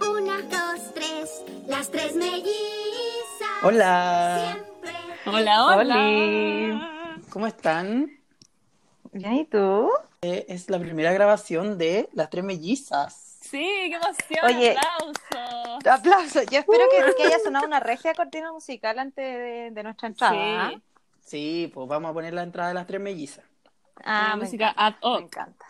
Una, 0.00 0.42
dos, 0.42 0.94
tres, 0.94 1.42
las 1.66 1.90
tres 1.90 2.14
mellizas. 2.14 3.62
Hola, 3.62 4.52
Siempre. 4.52 4.92
Hola, 5.26 5.66
hola. 5.66 5.96
Oli. 5.96 6.80
¿cómo 7.30 7.46
están? 7.46 8.10
Bien, 9.12 9.34
¿y 9.34 9.44
tú? 9.44 9.90
Eh, 10.22 10.46
es 10.48 10.70
la 10.70 10.78
primera 10.78 11.12
grabación 11.12 11.78
de 11.78 12.08
Las 12.12 12.30
Tres 12.30 12.44
Mellizas. 12.44 13.38
Sí, 13.40 13.60
qué 13.60 13.94
emoción. 13.94 14.44
Oye. 14.44 14.76
Aplausos. 14.76 15.86
Aplauso. 15.86 16.42
Yo 16.50 16.58
espero 16.60 16.84
que, 16.90 17.14
que 17.16 17.24
haya 17.24 17.38
sonado 17.38 17.66
una 17.66 17.78
regia 17.80 18.14
cortina 18.14 18.52
musical 18.52 18.98
antes 18.98 19.24
de, 19.24 19.70
de 19.70 19.82
nuestra 19.82 20.08
entrada. 20.08 20.70
Sí. 20.70 20.82
Sí, 21.24 21.70
pues 21.72 21.88
vamos 21.88 22.10
a 22.10 22.14
poner 22.14 22.34
la 22.34 22.42
entrada 22.42 22.68
de 22.68 22.74
Las 22.74 22.86
Tres 22.86 23.00
Mellizas. 23.00 23.44
Ah, 24.04 24.26
Una 24.26 24.36
me 24.36 24.44
música 24.44 24.68
encanta, 24.70 24.86
ad 24.86 24.94
hoc. 25.00 25.18
Me 25.20 25.24
encanta. 25.26 25.66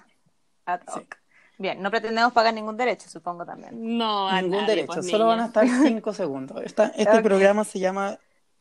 Ad 0.66 0.80
Sí. 0.92 1.00
hoc. 1.00 1.16
Bien, 1.56 1.80
no 1.80 1.90
pretendemos 1.90 2.32
pagar 2.32 2.52
ningún 2.52 2.76
derecho, 2.76 3.08
supongo 3.08 3.46
también. 3.46 3.96
No, 3.96 4.28
a 4.28 4.42
Ningún 4.42 4.58
nadie, 4.58 4.74
derecho, 4.74 4.86
pues, 4.94 5.08
solo 5.08 5.26
van 5.26 5.40
a 5.40 5.46
estar 5.46 5.66
cinco 5.68 6.12
segundos. 6.12 6.60
Esta- 6.64 6.92
este 6.96 7.22
programa 7.22 7.64
se 7.64 7.78
llama 7.78 8.18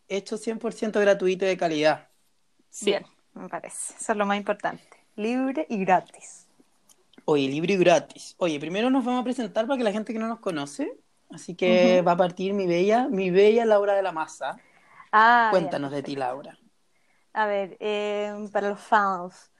Hecho 0.08 0.38
100% 0.38 1.00
gratuito 1.00 1.46
y 1.46 1.48
de 1.48 1.58
calidad. 1.58 2.08
Sí. 2.70 2.86
Bien, 2.86 3.06
me 3.34 3.50
parece. 3.50 3.96
Eso 4.00 4.12
es 4.12 4.18
lo 4.18 4.26
más 4.26 4.38
importante. 4.38 4.84
Libre 5.16 5.66
y 5.70 5.78
gratis. 5.84 6.48
Oye, 7.26 7.48
libre 7.48 7.74
y 7.74 7.78
gratis. 7.78 8.36
Oye, 8.38 8.60
primero 8.60 8.90
nos 8.92 9.04
vamos 9.06 9.22
a 9.22 9.24
presentar 9.24 9.66
para 9.66 9.78
que 9.78 9.84
la 9.84 9.92
gente 9.92 10.14
que 10.14 10.20
no 10.20 10.28
nos 10.28 10.40
conoce. 10.40 10.94
Así 11.32 11.56
que 11.56 12.04
va 12.04 12.12
a 12.12 12.18
partir 12.18 12.54
mi 12.54 12.68
bella, 12.68 13.08
mi 13.08 13.32
bella 13.32 13.66
Laura 13.66 13.94
de 13.96 14.04
la 14.04 14.12
Masa. 14.12 14.58
Ah, 15.12 15.48
Cuéntanos 15.50 15.90
bien, 15.90 16.04
de 16.04 16.04
ti, 16.04 16.16
Laura. 16.16 16.60
A 17.34 17.46
ver, 17.48 17.78
eh, 17.80 18.32
para 18.52 18.70
los 18.70 18.80
fans. 18.80 19.52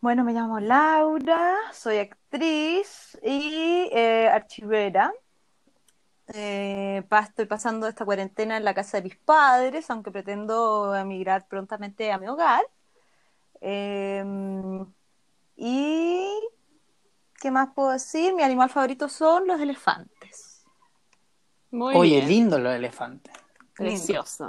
Bueno, 0.00 0.24
me 0.24 0.32
llamo 0.32 0.60
Laura, 0.60 1.56
soy 1.72 1.98
actriz 1.98 3.18
y 3.22 3.88
eh, 3.92 4.28
archivera. 4.28 5.12
Eh, 6.34 7.04
pa- 7.08 7.20
estoy 7.20 7.46
pasando 7.46 7.86
esta 7.86 8.04
cuarentena 8.04 8.56
en 8.56 8.64
la 8.64 8.74
casa 8.74 8.96
de 8.98 9.04
mis 9.04 9.16
padres, 9.16 9.90
aunque 9.90 10.10
pretendo 10.10 10.94
emigrar 10.94 11.46
prontamente 11.48 12.10
a 12.12 12.18
mi 12.18 12.26
hogar. 12.26 12.62
Eh, 13.60 14.24
y, 15.56 16.28
¿qué 17.40 17.50
más 17.50 17.70
puedo 17.74 17.90
decir? 17.90 18.34
Mi 18.34 18.42
animal 18.42 18.70
favorito 18.70 19.08
son 19.08 19.46
los 19.46 19.60
elefantes. 19.60 20.64
Muy 21.70 21.94
Oye, 21.96 22.18
bien. 22.18 22.28
lindo 22.28 22.58
los 22.58 22.74
elefantes. 22.74 23.32
Precioso. 23.76 24.48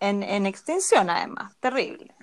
En, 0.00 0.22
en 0.22 0.46
extinción, 0.46 1.10
además, 1.10 1.54
terrible. 1.60 2.14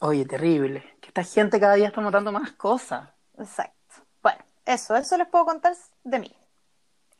Oye, 0.00 0.24
terrible. 0.24 0.82
Que 1.00 1.08
esta 1.08 1.22
gente 1.22 1.60
cada 1.60 1.74
día 1.74 1.88
está 1.88 2.00
matando 2.00 2.32
más 2.32 2.52
cosas. 2.52 3.10
Exacto. 3.38 3.76
Bueno, 4.22 4.42
eso, 4.64 4.96
eso 4.96 5.16
les 5.18 5.28
puedo 5.28 5.44
contar 5.44 5.76
de 6.04 6.18
mí. 6.18 6.34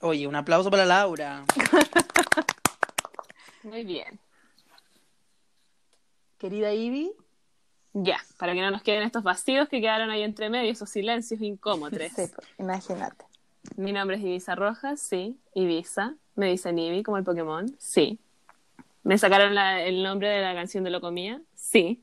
Oye, 0.00 0.26
un 0.26 0.34
aplauso 0.34 0.70
para 0.70 0.86
Laura. 0.86 1.44
Muy 3.62 3.84
bien. 3.84 4.18
Querida 6.38 6.72
Ivy. 6.72 7.12
Ya, 7.92 8.18
para 8.38 8.54
que 8.54 8.62
no 8.62 8.70
nos 8.70 8.82
queden 8.82 9.02
estos 9.02 9.22
vacíos 9.22 9.68
que 9.68 9.80
quedaron 9.80 10.10
ahí 10.10 10.22
entre 10.22 10.48
medio, 10.48 10.70
esos 10.70 10.88
silencios 10.88 11.40
incómodos. 11.42 12.00
Sí, 12.14 12.30
pues, 12.34 12.48
imagínate. 12.58 13.26
Mi 13.76 13.92
nombre 13.92 14.16
es 14.16 14.22
Ibiza 14.22 14.54
Rojas, 14.54 15.00
sí. 15.00 15.38
Ibiza. 15.54 16.14
Me 16.36 16.46
dicen 16.46 16.78
Ibi, 16.78 17.02
como 17.02 17.18
el 17.18 17.24
Pokémon, 17.24 17.76
sí. 17.78 18.18
Me 19.02 19.16
sacaron 19.18 19.54
la- 19.54 19.82
el 19.82 20.02
nombre 20.02 20.28
de 20.28 20.42
la 20.42 20.54
canción 20.54 20.84
de 20.84 20.90
Locomía, 20.90 21.40
sí. 21.54 22.02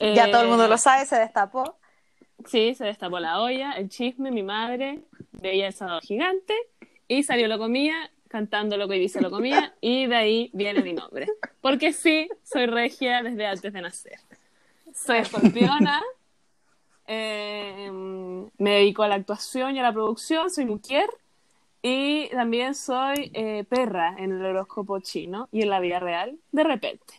Ya 0.00 0.26
Eh, 0.26 0.30
todo 0.30 0.42
el 0.42 0.48
mundo 0.48 0.66
lo 0.68 0.76
sabe, 0.78 1.06
se 1.06 1.16
destapó. 1.16 1.76
Sí, 2.46 2.74
se 2.74 2.84
destapó 2.84 3.18
la 3.20 3.40
olla, 3.40 3.72
el 3.72 3.88
chisme, 3.88 4.30
mi 4.30 4.42
madre 4.42 5.00
veía 5.32 5.66
el 5.68 5.72
sábado 5.74 6.00
gigante 6.00 6.54
y 7.06 7.22
salió 7.22 7.48
Locomía 7.48 8.10
cantando 8.28 8.76
Loco 8.76 8.94
Ibiza 8.94 9.20
Locomía 9.20 9.74
y 9.80 10.06
de 10.06 10.16
ahí 10.16 10.50
viene 10.54 10.82
mi 10.82 10.92
nombre. 10.92 11.26
Porque 11.60 11.92
sí, 11.92 12.28
soy 12.42 12.66
regia 12.66 13.22
desde 13.22 13.46
antes 13.46 13.72
de 13.72 13.80
nacer. 13.82 14.18
Soy 14.94 15.18
escorpiona, 15.18 16.00
eh, 17.06 17.90
me 18.58 18.70
dedico 18.70 19.02
a 19.02 19.08
la 19.08 19.16
actuación 19.16 19.76
y 19.76 19.80
a 19.80 19.82
la 19.82 19.92
producción, 19.92 20.50
soy 20.50 20.64
mujer 20.64 21.08
y 21.82 22.28
también 22.30 22.74
soy 22.74 23.30
eh, 23.34 23.64
perra 23.64 24.14
en 24.18 24.32
el 24.32 24.44
horóscopo 24.44 25.00
chino 25.00 25.48
y 25.52 25.62
en 25.62 25.70
la 25.70 25.80
vida 25.80 26.00
real, 26.00 26.38
de 26.52 26.64
repente. 26.64 27.14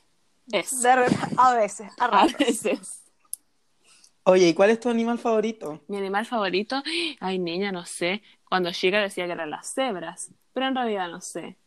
Es. 0.52 0.82
De 0.82 0.96
re- 0.96 1.08
a 1.38 1.54
veces, 1.54 1.92
a 2.00 2.06
A 2.22 2.28
veces. 2.28 3.04
Oye, 4.24 4.50
¿y 4.50 4.54
cuál 4.54 4.70
es 4.70 4.80
tu 4.80 4.90
animal 4.90 5.18
favorito? 5.18 5.82
Mi 5.88 5.98
animal 5.98 6.26
favorito, 6.26 6.82
ay 7.20 7.40
niña, 7.40 7.72
no 7.72 7.86
sé. 7.86 8.22
Cuando 8.48 8.72
chica 8.72 9.00
decía 9.00 9.26
que 9.26 9.32
eran 9.32 9.50
las 9.50 9.74
cebras, 9.74 10.32
pero 10.54 10.68
en 10.68 10.76
realidad 10.76 11.10
no 11.10 11.22
sé. 11.22 11.58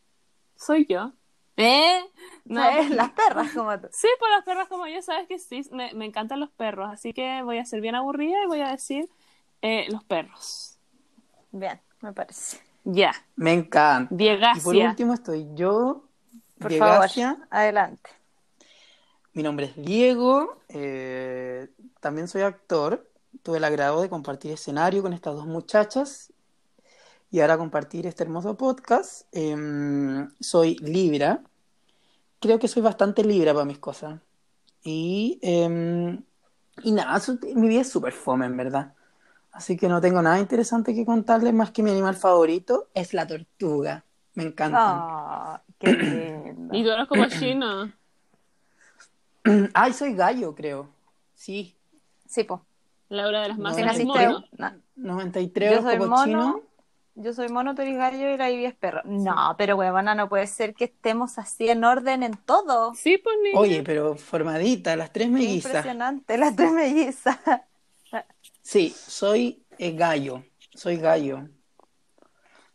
¿Soy 0.56 0.86
yo? 0.88 1.12
¿Eh? 1.56 2.00
No, 2.44 2.60
¿Sabes? 2.60 2.90
Las 2.90 3.10
perras 3.10 3.52
como 3.52 3.80
tú. 3.80 3.88
Sí, 3.92 4.08
por 4.20 4.30
las 4.30 4.44
perras 4.44 4.68
como 4.68 4.86
yo, 4.86 5.02
sabes 5.02 5.26
que 5.26 5.38
sí, 5.38 5.62
me, 5.72 5.92
me 5.94 6.04
encantan 6.04 6.38
los 6.40 6.50
perros, 6.50 6.88
así 6.92 7.12
que 7.12 7.42
voy 7.42 7.58
a 7.58 7.64
ser 7.64 7.80
bien 7.80 7.94
aburrida 7.96 8.42
y 8.44 8.46
voy 8.46 8.60
a 8.60 8.70
decir 8.70 9.08
eh, 9.62 9.86
los 9.90 10.04
perros. 10.04 10.78
Bien, 11.50 11.80
me 12.02 12.12
parece. 12.12 12.58
Ya, 12.84 13.14
Me 13.36 13.52
encanta. 13.52 14.04
Y 14.04 14.08
por 14.08 14.18
Diegacia. 14.18 14.88
último 14.90 15.14
estoy 15.14 15.48
yo, 15.54 16.04
Por 16.58 16.70
Diegacia. 16.70 17.34
favor, 17.34 17.48
adelante. 17.50 18.10
Mi 19.32 19.42
nombre 19.42 19.66
es 19.66 19.76
Diego, 19.76 20.58
eh, 20.68 21.68
también 22.00 22.28
soy 22.28 22.42
actor. 22.42 23.08
Tuve 23.42 23.56
el 23.58 23.64
agrado 23.64 24.00
de 24.02 24.08
compartir 24.08 24.52
escenario 24.52 25.02
con 25.02 25.12
estas 25.12 25.34
dos 25.34 25.46
muchachas 25.46 26.32
y 27.30 27.40
ahora 27.40 27.58
compartir 27.58 28.06
este 28.06 28.22
hermoso 28.22 28.56
podcast. 28.56 29.26
Em, 29.32 30.30
soy 30.38 30.76
Libra. 30.76 31.42
Creo 32.38 32.58
que 32.58 32.68
soy 32.68 32.82
bastante 32.82 33.24
Libra 33.24 33.52
para 33.54 33.64
mis 33.64 33.78
cosas. 33.78 34.20
Y, 34.84 35.38
em, 35.42 36.22
y 36.82 36.92
nada, 36.92 37.20
mi 37.56 37.68
vida 37.68 37.80
es 37.80 37.88
súper 37.90 38.12
fome, 38.12 38.46
en 38.46 38.56
verdad. 38.56 38.94
Así 39.54 39.76
que 39.76 39.88
no 39.88 40.00
tengo 40.00 40.20
nada 40.20 40.40
interesante 40.40 40.94
que 40.94 41.06
contarles 41.06 41.54
más 41.54 41.70
que 41.70 41.82
mi 41.84 41.90
animal 41.92 42.16
favorito 42.16 42.88
es 42.92 43.14
la 43.14 43.24
tortuga. 43.26 44.04
Me 44.34 44.42
encantan. 44.42 44.80
Ah, 44.82 45.62
qué 45.78 45.92
lindo. 45.92 46.74
Y 46.76 46.82
tú 46.82 46.90
eres 46.90 47.06
como 47.06 47.24
chino. 47.28 47.92
Ay, 49.74 49.92
soy 49.92 50.14
gallo, 50.14 50.54
creo. 50.54 50.88
Sí, 51.34 51.76
Sí, 52.26 52.42
pues. 52.42 52.60
Laura 53.10 53.42
de 53.42 53.48
las 53.48 53.58
masas 53.58 53.76
Si 53.76 53.82
no, 53.84 53.90
es 53.92 53.98
naciste, 53.98 54.26
mono. 54.28 54.44
no, 54.58 54.72
93 54.96 55.70
Yo 55.72 55.82
soy 55.82 55.92
chino. 55.94 56.08
mono. 56.08 56.60
Yo 57.14 57.32
soy 57.32 57.48
mono, 57.48 57.76
tú 57.76 57.82
eres 57.82 57.96
gallo 57.96 58.34
y 58.34 58.36
la 58.36 58.50
Ivy 58.50 58.64
es 58.66 58.74
perro. 58.74 59.02
No, 59.04 59.54
pero 59.56 59.76
huevona, 59.76 60.16
no 60.16 60.28
puede 60.28 60.48
ser 60.48 60.74
que 60.74 60.86
estemos 60.86 61.38
así 61.38 61.68
en 61.68 61.84
orden 61.84 62.24
en 62.24 62.36
todo. 62.36 62.92
Sí, 62.94 63.18
pues 63.18 63.36
niña. 63.44 63.60
Oye, 63.60 63.82
pero 63.84 64.16
formadita, 64.16 64.96
las 64.96 65.12
tres 65.12 65.28
mellizas. 65.30 65.66
impresionante, 65.66 66.38
las 66.38 66.56
tres 66.56 66.72
mellizas. 66.72 67.38
Sí, 68.64 68.94
soy 69.06 69.62
eh, 69.78 69.92
gallo. 69.92 70.42
Soy 70.74 70.96
gallo. 70.96 71.48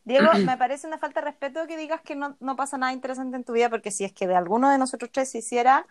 Diego, 0.06 0.28
me 0.46 0.56
parece 0.58 0.88
una 0.88 1.00
falta 1.00 1.20
de 1.22 1.26
respeto 1.26 1.68
que 1.68 1.78
digas 1.78 2.02
que 2.02 2.16
no, 2.16 2.38
no 2.40 2.56
pasa 2.56 2.78
nada 2.78 2.94
interesante 2.94 3.36
en 3.38 3.44
tu 3.44 3.54
vida, 3.54 3.70
porque 3.70 3.92
si 3.92 4.06
es 4.06 4.14
que 4.14 4.28
de 4.28 4.36
alguno 4.36 4.70
de 4.70 4.78
nosotros 4.78 5.12
tres 5.12 5.30
se 5.32 5.40
hiciera 5.40 5.86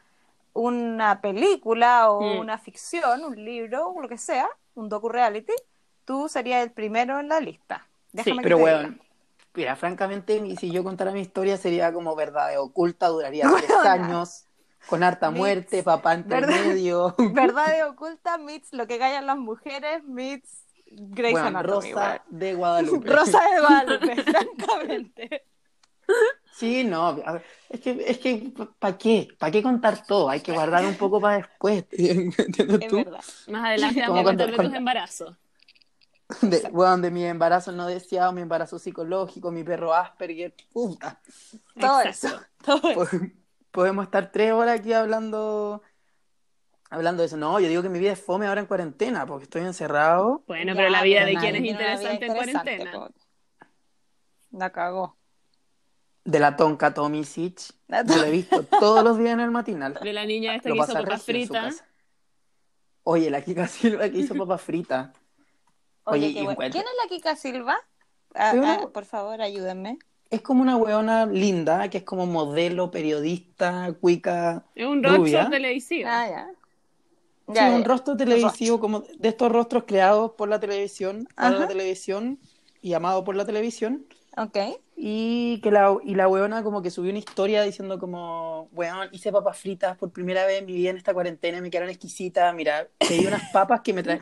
una 0.54 1.20
película 1.20 2.10
o 2.10 2.38
Mm. 2.38 2.40
una 2.40 2.58
ficción, 2.58 3.24
un 3.24 3.36
libro, 3.44 3.88
o 3.88 4.00
lo 4.00 4.08
que 4.08 4.18
sea, 4.18 4.48
un 4.74 4.88
docu-reality, 4.88 5.52
tú 6.04 6.28
serías 6.28 6.64
el 6.64 6.72
primero 6.72 7.20
en 7.20 7.28
la 7.28 7.40
lista. 7.40 7.86
Déjame 8.12 8.42
que 8.42 8.44
Pero 8.44 8.56
te 8.56 8.64
diga. 8.64 8.80
bueno, 8.82 8.98
mira, 9.54 9.76
francamente, 9.76 10.56
si 10.56 10.70
yo 10.72 10.82
contara 10.84 11.12
mi 11.12 11.20
historia 11.20 11.56
sería 11.56 11.92
como 11.92 12.16
verdad 12.16 12.58
oculta, 12.60 13.08
duraría 13.08 13.48
tres 13.56 13.70
años, 13.84 14.47
con 14.86 15.02
harta 15.02 15.30
muerte, 15.30 15.82
papá 15.82 16.14
entre 16.14 16.40
¿Verdad? 16.40 16.64
medio. 16.64 17.14
Verdad 17.32 17.66
oculta 17.84 18.38
meets 18.38 18.72
lo 18.72 18.86
que 18.86 18.98
callan 18.98 19.26
las 19.26 19.36
mujeres 19.38 20.04
meets 20.04 20.64
Grey's 20.86 21.32
Bueno, 21.32 21.48
Anatomy. 21.48 21.92
Rosa 21.92 22.24
de 22.28 22.54
Guadalupe. 22.54 23.08
Rosa 23.08 23.40
de 23.50 23.60
Guadalupe, 23.60 24.22
francamente. 24.22 25.44
Sí, 26.50 26.82
no, 26.82 27.14
ver, 27.34 27.44
es 27.68 27.80
que, 27.80 28.04
es 28.06 28.18
que, 28.18 28.52
¿para 28.78 28.98
qué? 28.98 29.28
¿Para 29.38 29.52
qué 29.52 29.62
contar 29.62 30.04
todo? 30.06 30.28
Hay 30.28 30.40
que 30.40 30.52
guardar 30.52 30.84
un 30.86 30.96
poco 30.96 31.20
para 31.20 31.36
después. 31.36 31.84
¿Entiendes 31.92 32.80
Es 32.80 32.88
tú? 32.88 32.96
verdad. 32.96 33.24
Más 33.48 33.64
adelante 33.66 34.00
vamos 34.00 34.26
a 34.26 34.32
de 34.32 34.52
tus 34.52 34.74
embarazos. 34.74 35.36
De, 36.42 36.68
weón, 36.72 37.00
de 37.00 37.10
mi 37.10 37.24
embarazo 37.24 37.72
no 37.72 37.86
deseado, 37.86 38.32
mi 38.32 38.42
embarazo 38.42 38.78
psicológico, 38.78 39.50
mi 39.50 39.64
perro 39.64 39.94
Asperger, 39.94 40.54
puta. 40.72 41.20
Todo 41.78 42.02
Exacto. 42.02 42.26
eso. 42.26 42.40
Todo 42.64 42.90
eso. 42.90 43.18
Po- 43.18 43.26
Podemos 43.78 44.06
estar 44.06 44.32
tres 44.32 44.52
horas 44.52 44.80
aquí 44.80 44.92
hablando, 44.92 45.82
hablando 46.90 47.22
de 47.22 47.28
eso. 47.28 47.36
No, 47.36 47.60
yo 47.60 47.68
digo 47.68 47.80
que 47.80 47.88
mi 47.88 48.00
vida 48.00 48.10
es 48.10 48.20
fome 48.20 48.48
ahora 48.48 48.60
en 48.60 48.66
cuarentena, 48.66 49.24
porque 49.24 49.44
estoy 49.44 49.62
encerrado. 49.62 50.42
Bueno, 50.48 50.72
Ya, 50.72 50.78
pero 50.78 50.88
la 50.88 51.04
vida 51.04 51.20
pero 51.20 51.26
de 51.28 51.34
nadie 51.34 51.52
quién 51.52 51.64
es 51.64 51.70
interesante 51.70 52.26
en 52.26 52.34
cuarentena. 52.34 52.90
po. 52.90 53.08
La 54.50 54.72
cagó. 54.72 55.16
De 56.24 56.40
la 56.40 56.56
tonca 56.56 56.92
Tommy 56.92 57.22
Sitch. 57.22 57.72
La 57.86 58.02
Yo 58.04 58.16
lo 58.16 58.24
he 58.24 58.32
visto 58.32 58.64
todos 58.64 59.04
los 59.04 59.16
días 59.16 59.34
en 59.34 59.40
el 59.42 59.52
matinal. 59.52 59.94
De 60.02 60.12
la 60.12 60.24
niña 60.24 60.56
esta 60.56 60.70
Lo 60.70 60.74
que 60.74 60.80
hizo 60.80 60.94
papas 60.94 61.22
fritas. 61.22 61.84
Oye, 63.04 63.30
la 63.30 63.42
Kika 63.42 63.68
Silva 63.68 64.10
que 64.10 64.18
hizo 64.18 64.34
papas 64.34 64.60
fritas. 64.60 65.10
Oye, 66.02 66.34
Oye, 66.36 66.56
¿Quién 66.72 66.84
es 66.84 66.94
la 67.00 67.08
Kika 67.08 67.36
Silva? 67.36 67.78
Ah, 68.34 68.54
ah, 68.60 68.88
por 68.92 69.04
favor, 69.04 69.40
ayúdenme. 69.40 70.00
Es 70.30 70.42
como 70.42 70.62
una 70.62 70.76
weona 70.76 71.26
linda, 71.26 71.88
que 71.88 71.98
es 71.98 72.04
como 72.04 72.26
modelo, 72.26 72.90
periodista, 72.90 73.94
cuica, 74.00 74.64
Es 74.74 74.86
un 74.86 75.02
rubia. 75.02 75.44
rostro 75.44 75.56
televisivo. 75.56 76.08
Ah, 76.10 76.26
ya. 76.28 76.48
Sí, 77.46 77.54
Ya, 77.54 77.72
un 77.74 77.84
rostro 77.84 78.16
televisivo, 78.16 78.78
como 78.78 79.00
de 79.00 79.28
estos 79.28 79.50
rostros 79.50 79.84
creados 79.86 80.32
por 80.32 80.48
la 80.48 80.60
televisión, 80.60 81.26
para 81.34 81.48
Ajá. 81.48 81.60
la 81.60 81.68
televisión 81.68 82.38
y 82.82 82.92
amado 82.92 83.24
por 83.24 83.36
la 83.36 83.46
televisión. 83.46 84.06
Ok. 84.36 84.58
Y 84.96 85.60
que 85.62 85.70
la, 85.70 85.96
y 86.04 86.14
la 86.14 86.28
weona 86.28 86.62
como 86.64 86.82
que 86.82 86.90
subió 86.90 87.10
una 87.10 87.20
historia 87.20 87.62
diciendo 87.62 87.98
como, 87.98 88.68
weón, 88.72 89.08
hice 89.12 89.30
papas 89.32 89.56
fritas 89.58 89.96
por 89.96 90.10
primera 90.12 90.44
vez 90.44 90.58
en 90.60 90.66
mi 90.66 90.72
vida 90.74 90.90
en 90.90 90.96
esta 90.96 91.14
cuarentena, 91.14 91.60
me 91.60 91.70
quedaron 91.70 91.88
exquisitas, 91.90 92.52
mira, 92.54 92.88
pedí 93.06 93.26
unas 93.26 93.44
papas 93.44 93.80
que 93.82 93.92
me 93.92 94.02
traen, 94.02 94.20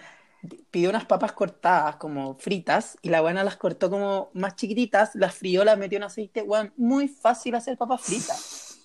pidió 0.71 0.91
unas 0.91 1.05
papas 1.07 1.33
cortadas 1.33 1.97
como 1.97 2.37
fritas 2.37 2.97
y 3.03 3.09
la 3.11 3.23
weona 3.23 3.45
las 3.45 3.57
cortó 3.57 3.91
como 3.91 4.31
más 4.35 4.57
chiquititas, 4.57 5.15
las 5.15 5.35
frió, 5.35 5.65
las 5.65 5.79
metió 5.79 5.97
en 5.99 6.05
aceite, 6.05 6.43
weón, 6.43 6.73
muy 6.77 7.09
fácil 7.09 7.55
hacer 7.55 7.77
papas 7.77 8.03
fritas. 8.03 8.79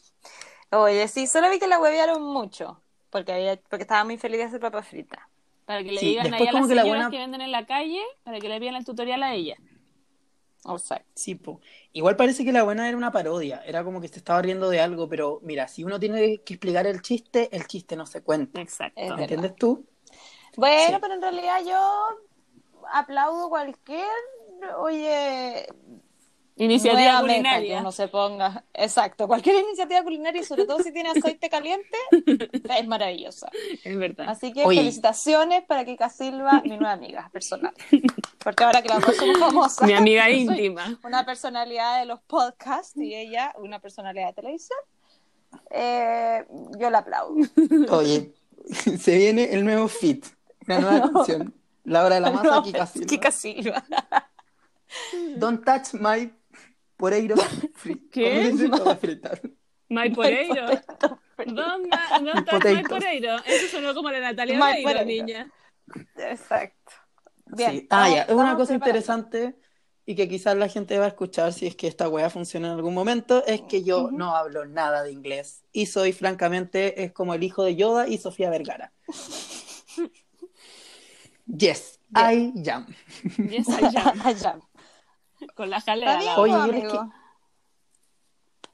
Oye, 0.72 1.08
sí, 1.08 1.28
solo 1.28 1.50
vi 1.50 1.60
que 1.60 1.68
la 1.68 1.80
huevearon 1.80 2.22
mucho. 2.24 2.82
Porque, 3.10 3.34
había, 3.34 3.58
porque 3.70 3.84
estaba 3.84 4.06
muy 4.06 4.18
feliz 4.18 4.38
de 4.38 4.44
hacer 4.46 4.60
papas 4.62 4.88
fritas. 4.88 5.20
Para 5.66 5.84
que 5.84 5.92
le 5.92 6.00
Sí, 6.00 6.08
digan 6.08 6.34
ahí 6.34 6.48
a 6.48 6.52
las 6.54 6.68
que 6.68 6.76
la 6.76 6.86
buena- 6.86 7.12
que 7.12 7.18
venden 7.18 7.42
en 7.42 7.52
la 7.52 7.66
calle, 7.66 8.02
para 8.24 8.40
que 8.40 8.48
le 8.48 8.60
pidan 8.60 8.76
el 8.76 8.86
tutorial 8.86 9.22
a 9.24 9.34
ella. 9.34 9.58
Exacto. 10.64 11.06
Sí, 11.16 11.36
po. 11.36 11.60
Igual 11.92 12.16
parece 12.16 12.46
que 12.46 12.52
la 12.52 12.64
buena 12.64 12.88
era 12.88 12.96
una 12.96 13.12
parodia, 13.12 13.62
era 13.66 13.84
como 13.84 14.00
que 14.00 14.08
se 14.08 14.18
estaba 14.18 14.42
riendo 14.42 14.70
de 14.70 14.80
algo, 14.80 15.10
pero 15.10 15.40
mira, 15.44 15.68
si 15.68 15.84
uno 15.84 16.00
tiene 16.00 16.42
que 16.44 16.54
explicar 16.54 16.88
el 16.88 17.02
chiste, 17.02 17.50
el 17.52 17.68
chiste 17.68 17.96
no 17.96 18.06
se 18.06 18.22
cuenta. 18.22 18.62
Exacto. 18.62 19.00
Es 19.02 19.10
¿Me 19.10 19.10
verdad. 19.10 19.24
entiendes 19.24 19.56
tú? 19.56 19.86
Bueno, 20.58 20.96
Sí. 20.96 21.02
pero 21.02 21.14
en 21.14 21.22
realidad 21.22 21.58
yo 21.66 22.08
aplaudo 22.94 23.50
cualquier, 23.50 24.08
oye, 24.78 25.68
Iniciativa 26.58 27.02
nueva 27.14 27.22
meta 27.24 27.34
que 27.34 27.40
culinaria. 27.56 27.80
uno 27.80 27.92
se 27.92 28.08
ponga. 28.08 28.64
Exacto, 28.74 29.28
cualquier 29.28 29.56
iniciativa 29.64 30.04
culinaria 30.04 30.42
y 30.42 30.46
sobre 30.46 30.66
todo 30.66 30.84
si 30.84 30.92
tiene 30.92 31.10
aceite 31.40 31.50
caliente, 31.50 31.98
es 32.78 32.88
maravillosa. 32.88 33.50
Es 33.84 33.98
verdad. 33.98 34.28
Así 34.30 34.52
que 34.54 34.66
Oye. 34.66 34.80
felicitaciones 34.80 35.64
para 35.64 35.86
Kika 35.86 36.10
Silva, 36.10 36.62
mi 36.62 36.70
nueva 36.78 36.92
amiga 36.92 37.30
personal. 37.32 37.74
Porque 38.44 38.64
ahora 38.64 38.82
que 38.84 38.90
las 38.90 39.02
dos 39.02 39.16
somos 39.16 39.40
famosas, 39.40 39.88
Mi 39.88 39.94
amiga 39.94 40.30
íntima. 40.30 41.00
una 41.04 41.26
personalidad 41.26 42.00
de 42.00 42.06
los 42.06 42.20
podcasts 42.22 42.96
y 42.98 43.16
ella 43.16 43.54
una 43.58 43.80
personalidad 43.80 44.28
de 44.28 44.34
televisión, 44.34 44.80
eh, 45.72 46.46
yo 46.78 46.90
la 46.90 47.00
aplaudo. 47.00 47.36
Oye, 47.90 48.34
se 49.00 49.18
viene 49.18 49.46
el 49.54 49.64
nuevo 49.66 49.88
fit, 49.88 50.26
una 50.68 50.80
nueva 50.80 51.12
canción. 51.14 51.54
La 51.84 52.06
hora 52.06 52.16
de 52.16 52.22
la 52.22 52.32
masa, 52.32 52.62
Kika 52.64 52.86
Silva. 52.86 53.08
Kika 53.08 53.32
Silva. 53.32 53.84
Don't 55.38 55.64
touch 55.66 55.94
my 55.94 56.32
poreiro 56.98 57.36
free. 57.76 58.08
¿Qué? 58.12 58.52
My 59.90 60.10
Poreiro. 60.10 60.68
Don, 61.48 61.90
ma, 61.90 62.20
don 62.20 62.46
touch 62.46 62.64
My. 62.66 62.84
Poreiro. 62.84 63.36
Eso 63.46 63.68
sonó 63.78 63.94
como 63.94 64.10
la 64.10 64.20
Natalia 64.20 64.56
My 64.58 64.62
Oreiro, 64.84 64.84
Poreiro. 64.90 65.06
niña. 65.06 65.52
Exacto. 66.18 66.92
Bien. 67.46 67.72
Sí. 67.72 67.88
Ah, 67.90 68.10
ya, 68.10 68.22
es 68.24 68.32
una 68.34 68.56
cosa 68.56 68.74
interesante 68.74 69.58
y 70.06 70.16
que 70.16 70.30
quizás 70.30 70.56
la 70.56 70.70
gente 70.70 70.98
va 70.98 71.06
a 71.06 71.10
escuchar 71.10 71.52
si 71.52 71.68
es 71.68 71.76
que 71.76 71.88
esta 71.88 72.08
wea 72.08 72.30
funciona 72.30 72.68
en 72.68 72.74
algún 72.76 72.94
momento, 72.94 73.44
es 73.46 73.62
que 73.62 73.84
yo 73.84 74.04
Ujú. 74.06 74.12
no 74.18 74.36
hablo 74.36 74.66
nada 74.66 75.04
de 75.04 75.12
inglés 75.12 75.64
y 75.72 75.86
soy 75.88 76.14
francamente, 76.14 77.04
es 77.04 77.12
como 77.12 77.34
el 77.34 77.44
hijo 77.44 77.64
de 77.64 77.76
Yoda 77.76 78.08
y 78.08 78.18
Sofía 78.18 78.50
Vergara. 78.50 78.94
Yes, 81.58 82.00
I 82.16 82.54
am. 82.70 82.88
Yes, 83.50 83.68
I 83.70 83.96
am. 83.98 84.22
Allá. 84.24 84.60
Con 85.56 85.70
la 85.70 85.82
jalea. 85.82 86.20
Está 86.20 86.20
bien, 86.20 86.30
al 86.32 86.40
Oye, 86.40 86.54
yo 86.54 86.72
les. 86.72 86.84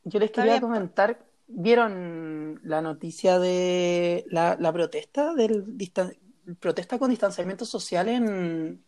Yo 0.03 0.19
quería 0.19 0.43
bien. 0.53 0.61
comentar, 0.61 1.19
¿vieron 1.47 2.59
la 2.63 2.81
noticia 2.81 3.39
de 3.39 4.25
la, 4.29 4.55
la 4.59 4.71
protesta 4.71 5.33
del 5.33 5.77
distan- 5.77 6.15
protesta 6.59 6.97
con 6.97 7.09
distanciamiento 7.09 7.65
social 7.65 8.07
en, 8.07 8.81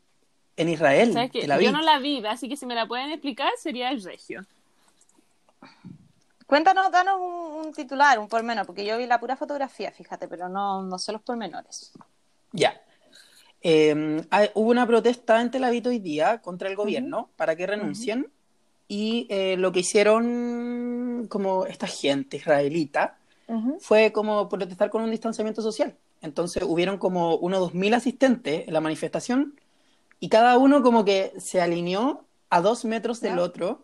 en 0.55 0.69
Israel? 0.69 1.11
¿Sabes 1.13 1.31
qué? 1.31 1.41
Tel 1.41 1.51
Aviv? 1.51 1.65
Yo 1.65 1.71
no 1.71 1.81
la 1.81 1.99
vi, 1.99 2.25
así 2.25 2.47
que 2.47 2.55
si 2.55 2.65
me 2.65 2.75
la 2.75 2.87
pueden 2.87 3.09
explicar 3.11 3.51
sería 3.57 3.89
el 3.91 4.01
regio. 4.03 4.45
Cuéntanos, 6.45 6.91
danos 6.91 7.17
un, 7.19 7.65
un 7.67 7.73
titular, 7.73 8.17
un 8.17 8.27
pormenor, 8.27 8.65
porque 8.65 8.85
yo 8.85 8.97
vi 8.97 9.05
la 9.05 9.19
pura 9.19 9.35
fotografía, 9.35 9.91
fíjate, 9.91 10.27
pero 10.27 10.49
no, 10.49 10.81
no 10.83 10.97
sé 10.97 11.11
los 11.11 11.21
pormenores. 11.21 11.91
Ya. 12.53 12.79
Eh, 13.61 14.21
hay- 14.29 14.49
hubo 14.53 14.69
una 14.69 14.87
protesta 14.87 15.41
en 15.41 15.51
Tel 15.51 15.63
Aviv 15.65 15.87
hoy 15.87 15.99
día 15.99 16.39
contra 16.41 16.69
el 16.69 16.75
gobierno 16.75 17.29
para 17.35 17.55
que 17.55 17.67
renuncien 17.67 18.27
y 18.87 19.27
eh, 19.29 19.57
lo 19.57 19.71
que 19.71 19.81
hicieron 19.81 21.27
como 21.29 21.65
esta 21.65 21.87
gente 21.87 22.37
israelita 22.37 23.17
fue 23.79 24.11
como 24.11 24.47
protestar 24.47 24.89
con 24.91 25.01
un 25.03 25.11
distanciamiento 25.11 25.61
social. 25.61 25.95
Entonces 26.21 26.63
hubieron 26.65 26.97
como 26.97 27.35
uno 27.37 27.57
o 27.57 27.59
dos 27.61 27.73
mil 27.73 27.93
asistentes 27.93 28.67
en 28.67 28.73
la 28.73 28.81
manifestación 28.81 29.55
y 30.19 30.29
cada 30.29 30.57
uno 30.57 30.81
como 30.83 31.05
que 31.05 31.33
se 31.39 31.61
alineó 31.61 32.25
a 32.49 32.61
dos 32.61 32.85
metros 32.85 33.21
del 33.21 33.39
otro. 33.39 33.83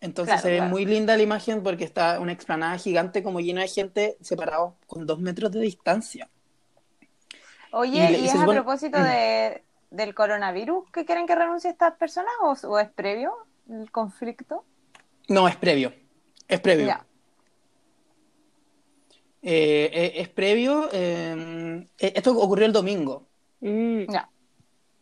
Entonces 0.00 0.32
Claro, 0.34 0.42
se 0.42 0.50
ve 0.50 0.56
claro. 0.58 0.70
muy 0.70 0.84
linda 0.84 1.16
la 1.16 1.22
imagen 1.22 1.62
porque 1.62 1.84
está 1.84 2.18
una 2.20 2.32
explanada 2.32 2.76
gigante 2.78 3.22
como 3.22 3.40
llena 3.40 3.62
de 3.62 3.68
gente 3.68 4.16
separados 4.20 4.74
con 4.86 5.06
dos 5.06 5.20
metros 5.20 5.52
de 5.52 5.60
distancia. 5.60 6.28
Oye, 7.72 7.98
Y 8.08 8.12
le- 8.12 8.18
¿y, 8.18 8.22
y 8.24 8.26
es 8.28 8.34
a 8.34 8.46
propósito 8.46 8.98
Mm. 8.98 9.02
de, 9.02 9.64
del 9.90 10.14
coronavirus 10.14 10.90
que 10.90 11.04
quieren 11.04 11.26
que 11.26 11.34
renuncie 11.34 11.70
estas 11.70 11.94
personas 11.96 12.32
o, 12.42 12.52
o 12.68 12.78
es 12.78 12.90
previo 12.90 13.32
el 13.68 13.90
conflicto? 13.90 14.64
No, 15.28 15.48
es 15.48 15.56
previo. 15.56 15.92
Es 16.48 16.60
previo. 16.60 16.86
Ya. 16.86 17.06
Eh, 19.42 19.90
eh, 19.92 20.12
es 20.16 20.28
previo. 20.28 20.88
eh, 20.92 21.88
esto 21.98 22.32
ocurrió 22.38 22.66
el 22.66 22.72
domingo. 22.72 23.26
Mm, 23.60 24.10
Ya. 24.10 24.28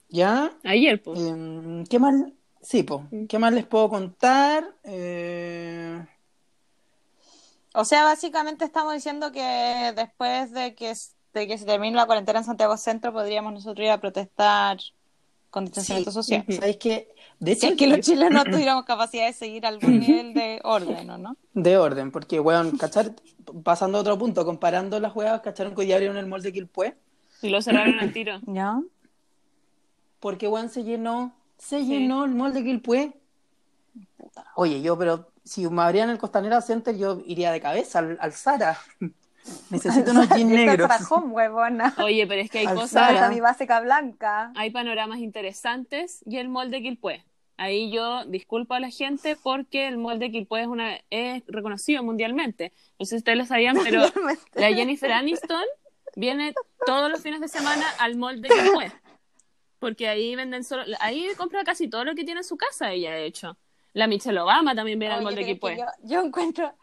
¿Ya? 0.08 0.52
Ayer, 0.64 1.00
pues. 1.02 1.20
Eh, 1.20 1.84
¿qué 1.88 1.98
más? 1.98 2.14
Sí, 2.62 2.82
po. 2.82 3.04
¿Qué 3.28 3.38
más 3.38 3.52
les 3.52 3.64
puedo 3.64 3.88
contar? 3.88 4.64
Eh, 4.84 6.04
O 7.74 7.84
sea, 7.84 8.02
básicamente 8.04 8.64
estamos 8.64 8.92
diciendo 8.94 9.30
que 9.30 9.92
después 9.94 10.52
de 10.52 10.74
que, 10.74 10.92
de 11.32 11.46
que 11.46 11.58
se 11.58 11.64
termine 11.64 11.96
la 11.96 12.06
cuarentena 12.06 12.40
en 12.40 12.44
Santiago 12.44 12.76
Centro, 12.76 13.12
podríamos 13.12 13.52
nosotros 13.52 13.84
ir 13.84 13.90
a 13.90 14.00
protestar 14.00 14.78
con 15.50 15.64
distanciamiento 15.64 16.10
sí, 16.10 16.14
social. 16.14 16.44
¿Sabes 16.48 16.76
qué? 16.76 17.14
De 17.38 17.54
Si 17.54 17.66
hecho, 17.66 17.72
es 17.72 17.78
que 17.78 17.86
los 17.86 18.00
chilenos 18.00 18.44
tuviéramos 18.44 18.84
capacidad 18.84 19.26
de 19.26 19.32
seguir 19.32 19.66
algún 19.66 20.00
nivel 20.00 20.34
de 20.34 20.60
orden, 20.62 21.10
¿o 21.10 21.18
no? 21.18 21.36
de 21.54 21.76
orden, 21.76 22.10
porque, 22.10 22.38
weón, 22.40 22.76
¿cachar? 22.76 23.12
Pasando 23.64 23.98
a 23.98 24.00
otro 24.02 24.18
punto, 24.18 24.44
comparando 24.44 25.00
las 25.00 25.14
weas, 25.14 25.40
¿cacharon 25.40 25.74
que 25.74 25.80
hoy 25.80 25.86
día 25.86 25.96
abrieron 25.96 26.16
el 26.16 26.26
mall 26.26 26.42
de 26.42 26.52
Quilpué? 26.52 26.96
Y 27.42 27.48
lo 27.48 27.60
cerraron 27.62 27.98
al 27.98 28.12
tiro. 28.12 28.40
¿Ya? 28.46 28.80
Porque, 30.20 30.48
weón, 30.48 30.68
se 30.68 30.84
llenó, 30.84 31.34
se 31.58 31.84
llenó 31.84 32.24
el 32.24 32.34
mall 32.34 32.52
de 32.52 32.62
Quilpué. 32.62 33.12
Oye, 34.54 34.82
yo, 34.82 34.96
pero 34.98 35.32
si 35.42 35.68
me 35.68 35.82
abrían 35.82 36.10
el 36.10 36.18
Costanera 36.18 36.60
Center, 36.60 36.96
yo 36.96 37.22
iría 37.24 37.50
de 37.50 37.60
cabeza 37.60 38.00
al, 38.00 38.18
al 38.20 38.32
Zara. 38.32 38.78
Necesito 39.70 40.10
unos 40.12 40.28
jeans 40.36 40.50
negros. 40.50 40.88
para 40.88 41.04
home, 41.08 41.32
huevona. 41.32 41.94
Oye, 42.02 42.26
pero 42.26 42.40
es 42.40 42.50
que 42.50 42.60
hay 42.60 42.66
Al 42.66 42.74
cosas. 42.76 43.10
Está 43.12 43.28
mi 43.30 43.40
básica 43.40 43.80
blanca. 43.80 44.52
hay 44.56 44.70
panoramas 44.70 45.18
interesantes 45.20 46.22
y 46.26 46.38
el 46.38 46.48
mall 46.48 46.70
de 46.70 46.82
Quilpué. 46.82 47.24
Ahí 47.56 47.92
yo 47.92 48.24
disculpo 48.24 48.72
a 48.74 48.80
la 48.80 48.88
gente 48.90 49.36
porque 49.36 49.86
el 49.86 49.98
mall 49.98 50.18
de 50.18 50.30
Quilpué 50.30 50.62
es, 50.62 50.66
una, 50.66 50.96
es 51.10 51.42
reconocido 51.46 52.02
mundialmente. 52.02 52.72
No 52.98 53.04
sé 53.04 53.10
si 53.10 53.16
ustedes 53.18 53.36
lo 53.38 53.44
sabían, 53.44 53.76
pero 53.84 54.02
la 54.54 54.68
Jennifer 54.72 55.12
Aniston 55.12 55.64
viene 56.16 56.54
todos 56.86 57.10
los 57.10 57.20
fines 57.22 57.40
de 57.40 57.48
semana 57.48 57.84
al 57.98 58.16
mall 58.16 58.40
de 58.40 58.48
Quilpué. 58.48 58.92
Porque 59.78 60.08
ahí 60.08 60.34
venden 60.36 60.64
solo, 60.64 60.84
ahí 61.00 61.26
compra 61.36 61.62
casi 61.64 61.88
todo 61.88 62.04
lo 62.04 62.14
que 62.14 62.24
tiene 62.24 62.40
en 62.40 62.44
su 62.44 62.56
casa 62.56 62.92
ella, 62.92 63.12
de 63.12 63.24
hecho. 63.26 63.56
La 63.92 64.06
Michelle 64.06 64.38
Obama 64.40 64.74
también 64.74 64.98
viene 64.98 65.14
al 65.14 65.20
Oye, 65.20 65.24
mall 65.24 65.34
de 65.34 65.40
pero 65.42 65.52
es 65.52 65.60
que 65.60 65.60
Quilpué. 65.60 65.76
yo, 65.78 65.84
yo 66.08 66.22
encuentro, 66.24 66.74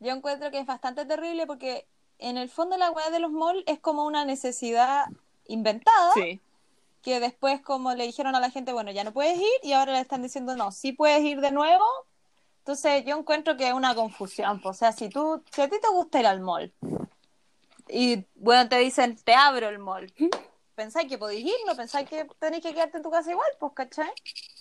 yo 0.00 0.12
encuentro 0.12 0.50
que 0.50 0.58
es 0.60 0.66
bastante 0.66 1.04
terrible 1.06 1.46
porque 1.46 1.86
en 2.18 2.36
el 2.38 2.48
fondo 2.48 2.76
la 2.76 2.90
weá 2.90 3.10
de 3.10 3.18
los 3.20 3.30
malls 3.30 3.62
es 3.66 3.78
como 3.80 4.04
una 4.04 4.24
necesidad 4.24 5.06
inventada 5.46 6.12
Sí. 6.14 6.40
que 7.02 7.20
después 7.20 7.60
como 7.60 7.94
le 7.94 8.04
dijeron 8.06 8.34
a 8.34 8.40
la 8.40 8.50
gente, 8.50 8.72
bueno, 8.72 8.90
ya 8.90 9.04
no 9.04 9.12
puedes 9.12 9.38
ir 9.38 9.46
y 9.62 9.72
ahora 9.72 9.92
le 9.92 10.00
están 10.00 10.22
diciendo, 10.22 10.56
no, 10.56 10.72
sí 10.72 10.92
puedes 10.92 11.22
ir 11.22 11.40
de 11.40 11.50
nuevo. 11.52 11.84
Entonces 12.58 13.04
yo 13.04 13.16
encuentro 13.16 13.56
que 13.56 13.68
es 13.68 13.72
una 13.74 13.94
confusión. 13.94 14.60
O 14.64 14.72
sea, 14.74 14.90
si 14.92 15.08
tú, 15.08 15.40
si 15.52 15.60
a 15.62 15.68
ti 15.68 15.76
te 15.80 15.88
gusta 15.88 16.18
ir 16.20 16.26
al 16.26 16.40
mall 16.40 16.72
y 17.88 18.24
bueno, 18.34 18.68
te 18.68 18.78
dicen, 18.78 19.16
te 19.16 19.34
abro 19.34 19.68
el 19.68 19.78
mall. 19.78 20.12
Pensáis 20.74 21.08
que 21.08 21.16
podéis 21.16 21.46
ir, 21.46 21.54
no 21.66 21.74
pensáis 21.76 22.08
que 22.08 22.26
tenéis 22.38 22.62
que 22.62 22.74
quedarte 22.74 22.98
en 22.98 23.02
tu 23.02 23.10
casa 23.10 23.30
igual, 23.30 23.48
pues, 23.58 23.72
¿cachai? 23.74 24.10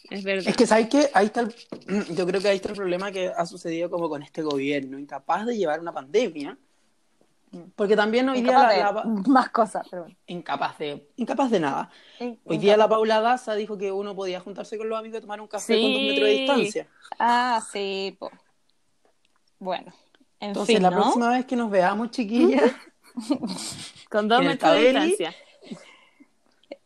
Es 0.09 0.23
verdad. 0.23 0.47
Es 0.47 0.55
que, 0.55 0.65
¿sabes 0.67 0.87
qué? 0.87 1.09
Ahí 1.13 1.25
está 1.25 1.41
el- 1.41 1.55
yo 2.15 2.25
creo 2.25 2.39
que 2.39 2.47
ahí 2.47 2.55
está 2.57 2.69
el 2.69 2.75
problema 2.75 3.11
que 3.11 3.27
ha 3.35 3.45
sucedido 3.45 3.89
como 3.89 4.07
con 4.07 4.21
este 4.23 4.41
gobierno, 4.43 4.97
incapaz 4.99 5.45
de 5.45 5.57
llevar 5.57 5.79
una 5.81 5.91
pandemia 5.91 6.57
Porque 7.75 7.95
también 7.95 8.27
hoy 8.29 8.41
día 8.41 8.51
Incapaz 8.51 8.77
la, 8.77 8.91
la- 8.91 9.03
más 9.27 9.49
cosas, 9.49 9.87
pero 9.89 10.03
bueno. 10.03 10.17
incapaz 10.27 10.77
de 10.77 11.07
incapaz 11.15 11.49
de 11.51 11.59
nada. 11.59 11.89
In- 12.19 12.39
Hoy 12.45 12.57
día 12.57 12.75
la. 12.77 12.87
Paula 12.87 13.21
Daza 13.21 13.55
dijo 13.55 13.77
que 13.77 13.91
uno 13.91 14.15
podía 14.15 14.39
juntarse 14.39 14.77
con 14.77 14.89
los 14.89 14.97
amigos 14.99 15.19
y 15.19 15.21
tomar 15.21 15.39
un 15.41 15.47
café 15.47 15.81
con 15.81 15.93
dos 15.93 16.01
metros 16.01 16.27
de 16.27 16.33
distancia. 16.33 16.87
Ah, 17.19 17.61
sí, 17.71 18.15
po. 18.19 18.29
Bueno, 19.59 19.93
en 20.39 20.49
Entonces, 20.49 20.75
fin, 20.75 20.83
la 20.83 20.89
¿no? 20.89 20.97
próxima 20.97 21.29
vez 21.29 21.45
que 21.45 21.55
nos 21.55 21.69
veamos, 21.71 22.11
chiquillas, 22.11 22.71
Con 24.09 24.27
dos 24.27 24.43
metros 24.43 24.73
de 24.73 24.81
distancia. 24.81 25.35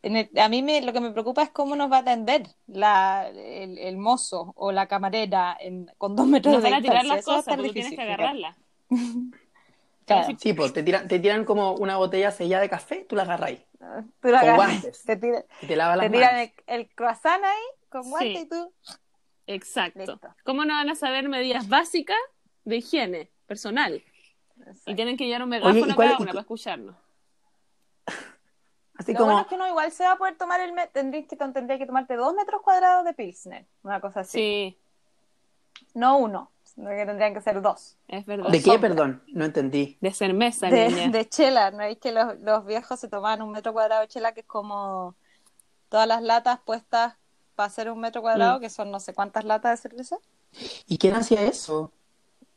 En 0.01 0.15
el- 0.15 0.29
a 0.39 0.47
mí 0.47 0.61
me, 0.63 0.81
lo 0.81 0.93
que 0.93 1.01
me 1.01 1.11
preocupa 1.11 1.41
es 1.43 1.49
cómo 1.49 1.75
nos 1.75 1.91
va 1.91 1.97
a 1.97 1.99
atender 2.01 2.43
la, 2.67 3.27
el, 3.27 3.77
el 3.77 3.97
mozo 3.97 4.53
o 4.55 4.71
la 4.71 4.87
camarera 4.87 5.57
en- 5.59 5.91
con 5.97 6.15
dos 6.15 6.25
metros 6.27 6.53
Nos 6.53 6.63
de 6.63 6.69
van 6.69 6.79
a 6.79 6.81
tirar 6.81 7.01
distancia. 7.03 7.15
las 7.15 7.19
Eso 7.19 7.31
cosas 7.31 7.45
tienes 7.73 7.91
que 7.91 7.97
fíjate. 7.97 8.15
Claro. 10.15 10.37
sí, 10.39 10.53
pues 10.53 10.73
te 10.73 10.83
tiran, 10.83 11.07
te 11.07 11.19
tiran 11.19 11.45
como 11.45 11.73
una 11.73 11.97
botella 11.97 12.31
sellada 12.31 12.61
de 12.61 12.69
café, 12.69 13.05
tú 13.07 13.15
la 13.15 13.23
agarras 13.23 13.51
Tú 13.79 14.27
la 14.29 14.39
Con 14.41 14.49
agarras, 14.49 14.55
guantes. 14.55 15.03
te, 15.03 15.15
tira- 15.17 15.45
y 15.61 15.67
te 15.67 15.75
lavas 15.75 15.99
te 15.99 16.09
tiran 16.09 16.35
manos. 16.35 16.51
el, 16.67 16.79
el 16.81 16.89
croissant 16.95 17.43
ahí 17.43 17.63
con 17.89 18.09
guante 18.09 18.33
Sí. 18.35 18.37
y 18.43 18.49
tú. 18.49 18.73
Exacto. 19.47 19.99
Listo. 19.99 20.19
¿Cómo 20.43 20.65
no 20.65 20.73
van 20.75 20.89
a 20.89 20.95
saber 20.95 21.27
medidas 21.29 21.67
básicas 21.69 22.17
de 22.65 22.77
higiene 22.77 23.31
personal? 23.47 24.03
Y 24.85 24.95
tienen 24.95 25.15
que 25.17 25.25
llevar 25.25 25.43
un 25.43 25.49
megáfono 25.49 25.77
¿y 25.77 25.93
cuál- 25.93 26.07
cada 26.09 26.19
y 26.19 26.23
una 26.23 26.31
para 26.31 26.41
escucharnos. 26.41 26.95
Así 28.97 29.13
Lo 29.13 29.19
como, 29.19 29.31
bueno 29.31 29.41
es 29.43 29.47
que 29.47 29.55
uno 29.55 29.67
igual 29.67 29.91
se 29.93 30.03
va 30.03 30.11
a 30.11 30.17
poder 30.17 30.37
tomar 30.37 30.59
el... 30.59 30.73
me- 30.73 30.87
Tendrías 30.87 31.25
que, 31.27 31.37
tendría 31.37 31.77
que 31.77 31.85
tomarte 31.85 32.15
dos 32.15 32.33
metros 32.33 32.61
cuadrados 32.61 33.05
de 33.05 33.13
Pilsner, 33.13 33.65
una 33.83 34.01
cosa 34.01 34.19
así. 34.21 34.37
Sí, 34.37 34.77
No 35.93 36.17
uno, 36.17 36.51
sino 36.79 36.89
que 36.91 37.05
tendrían 37.05 37.33
que 37.33 37.41
ser 37.41 37.61
dos. 37.61 37.97
es 38.07 38.25
verdad. 38.25 38.49
¿de 38.49 38.57
qué, 38.59 38.71
sombra. 38.71 38.81
perdón? 38.89 39.23
No 39.27 39.45
entendí. 39.45 39.97
De 39.99 40.11
cerveza, 40.13 40.67
De, 40.67 40.89
niña. 40.89 41.09
de 41.09 41.27
chela, 41.27 41.71
¿no 41.71 41.81
es 41.83 41.97
que 41.97 42.11
los, 42.11 42.39
los 42.39 42.65
viejos 42.65 42.99
se 42.99 43.09
tomaban 43.09 43.41
un 43.41 43.51
metro 43.51 43.73
cuadrado 43.73 44.01
de 44.01 44.07
chela 44.07 44.31
que 44.33 44.41
es 44.41 44.45
como 44.45 45.15
todas 45.89 46.07
las 46.07 46.21
latas 46.21 46.59
puestas 46.65 47.15
para 47.55 47.67
hacer 47.67 47.91
un 47.91 47.99
metro 47.99 48.21
cuadrado, 48.21 48.57
Mm. 48.57 48.61
que 48.61 48.69
son 48.69 48.91
no 48.91 48.99
sé 48.99 49.13
cuántas 49.13 49.43
latas 49.43 49.71
de 49.83 49.89
cerveza? 49.89 50.17
¿Y 50.87 50.97
quién 50.97 51.15
hacía 51.15 51.41
eso? 51.43 51.91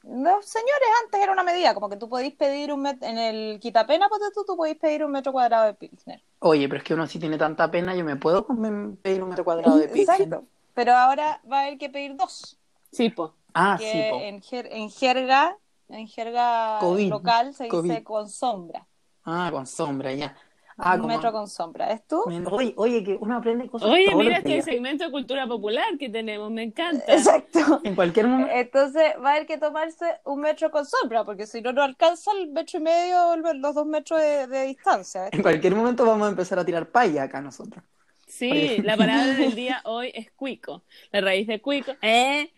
Los 0.05 0.47
señores 0.47 0.89
antes 1.05 1.21
era 1.21 1.33
una 1.33 1.45
medida, 1.45 1.75
como 1.75 1.89
que 1.89 1.97
tú 1.97 2.09
podís 2.09 2.35
pedir 2.35 2.73
un 2.73 2.83
metro, 2.83 3.09
en 3.09 3.19
el 3.19 3.61
quitapena, 3.61 4.09
ponte 4.09 4.27
tú, 4.35 4.45
tú 4.45 4.57
podís 4.57 4.77
pedir 4.77 5.05
un 5.05 5.13
metro 5.13 5.31
cuadrado 5.33 5.67
de 5.67 5.75
Pilsner. 5.75 6.21
Oye, 6.41 6.69
pero 6.69 6.79
es 6.79 6.85
que 6.85 6.95
uno 6.95 7.07
si 7.07 7.19
tiene 7.21 7.39
tanta 7.39 7.71
pena, 7.71 7.95
yo 7.95 8.05
me 8.05 8.17
puedo 8.17 8.45
comer- 8.47 8.97
pedir 9.03 9.23
un 9.23 9.29
metro 9.29 9.45
cuadrado 9.45 9.77
de 9.79 9.89
pizza. 9.89 10.15
Exacto. 10.17 10.45
Pero 10.75 10.95
ahora 10.95 11.41
va 11.51 11.59
a 11.61 11.63
haber 11.65 11.79
que 11.79 11.89
pedir 11.91 12.17
dos, 12.17 12.59
Sí, 12.91 13.09
po. 13.11 13.35
Ah, 13.55 13.77
que 13.79 13.91
sí, 13.91 13.99
en, 13.99 14.41
jer- 14.41 14.69
en 14.71 14.91
jerga, 14.91 15.57
en 15.89 16.07
jerga 16.09 16.79
COVID, 16.81 17.11
local 17.11 17.55
se 17.55 17.65
dice 17.69 18.03
con 18.05 18.29
sombra. 18.29 18.87
Ah, 19.25 19.49
con 19.53 19.67
sombra, 19.67 20.13
ya. 20.13 20.37
Ah, 20.79 20.95
un 20.95 21.03
como- 21.03 21.15
metro 21.15 21.31
con 21.33 21.47
sombra. 21.49 21.93
¿Es 21.93 22.05
tú? 22.07 22.23
Oye, 22.51 22.73
oye, 22.77 23.05
que 23.05 23.17
uno 23.21 23.37
aprende 23.37 23.69
cosas 23.69 23.91
Oye, 23.91 24.07
todos 24.07 24.19
mira 24.19 24.31
los 24.31 24.39
este 24.39 24.49
días. 24.55 24.65
segmento 24.65 25.05
de 25.05 25.11
cultura 25.11 25.47
popular 25.47 25.85
que 25.99 26.09
tenemos, 26.09 26.51
me 26.51 26.63
encanta. 26.63 27.05
Exacto. 27.13 27.81
En 27.85 27.95
cualquier 27.95 28.27
momento. 28.27 28.53
Entonces 28.53 29.13
va 29.23 29.29
a 29.29 29.33
haber 29.35 29.47
que 29.47 29.59
tomarse 29.59 30.07
un 30.25 30.41
metro 30.41 30.71
con 30.71 30.87
sombra, 30.87 31.25
porque 31.25 31.47
si 31.47 31.61
no, 31.61 31.73
no 31.75 31.83
alcanza 31.83 32.31
el 32.33 32.49
metro 32.49 32.79
y 32.81 32.83
medio, 32.83 33.37
los 33.37 33.75
dos 33.75 33.87
metros 33.87 34.19
de, 34.21 34.47
de 34.47 34.63
distancia. 34.67 35.29
En 35.31 35.43
cualquier 35.43 35.77
momento 35.77 36.07
vamos 36.07 36.27
a 36.27 36.31
empezar 36.31 36.59
a 36.59 36.65
tirar 36.65 36.89
paya 36.91 37.25
acá 37.25 37.41
nosotros. 37.43 37.85
Sí, 38.27 38.79
la 38.79 38.97
palabra 38.97 39.27
del 39.35 39.55
día 39.55 39.83
hoy 39.85 40.11
es 40.15 40.33
cuico. 40.33 40.85
La 41.13 41.21
raíz 41.21 41.47
de 41.47 41.61
cuico. 41.61 41.93
¿Eh? 42.01 42.51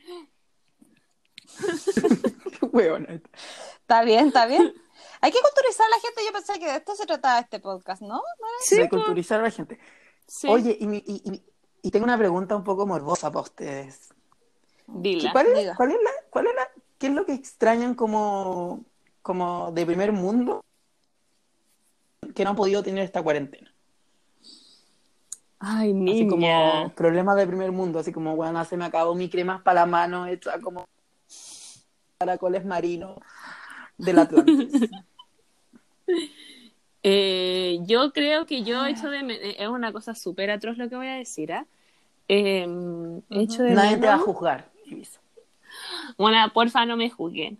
Qué. 2.60 3.22
Está 3.80 4.02
bien, 4.04 4.28
está 4.28 4.46
bien. 4.46 4.72
Hay 5.20 5.30
que 5.32 5.38
culturizar 5.40 5.86
a 5.86 5.90
la 5.90 6.00
gente. 6.00 6.22
Yo 6.26 6.32
pensé 6.32 6.58
que 6.58 6.66
de 6.66 6.76
esto 6.76 6.94
se 6.96 7.06
trataba 7.06 7.38
este 7.40 7.60
podcast, 7.60 8.02
¿no? 8.02 8.22
Sí, 8.60 8.76
de 8.76 8.88
culturizar 8.88 9.40
a 9.40 9.44
la 9.44 9.50
gente. 9.50 9.78
Sí. 10.26 10.48
Oye, 10.48 10.76
y, 10.80 10.86
mi- 10.86 11.02
y- 11.06 11.22
y- 11.32 11.42
y 11.82 11.90
tengo 11.90 12.04
una 12.04 12.18
pregunta 12.18 12.56
un 12.56 12.64
poco 12.64 12.86
morbosa 12.86 13.30
para 13.30 13.42
ustedes. 13.42 14.08
Dila. 14.86 15.32
¿Cuál 15.32 15.46
es, 15.48 15.58
diga. 15.58 15.74
cuál 15.76 15.90
es 15.92 15.98
la, 16.02 16.10
cuál 16.30 16.46
es 16.46 16.54
la, 16.54 16.68
qué 16.98 17.06
es 17.08 17.12
lo 17.12 17.24
que 17.26 17.32
extrañan 17.34 17.94
como, 17.94 18.84
como 19.22 19.70
de 19.72 19.84
primer 19.86 20.12
mundo 20.12 20.62
que 22.34 22.44
no 22.44 22.50
han 22.50 22.56
podido 22.56 22.82
tener 22.82 23.04
esta 23.04 23.22
cuarentena? 23.22 23.70
Ay, 25.58 25.90
Así 25.90 25.94
niña. 25.94 26.28
como 26.30 26.94
problemas 26.94 27.36
de 27.36 27.46
primer 27.46 27.72
mundo, 27.72 27.98
así 27.98 28.12
como, 28.12 28.36
bueno, 28.36 28.62
se 28.66 28.76
me 28.76 28.84
acabó 28.84 29.14
mi 29.14 29.30
crema 29.30 29.62
para 29.62 29.80
la 29.80 29.86
mano 29.86 30.26
hecha 30.26 30.58
como 30.60 30.84
caracoles 32.18 32.64
marinos 32.64 33.18
del 33.98 34.18
Atlántico. 34.20 34.96
Eh, 37.02 37.80
yo 37.82 38.12
creo 38.12 38.46
que 38.46 38.62
yo 38.62 38.86
echo 38.86 39.10
de 39.10 39.22
men- 39.22 39.38
eh, 39.42 39.56
es 39.58 39.68
una 39.68 39.92
cosa 39.92 40.14
súper 40.14 40.50
atroz 40.50 40.78
lo 40.78 40.88
que 40.88 40.96
voy 40.96 41.06
a 41.06 41.16
decir, 41.16 41.52
¿ah? 41.52 41.66
Eh, 42.28 42.62
echo 43.30 43.62
de 43.62 43.74
Nadie 43.74 43.98
te 43.98 44.06
va 44.06 44.14
a 44.14 44.18
juzgar. 44.18 44.70
Bueno, 46.16 46.38
porfa, 46.54 46.86
no 46.86 46.96
me 46.96 47.10
juzguen. 47.10 47.58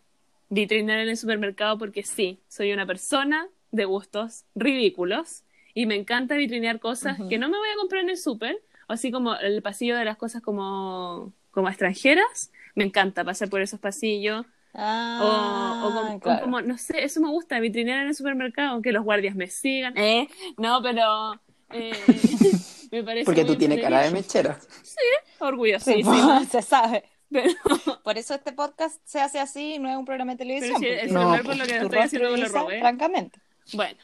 Vitrinear 0.48 1.00
en 1.00 1.08
el 1.08 1.16
supermercado 1.16 1.76
porque 1.78 2.02
sí, 2.04 2.38
soy 2.48 2.72
una 2.72 2.86
persona 2.86 3.48
de 3.70 3.84
gustos 3.84 4.44
ridículos 4.54 5.42
y 5.74 5.86
me 5.86 5.96
encanta 5.96 6.36
vitrinear 6.36 6.78
cosas 6.80 7.18
que 7.28 7.38
no 7.38 7.48
me 7.48 7.58
voy 7.58 7.68
a 7.68 7.76
comprar 7.76 8.02
en 8.02 8.10
el 8.10 8.16
super, 8.16 8.62
así 8.88 9.10
como 9.10 9.34
el 9.34 9.60
pasillo 9.62 9.96
de 9.96 10.04
las 10.04 10.16
cosas 10.16 10.40
como, 10.42 11.32
como 11.50 11.68
extranjeras. 11.68 12.50
Me 12.74 12.84
encanta 12.84 13.24
pasar 13.24 13.48
por 13.48 13.60
esos 13.60 13.80
pasillos. 13.80 14.46
Ah, 14.74 15.80
o, 15.82 15.86
o 15.88 15.94
como, 15.94 16.20
claro. 16.20 16.42
como, 16.42 16.60
no 16.60 16.76
sé, 16.78 17.04
eso 17.04 17.20
me 17.20 17.28
gusta, 17.28 17.60
vitrinear 17.60 18.00
en 18.00 18.08
el 18.08 18.14
supermercado, 18.14 18.82
que 18.82 18.90
los 18.90 19.04
guardias 19.04 19.36
me 19.36 19.46
sigan. 19.46 19.96
Eh, 19.96 20.28
no, 20.56 20.82
pero 20.82 21.40
eh, 21.70 21.92
me 22.90 23.02
parece 23.02 23.24
Porque 23.24 23.44
tú 23.44 23.56
tienes 23.56 23.80
cara 23.80 24.02
de 24.02 24.10
mechera. 24.10 24.58
Sí, 24.82 24.96
orgullosísima. 25.38 26.38
pues, 26.38 26.48
se 26.50 26.62
sabe. 26.62 27.04
pero, 27.30 27.52
Por 28.04 28.18
eso 28.18 28.34
este 28.34 28.52
podcast 28.52 29.00
se 29.04 29.20
hace 29.20 29.38
así 29.38 29.74
y 29.74 29.78
no 29.78 29.88
es 29.88 29.96
un 29.96 30.04
programa 30.04 30.32
de 30.32 30.38
televisión. 30.38 30.80
pero 30.80 30.80
sí, 30.80 30.86
porque 30.86 31.00
el 31.02 31.08
celular 31.08 31.42
pues, 31.42 31.46
por 31.46 31.56
lo 31.56 31.66
que 31.66 31.84
estoy 31.84 31.98
haciendo 31.98 32.30
me 32.30 32.38
lo 32.38 32.48
robé. 32.48 32.80
francamente. 32.80 33.38
Bueno, 33.72 33.98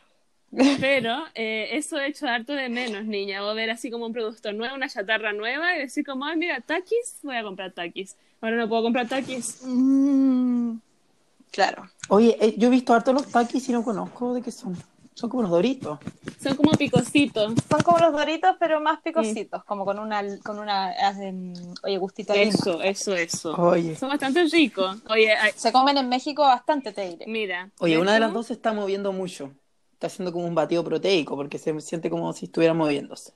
pero 0.81 1.25
eh, 1.35 1.69
eso 1.73 1.99
he 1.99 2.09
hecho 2.09 2.27
harto 2.27 2.55
de 2.55 2.69
menos, 2.69 3.05
niña. 3.05 3.45
O 3.45 3.55
ver 3.55 3.71
así 3.71 3.91
como 3.91 4.07
un 4.07 4.13
producto 4.13 4.53
nuevo, 4.53 4.75
una 4.75 4.89
chatarra 4.89 5.33
nueva 5.33 5.77
y 5.77 5.81
decir 5.81 6.05
como, 6.05 6.25
ay, 6.25 6.37
mira, 6.37 6.61
taquis, 6.61 7.19
voy 7.23 7.37
a 7.37 7.43
comprar 7.43 7.73
taquis. 7.73 8.17
Ahora 8.41 8.57
no 8.57 8.69
puedo 8.69 8.83
comprar 8.83 9.09
taquis. 9.09 9.61
Mm, 9.65 10.77
claro. 11.51 11.91
Oye, 12.09 12.37
eh, 12.41 12.55
yo 12.57 12.69
he 12.69 12.71
visto 12.71 12.95
harto 12.95 13.13
los 13.13 13.27
taquis 13.27 13.69
y 13.69 13.73
no 13.73 13.85
conozco 13.85 14.35
de 14.35 14.43
qué 14.43 14.51
son. 14.51 14.77
Son 15.15 15.29
como 15.29 15.41
unos 15.41 15.51
doritos. 15.51 15.99
Son 16.43 16.57
como 16.57 16.73
picositos. 16.73 17.53
Son 17.69 17.83
como 17.83 17.99
los 17.99 18.13
doritos, 18.13 18.57
pero 18.59 18.81
más 18.81 19.01
picositos, 19.03 19.63
como 19.65 19.85
con 19.85 19.99
una, 19.99 20.23
con 20.39 20.59
una, 20.59 20.87
hacen, 20.93 21.53
oye, 21.83 21.99
gustito 21.99 22.33
lima. 22.33 22.45
Eso, 22.49 22.81
eso, 22.81 23.15
eso. 23.15 23.53
Oye, 23.55 23.97
Son 23.97 24.09
bastante 24.09 24.45
ricos. 24.45 24.97
Oye, 25.11 25.35
ay, 25.35 25.53
Se 25.55 25.73
comen 25.73 25.99
en 25.99 26.09
México 26.09 26.43
bastante, 26.43 26.93
te 26.93 27.11
diré. 27.11 27.27
mira. 27.27 27.71
oye, 27.81 27.95
¿ves 27.97 28.03
una 28.03 28.15
de 28.15 28.21
las 28.21 28.33
dos 28.33 28.47
se 28.47 28.55
está 28.55 28.73
moviendo 28.73 29.13
mucho. 29.13 29.51
Está 29.93 30.07
haciendo 30.07 30.33
como 30.33 30.47
un 30.47 30.55
batido 30.55 30.83
proteico 30.83 31.37
porque 31.37 31.59
se 31.59 31.79
siente 31.83 32.09
como 32.09 32.33
si 32.33 32.47
estuviera 32.47 32.73
moviéndose. 32.73 33.35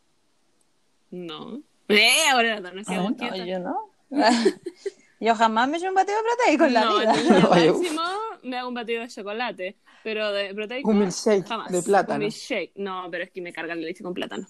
No. 1.10 1.60
Eh, 1.88 2.28
ahora 2.32 2.60
no, 2.60 2.72
no 2.72 2.82
Ah, 2.86 3.10
no, 3.18 3.44
yo 3.44 3.58
no. 3.58 3.93
yo 5.20 5.34
jamás 5.34 5.68
me 5.68 5.76
he 5.76 5.78
hecho 5.80 5.88
un 5.88 5.94
batido 5.94 6.18
proteico 6.22 6.64
en 6.64 6.74
la 6.74 6.84
no, 6.84 6.98
vida. 6.98 7.14
yo 7.14 7.50
Oye, 7.50 7.70
máximo 7.72 8.02
me 8.42 8.58
hago 8.58 8.68
un 8.68 8.74
batido 8.74 9.02
de 9.02 9.08
chocolate, 9.08 9.76
pero 10.02 10.32
de 10.32 10.54
proteico 10.54 10.88
Un 10.90 10.98
milkshake 10.98 11.46
jamás. 11.46 11.72
de 11.72 11.82
plátano. 11.82 12.14
Un 12.14 12.20
milkshake. 12.20 12.72
No, 12.76 13.08
pero 13.10 13.24
es 13.24 13.30
que 13.30 13.40
me 13.40 13.52
cargan 13.52 13.80
la 13.80 13.86
leche 13.86 14.02
con 14.04 14.14
plátano. 14.14 14.46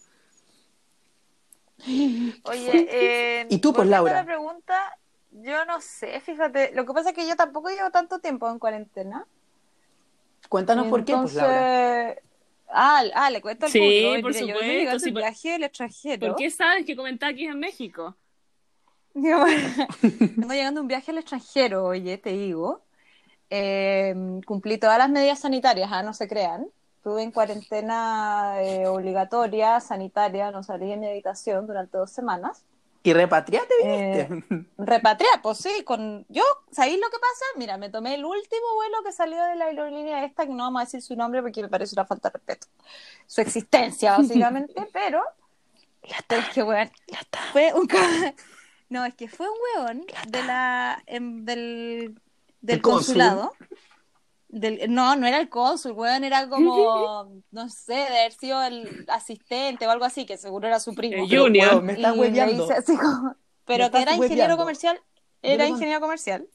Oye, 2.45 2.87
eh, 2.91 3.47
¿Y 3.51 3.59
tú, 3.59 3.73
pues, 3.73 3.89
Laura? 3.89 4.13
la 4.15 4.25
pregunta, 4.25 4.97
yo 5.33 5.65
no 5.67 5.81
sé, 5.81 6.21
fíjate, 6.21 6.73
lo 6.75 6.87
que 6.87 6.93
pasa 6.93 7.11
es 7.11 7.15
que 7.15 7.27
yo 7.29 7.37
tampoco 7.37 7.69
llevo 7.71 7.91
tanto 7.91 8.19
tiempo 8.21 8.49
en 8.51 8.59
cuarentena. 8.59 9.27
Cuéntanos 10.49 10.87
por 10.89 11.05
qué, 11.05 11.17
pues, 11.17 11.35
Laura. 11.35 12.17
Ah, 12.77 13.03
ah, 13.15 13.31
le 13.31 13.41
cuento 13.41 13.67
al 13.67 13.73
Sí, 13.73 13.79
público. 13.79 14.23
por 14.23 14.33
yo 14.33 14.39
supuesto, 14.41 14.73
llegando 14.73 14.99
sí, 15.05 15.13
por- 15.13 15.23
viaje 15.23 15.51
del 15.53 15.65
extranjero. 15.65 16.27
¿Por 16.29 16.37
qué 16.37 16.51
sabes 16.51 16.85
que 16.87 16.97
comen 16.97 17.19
taquis 17.19 17.49
en 17.51 17.59
México? 17.61 18.17
Vengo 20.03 20.53
llegando 20.53 20.81
un 20.81 20.89
viaje 20.89 21.11
al 21.11 21.19
extranjero, 21.19 21.85
oye, 21.85 22.19
te 22.19 22.31
digo. 22.31 22.83
Eh, 23.51 24.15
cumplí 24.47 24.79
todas 24.79 24.99
las 24.99 25.11
medidas 25.11 25.41
sanitarias, 25.41 25.91
ah, 25.93 26.03
no 26.03 26.13
se 26.13 26.29
crean. 26.29 26.67
Estuve 26.97 27.23
en 27.23 27.33
cuarentena 27.33 28.63
eh, 28.63 28.87
obligatoria, 28.87 29.79
sanitaria, 29.81 30.51
no 30.51 30.63
salí 30.63 30.89
de 30.89 30.97
mi 30.97 31.07
habitación 31.07 31.67
durante 31.67 31.99
dos 31.99 32.11
semanas. 32.11 32.65
¿Y 33.03 33.13
repatriate 33.13 33.75
Eh, 33.83 34.27
viniste? 34.31 34.71
Repatriar, 34.79 35.43
pues 35.43 35.59
sí, 35.59 35.85
con 35.85 36.25
yo, 36.31 36.43
¿sabéis 36.73 36.99
lo 36.99 37.11
que 37.11 37.19
pasa? 37.19 37.45
Mira, 37.57 37.77
me 37.77 37.91
tomé 37.91 38.15
el 38.15 38.25
último 38.25 38.75
vuelo 38.75 39.03
que 39.05 39.13
salió 39.13 39.43
de 39.45 39.57
la 39.57 39.67
aerolínea 39.67 40.25
esta, 40.25 40.47
que 40.47 40.53
no 40.53 40.65
vamos 40.65 40.81
a 40.81 40.85
decir 40.87 41.03
su 41.03 41.15
nombre 41.15 41.43
porque 41.43 41.61
me 41.61 41.69
parece 41.69 41.95
una 41.95 42.07
falta 42.07 42.31
de 42.31 42.39
respeto. 42.39 42.67
Su 43.27 43.43
existencia, 43.43 44.13
básicamente, 44.17 44.89
pero 44.93 45.23
pero 46.29 46.41
es 46.41 46.49
que, 46.51 46.63
weón, 46.63 46.91
fue 47.53 47.73
un 47.75 47.87
No, 48.89 49.05
es 49.05 49.15
que 49.15 49.29
fue 49.29 49.47
un 49.49 49.57
weón 49.83 50.07
de 50.29 50.43
la, 50.45 51.03
em, 51.07 51.45
del, 51.45 52.21
del 52.61 52.83
consulado. 52.83 53.53
del- 54.49 54.93
no, 54.93 55.17
no 55.17 55.27
era 55.27 55.39
el 55.39 55.49
cónsul, 55.49 55.93
weón, 55.93 56.23
era 56.25 56.49
como, 56.49 57.43
no 57.51 57.69
sé, 57.69 57.95
de 57.95 58.07
haber 58.07 58.33
sido 58.33 58.63
el 58.63 59.05
asistente 59.09 59.87
o 59.87 59.91
algo 59.91 60.05
así, 60.05 60.27
que 60.27 60.37
seguro 60.37 60.69
era 60.69 60.79
su 60.81 60.95
primo. 60.95 61.25
El 61.25 61.29
Pero, 61.29 61.45
Junior. 61.45 61.69
weón, 61.73 61.87
me 61.87 61.93
estás 61.95 62.17
hueveando. 62.17 62.65
hice 62.65 62.75
así 62.75 62.97
como- 62.97 63.35
pero 63.65 63.91
que 63.91 64.03
era 64.03 64.13
ingeniero 64.13 64.35
hueveando. 64.43 64.57
comercial, 64.59 65.01
era 65.43 65.65
con- 65.65 65.73
ingeniero 65.75 66.01
comercial. 66.01 66.47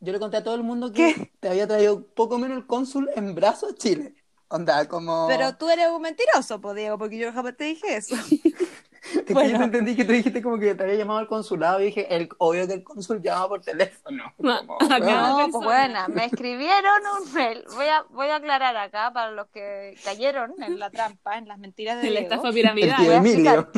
Yo 0.00 0.12
le 0.12 0.18
conté 0.18 0.38
a 0.38 0.42
todo 0.42 0.56
el 0.56 0.64
mundo 0.64 0.92
que 0.92 1.14
¿Qué? 1.14 1.32
te 1.38 1.48
había 1.48 1.68
traído 1.68 2.04
poco 2.08 2.36
menos 2.36 2.58
el 2.58 2.66
cónsul 2.66 3.08
en 3.14 3.34
brazos 3.36 3.72
a 3.72 3.76
Chile. 3.76 4.14
Onda, 4.48 4.86
como... 4.88 5.26
Pero 5.28 5.56
tú 5.56 5.70
eres 5.70 5.88
un 5.88 6.02
mentiroso, 6.02 6.60
pues, 6.60 6.74
Diego, 6.74 6.98
porque 6.98 7.16
yo 7.16 7.32
jamás 7.32 7.56
te 7.56 7.64
dije 7.64 7.96
eso. 7.96 8.16
Es 9.18 9.22
que 9.24 9.34
bueno. 9.34 9.50
yo 9.50 9.58
te 9.58 9.64
entendí 9.64 9.96
que 9.96 10.04
tú 10.04 10.12
dijiste 10.12 10.42
como 10.42 10.58
que 10.58 10.74
te 10.74 10.82
había 10.82 10.96
llamado 10.96 11.18
al 11.18 11.26
consulado 11.26 11.80
y 11.80 11.86
dije, 11.86 12.14
el, 12.14 12.28
obvio 12.38 12.66
que 12.66 12.74
el 12.74 12.84
cónsul 12.84 13.20
llama 13.22 13.48
por 13.48 13.60
teléfono. 13.62 14.32
No, 14.38 14.58
Como, 14.66 14.78
No, 14.80 14.88
persona. 14.88 15.48
pues 15.52 15.64
bueno, 15.64 15.98
me 16.08 16.24
escribieron 16.26 17.02
un 17.20 17.32
mail. 17.32 17.64
Voy 17.74 17.86
a, 17.86 18.02
voy 18.10 18.28
a 18.28 18.36
aclarar 18.36 18.76
acá 18.76 19.12
para 19.12 19.30
los 19.30 19.48
que 19.48 19.96
cayeron 20.04 20.54
en 20.62 20.78
la 20.78 20.90
trampa, 20.90 21.38
en 21.38 21.48
las 21.48 21.58
mentiras 21.58 22.00
de 22.00 22.08
En 22.08 22.14
la 22.14 22.20
estafa 22.20 22.50
piramidal. 22.52 23.68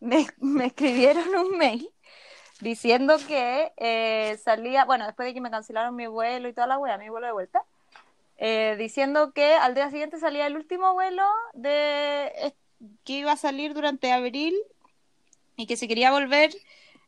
me, 0.00 0.26
me 0.40 0.66
escribieron 0.66 1.28
un 1.36 1.56
mail 1.58 1.88
diciendo 2.60 3.16
que 3.26 3.72
eh, 3.76 4.38
salía, 4.42 4.84
bueno, 4.84 5.06
después 5.06 5.26
de 5.26 5.34
que 5.34 5.40
me 5.40 5.50
cancelaron 5.50 5.94
mi 5.94 6.06
vuelo 6.06 6.48
y 6.48 6.52
toda 6.52 6.66
la 6.66 6.78
wea, 6.78 6.98
mi 6.98 7.08
vuelo 7.08 7.26
de 7.26 7.32
vuelta, 7.32 7.64
eh, 8.38 8.76
diciendo 8.78 9.32
que 9.32 9.54
al 9.54 9.74
día 9.74 9.90
siguiente 9.90 10.18
salía 10.18 10.46
el 10.46 10.56
último 10.56 10.92
vuelo 10.94 11.24
de 11.54 12.54
que 13.04 13.14
iba 13.14 13.32
a 13.32 13.36
salir 13.36 13.74
durante 13.74 14.12
abril 14.12 14.54
y 15.56 15.66
que 15.66 15.76
si 15.76 15.88
quería 15.88 16.10
volver 16.10 16.50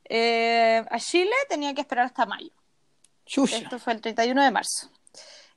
eh, 0.08 0.84
a 0.90 0.98
Chile 0.98 1.34
tenía 1.48 1.74
que 1.74 1.82
esperar 1.82 2.06
hasta 2.06 2.26
mayo. 2.26 2.50
Chucha. 3.26 3.58
Esto 3.58 3.78
fue 3.78 3.92
el 3.92 4.00
31 4.00 4.42
de 4.42 4.50
marzo. 4.50 4.90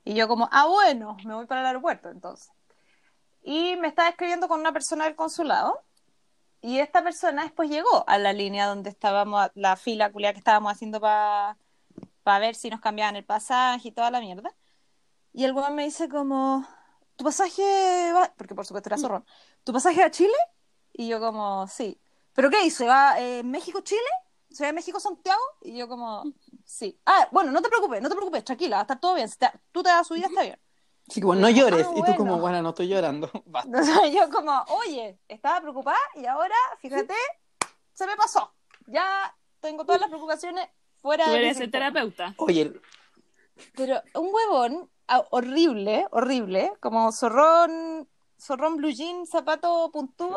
Y 0.04 0.14
yo 0.14 0.28
como, 0.28 0.48
ah, 0.52 0.66
bueno, 0.66 1.16
me 1.24 1.34
voy 1.34 1.46
para 1.46 1.62
el 1.62 1.66
aeropuerto 1.68 2.10
entonces. 2.10 2.50
Y 3.42 3.76
me 3.76 3.88
estaba 3.88 4.08
escribiendo 4.08 4.48
con 4.48 4.60
una 4.60 4.72
persona 4.72 5.04
del 5.04 5.16
consulado. 5.16 5.82
Y 6.60 6.78
esta 6.78 7.02
persona 7.02 7.42
después 7.42 7.70
llegó 7.70 8.04
a 8.06 8.18
la 8.18 8.32
línea 8.32 8.66
donde 8.66 8.90
estábamos, 8.90 9.50
la 9.54 9.76
fila 9.76 10.12
culia 10.12 10.32
que 10.32 10.38
estábamos 10.38 10.72
haciendo 10.72 11.00
para 11.00 11.56
ver 12.38 12.54
si 12.54 12.70
nos 12.70 12.80
cambiaban 12.80 13.16
el 13.16 13.24
pasaje 13.24 13.88
y 13.88 13.92
toda 13.92 14.10
la 14.10 14.20
mierda. 14.20 14.54
Y 15.32 15.44
el 15.44 15.52
weón 15.52 15.74
me 15.74 15.84
dice 15.84 16.08
como, 16.08 16.66
¿tu 17.16 17.24
pasaje 17.24 18.12
va? 18.12 18.32
Porque 18.36 18.54
por 18.54 18.66
supuesto 18.66 18.88
era 18.88 18.98
zorrón. 18.98 19.24
¿Tu 19.64 19.72
pasaje 19.72 20.00
va 20.00 20.06
a 20.06 20.10
Chile? 20.10 20.34
Y 20.92 21.08
yo 21.08 21.20
como, 21.20 21.66
sí. 21.68 22.00
¿Pero 22.34 22.50
qué 22.50 22.64
hizo? 22.64 22.86
¿Va 22.86 23.20
eh, 23.20 23.42
México-Chile? 23.42 24.00
¿Se 24.50 24.64
va 24.64 24.70
a 24.70 24.72
México-Santiago? 24.72 25.40
Y 25.62 25.76
yo 25.76 25.88
como, 25.88 26.24
sí. 26.64 26.98
Ah, 27.06 27.28
bueno, 27.30 27.50
no 27.52 27.62
te 27.62 27.68
preocupes, 27.68 28.02
no 28.02 28.08
te 28.08 28.14
preocupes, 28.14 28.44
tranquila, 28.44 28.76
va 28.76 28.80
a 28.80 28.82
estar 28.82 29.00
todo 29.00 29.14
bien. 29.14 29.28
Si 29.28 29.38
te- 29.38 29.50
tú 29.70 29.82
te 29.82 29.90
vas 29.90 30.00
a 30.00 30.04
subir, 30.04 30.24
está 30.24 30.42
bien. 30.42 30.58
Así 31.08 31.20
como, 31.20 31.34
no 31.34 31.48
llores. 31.50 31.86
Ah, 31.88 31.92
Y 31.96 32.02
tú 32.02 32.14
como, 32.16 32.38
bueno. 32.38 32.62
no 32.62 32.70
estoy 32.70 32.88
llorando. 32.88 33.30
Basta. 33.46 33.70
Yo 34.10 34.30
como, 34.30 34.62
oye, 34.68 35.18
estaba 35.28 35.60
preocupada 35.60 35.98
y 36.14 36.26
ahora, 36.26 36.54
fíjate, 36.80 37.14
se 37.92 38.06
me 38.06 38.16
pasó. 38.16 38.52
Ya 38.86 39.34
tengo 39.60 39.84
todas 39.84 40.00
las 40.00 40.10
preocupaciones 40.10 40.68
fuera 41.00 41.24
Tú 41.24 41.30
de 41.32 41.38
mi 41.38 41.44
eres 41.46 41.60
el 41.60 41.70
terapeuta. 41.70 42.34
Oye, 42.38 42.72
Pero 43.74 44.00
un 44.14 44.28
huevón 44.32 44.90
ah, 44.90 44.91
horrible, 45.30 46.06
horrible, 46.10 46.72
como 46.80 47.12
zorrón, 47.12 48.08
zorrón 48.40 48.76
blue 48.76 48.90
jean, 48.90 49.26
zapato 49.26 49.90
puntúo, 49.92 50.36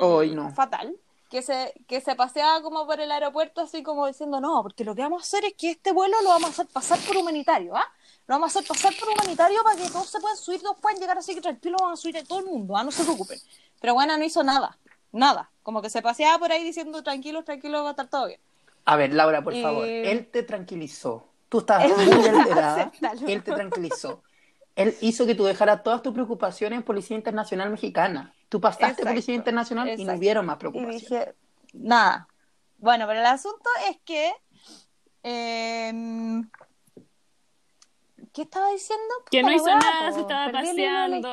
hoy 0.00 0.34
no. 0.34 0.50
fatal, 0.52 0.96
que 1.30 1.42
se, 1.42 1.74
que 1.86 2.00
se 2.00 2.14
paseaba 2.14 2.62
como 2.62 2.86
por 2.86 3.00
el 3.00 3.10
aeropuerto 3.10 3.60
así 3.62 3.82
como 3.82 4.06
diciendo, 4.06 4.40
no, 4.40 4.62
porque 4.62 4.84
lo 4.84 4.94
que 4.94 5.02
vamos 5.02 5.22
a 5.22 5.26
hacer 5.26 5.44
es 5.44 5.54
que 5.54 5.70
este 5.72 5.92
vuelo 5.92 6.16
lo 6.22 6.30
vamos 6.30 6.48
a 6.50 6.52
hacer 6.52 6.66
pasar 6.68 6.98
por 7.00 7.16
humanitario, 7.16 7.76
¿ah? 7.76 7.84
Lo 8.26 8.34
vamos 8.34 8.54
a 8.54 8.58
hacer 8.58 8.68
pasar 8.68 8.92
por 8.98 9.08
humanitario 9.10 9.62
para 9.62 9.76
que 9.76 9.88
todos 9.90 10.08
se 10.08 10.20
puedan 10.20 10.36
subir, 10.36 10.60
todos 10.62 10.76
puedan 10.80 10.98
llegar 11.00 11.18
así 11.18 11.34
que 11.34 11.40
tranquilo 11.40 11.76
van 11.80 11.92
a 11.92 11.96
subir 11.96 12.18
a 12.18 12.24
todo 12.24 12.40
el 12.40 12.46
mundo, 12.46 12.76
¿ah? 12.76 12.84
No 12.84 12.90
se 12.90 13.02
preocupen. 13.04 13.38
Pero 13.80 13.94
bueno, 13.94 14.16
no 14.18 14.24
hizo 14.24 14.42
nada, 14.42 14.78
nada. 15.12 15.50
Como 15.62 15.82
que 15.82 15.90
se 15.90 16.02
paseaba 16.02 16.38
por 16.38 16.52
ahí 16.52 16.62
diciendo, 16.64 17.02
tranquilos, 17.02 17.44
tranquilos, 17.44 17.82
va 17.84 17.88
a 17.88 17.90
estar 17.92 18.08
todo 18.08 18.26
bien. 18.26 18.40
A 18.84 18.96
ver, 18.96 19.12
Laura, 19.12 19.42
por 19.42 19.54
Eh, 19.54 19.62
favor. 19.62 19.84
Él 19.86 20.26
te 20.30 20.42
tranquilizó. 20.42 21.27
Tú 21.48 21.58
estabas 21.60 21.86
Él- 21.86 22.16
muy 22.16 22.26
alterada. 22.26 22.92
Él 23.26 23.42
te 23.42 23.52
tranquilizó. 23.52 24.22
Él 24.76 24.94
hizo 25.00 25.26
que 25.26 25.34
tú 25.34 25.44
dejaras 25.44 25.82
todas 25.82 26.02
tus 26.02 26.12
preocupaciones 26.12 26.76
en 26.78 26.82
Policía 26.84 27.16
Internacional 27.16 27.70
Mexicana. 27.70 28.32
Tú 28.48 28.60
pasaste 28.60 28.84
Exacto, 28.86 29.08
Policía 29.08 29.34
Internacional 29.34 29.88
y 29.98 30.04
no 30.04 30.14
hubieron 30.14 30.46
más 30.46 30.56
Y 30.56 30.58
preocupaciones. 30.60 31.02
dije, 31.02 31.34
nada. 31.72 32.28
Bueno, 32.76 33.06
pero 33.08 33.18
el 33.20 33.26
asunto 33.26 33.68
es 33.90 33.98
que. 34.04 34.32
em, 35.24 36.48
¿Qué 38.32 38.42
estaba 38.42 38.70
diciendo? 38.70 39.14
Que 39.30 39.42
no 39.42 39.50
hizo 39.52 39.66
nada, 39.66 40.12
se 40.12 40.20
estaba 40.20 40.52
paseando. 40.52 41.28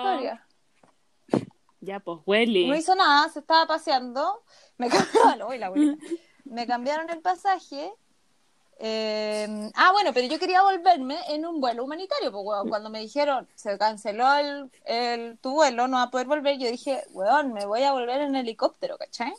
Ya, 1.82 1.99
pues, 1.99 2.19
Welly. 2.25 2.67
No 2.67 2.75
hizo 2.75 2.95
nada, 2.95 3.30
se 3.30 3.39
estaba 3.39 3.67
paseando. 3.67 4.43
Me 4.78 4.89
cambiaron, 4.89 5.47
uy, 5.49 5.60
la 5.60 5.67
abuelita. 5.67 6.04
Me 6.45 6.65
cambiaron 6.65 7.10
el 7.12 7.21
pasaje. 7.21 7.93
Eh, 8.79 9.71
ah, 9.75 9.91
bueno, 9.93 10.11
pero 10.13 10.27
yo 10.27 10.38
quería 10.39 10.61
volverme 10.61 11.17
en 11.29 11.45
un 11.45 11.59
vuelo 11.61 11.83
humanitario. 11.83 12.31
Weón, 12.31 12.69
cuando 12.69 12.89
me 12.89 12.99
dijeron 12.99 13.47
se 13.55 13.77
canceló 13.77 14.33
el, 14.35 14.71
el- 14.85 15.38
tu 15.39 15.51
vuelo, 15.51 15.88
no 15.88 15.97
va 15.97 16.03
a 16.03 16.11
poder 16.11 16.27
volver, 16.27 16.57
yo 16.57 16.69
dije, 16.69 17.03
weón, 17.11 17.53
me 17.53 17.65
voy 17.65 17.83
a 17.83 17.93
volver 17.93 18.21
en 18.21 18.35
helicóptero, 18.35 18.97
¿cachai? 18.97 19.33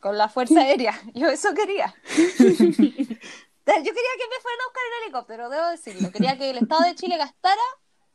Con 0.00 0.16
la 0.18 0.28
Fuerza 0.28 0.60
Aérea. 0.60 0.94
Yo 1.14 1.28
eso 1.28 1.52
quería. 1.54 1.92
Yo 3.66 3.82
quería 3.82 3.92
que 3.92 4.28
me 4.28 4.40
fueran 4.42 4.60
a 4.60 4.66
buscar 4.68 4.82
en 4.86 5.02
helicóptero, 5.02 5.48
debo 5.48 5.66
decirlo. 5.68 6.12
Quería 6.12 6.38
que 6.38 6.50
el 6.50 6.58
Estado 6.58 6.84
de 6.84 6.94
Chile 6.94 7.16
gastara 7.16 7.60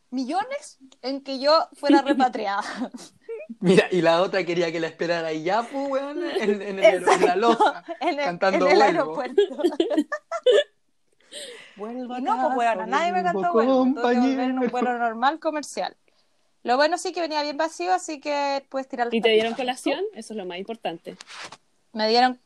millones 0.10 0.78
en 1.02 1.22
que 1.22 1.40
yo 1.40 1.68
fuera 1.74 2.02
repatriada. 2.06 2.64
Mira, 3.62 3.88
y 3.92 4.02
la 4.02 4.22
otra 4.22 4.44
quería 4.44 4.72
que 4.72 4.80
la 4.80 4.88
esperara 4.88 5.28
ahí 5.30 5.44
ya, 5.44 5.64
pues, 5.64 5.88
weón, 5.90 6.24
en, 6.24 6.62
en, 6.62 6.80
el- 6.80 7.08
en 7.08 7.26
la 7.26 7.36
loza, 7.36 7.84
en 8.00 8.20
el, 8.20 8.26
cantando 8.26 8.66
en 8.66 8.72
el 8.72 8.78
vuelvo. 8.78 9.22
aeropuerto. 9.22 9.42
Vuelvo 11.76 12.14
a 12.14 12.20
Y 12.20 12.22
no, 12.22 12.36
pues 12.42 12.56
bueno, 12.56 12.86
nadie 12.86 13.12
me 13.14 13.24
cantó 13.24 13.54
vuelvo, 13.54 13.86
vuelo. 13.86 14.02
Tuve 14.02 14.12
que 14.14 14.18
en 14.18 14.24
un 14.24 14.34
compañero. 14.58 14.72
vuelo 14.72 14.98
normal 15.00 15.40
comercial. 15.40 15.96
Lo 16.64 16.76
bueno 16.76 16.98
sí 16.98 17.12
que 17.14 17.22
venía 17.22 17.42
bien 17.42 17.58
vacío, 17.58 17.94
así 17.94 18.20
que 18.20 18.66
puedes 18.70 18.88
tirar 18.88 19.08
¿Y 19.14 19.22
te 19.22 19.30
dieron 19.30 19.54
colación? 19.54 20.00
Eso 20.14 20.34
es 20.34 20.38
lo 20.38 20.46
más 20.46 20.58
importante. 20.58 21.16
Me 21.94 22.08
dieron, 22.10 22.40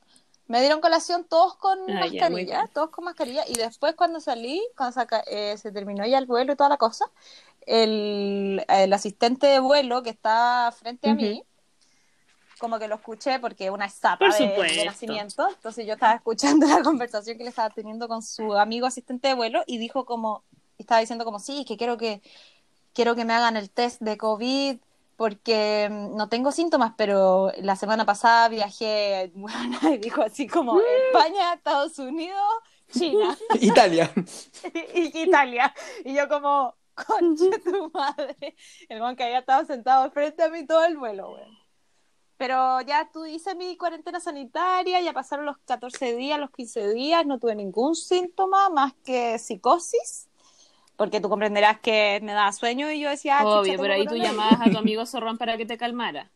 me 0.48 0.60
dieron 0.62 0.80
colación 0.80 1.26
todos 1.26 1.56
con 1.56 1.80
Ah, 1.90 2.02
mascarilla, 2.02 2.70
todos 2.74 2.92
con 2.92 3.04
mascarilla. 3.06 3.44
Y 3.48 3.56
después 3.56 3.96
cuando 3.96 4.20
salí, 4.22 4.62
cuando 4.78 4.94
saca- 4.94 5.24
eh, 5.28 5.58
se 5.58 5.72
terminó 5.72 6.06
ya 6.06 6.18
el 6.20 6.28
vuelo 6.28 6.54
y 6.54 6.56
toda 6.56 6.70
la 6.70 6.78
cosa, 6.78 7.06
el, 7.66 8.64
el 8.68 8.94
asistente 8.94 9.48
de 9.48 9.60
vuelo 9.60 10.04
que 10.04 10.10
está 10.12 10.74
frente 10.78 11.10
a 11.10 11.14
Ujú. 11.14 11.22
mí, 11.22 11.44
como 12.60 12.80
que 12.80 12.88
lo 12.88 12.96
escuché 12.96 13.40
porque 13.40 13.70
una 13.70 13.90
zapa 13.90 14.34
de, 14.38 14.48
de 14.48 14.86
nacimiento. 14.86 15.48
Entonces 15.50 15.86
yo 15.86 15.94
estaba 15.94 16.14
escuchando 16.16 16.66
la 16.68 16.82
conversación 16.82 17.38
que 17.38 17.44
le 17.44 17.50
estaba 17.50 17.70
teniendo 17.70 18.08
con 18.08 18.22
su 18.22 18.54
amigo 18.54 18.88
asistente 18.88 19.28
de 19.28 19.34
vuelo 19.34 19.64
y 19.68 19.78
dijo 19.78 20.06
como, 20.06 20.44
estaba 20.78 21.02
diciendo 21.02 21.26
como, 21.26 21.40
sí, 21.40 21.66
que 21.66 21.78
quiero 21.78 21.98
que 21.98 22.22
quiero 22.94 23.16
que 23.16 23.26
me 23.26 23.34
hagan 23.34 23.58
el 23.58 23.70
test 23.70 24.02
de 24.02 24.18
COVID 24.18 24.78
porque 25.18 25.90
mm, 25.92 26.16
no 26.16 26.30
tengo 26.30 26.52
síntomas, 26.52 26.94
pero 26.98 27.52
la 27.60 27.76
semana 27.76 28.06
pasada 28.06 28.50
viajé, 28.50 29.32
bueno, 29.36 29.78
y 29.94 29.98
dijo 29.98 30.22
así 30.24 30.48
como 30.48 30.80
España, 30.80 31.54
Estados 31.54 32.00
Unidos, 32.00 32.42
China 32.92 33.38
Italia. 33.62 34.12
y 34.94 35.22
Italia. 35.24 35.74
Y 36.04 36.14
yo 36.16 36.28
como, 36.30 36.76
concha 37.08 37.58
tu 37.64 37.92
madre. 37.92 38.56
El 38.90 39.00
man 39.00 39.16
que 39.16 39.24
había 39.24 39.40
estado 39.40 39.66
sentado 39.66 40.10
frente 40.12 40.44
a 40.44 40.50
mí 40.50 40.66
todo 40.66 40.86
el 40.86 40.98
vuelo, 40.98 41.32
güey. 41.32 41.66
Pero 42.38 42.82
ya 42.82 43.10
tú 43.14 43.26
hice 43.26 43.56
mi 43.56 43.78
cuarentena 43.78 44.20
sanitaria, 44.20 45.00
ya 45.00 45.14
pasaron 45.14 45.46
los 45.46 45.58
14 45.60 46.16
días, 46.16 46.38
los 46.38 46.52
15 46.52 46.94
días, 46.94 47.26
no 47.26 47.40
tuve 47.40 47.56
ningún 47.56 47.96
síntoma 47.96 48.70
más 48.70 48.94
que 49.06 49.40
psicosis, 49.40 50.28
porque 50.98 51.22
tú 51.22 51.30
comprenderás 51.30 51.80
que 51.80 52.20
me 52.24 52.34
daba 52.34 52.52
sueño 52.52 52.92
y 52.92 53.00
yo 53.00 53.10
decía, 53.10 53.40
ah, 53.40 53.48
Obvio, 53.48 53.80
pero 53.80 53.94
ahí 53.94 54.06
tú 54.06 54.16
llamabas 54.16 54.60
a 54.60 54.70
tu 54.70 54.78
amigo 54.78 55.06
zorrón 55.06 55.38
para 55.38 55.56
que 55.56 55.66
te 55.66 55.78
calmara. 55.78 56.30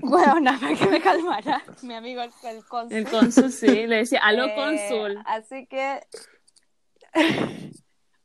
Bueno, 0.00 0.40
nada, 0.40 0.58
para 0.58 0.74
que 0.74 0.86
me 0.86 1.00
calmara, 1.00 1.62
mi 1.82 1.94
amigo 1.94 2.22
el, 2.22 2.32
el 2.44 2.64
cónsul. 2.64 2.96
El 2.96 3.08
cónsul, 3.08 3.52
sí, 3.52 3.86
le 3.86 3.96
decía, 3.96 4.20
aló, 4.22 4.46
Eh, 4.46 4.54
cónsul. 4.56 5.22
Así 5.26 5.66
que... 5.66 6.00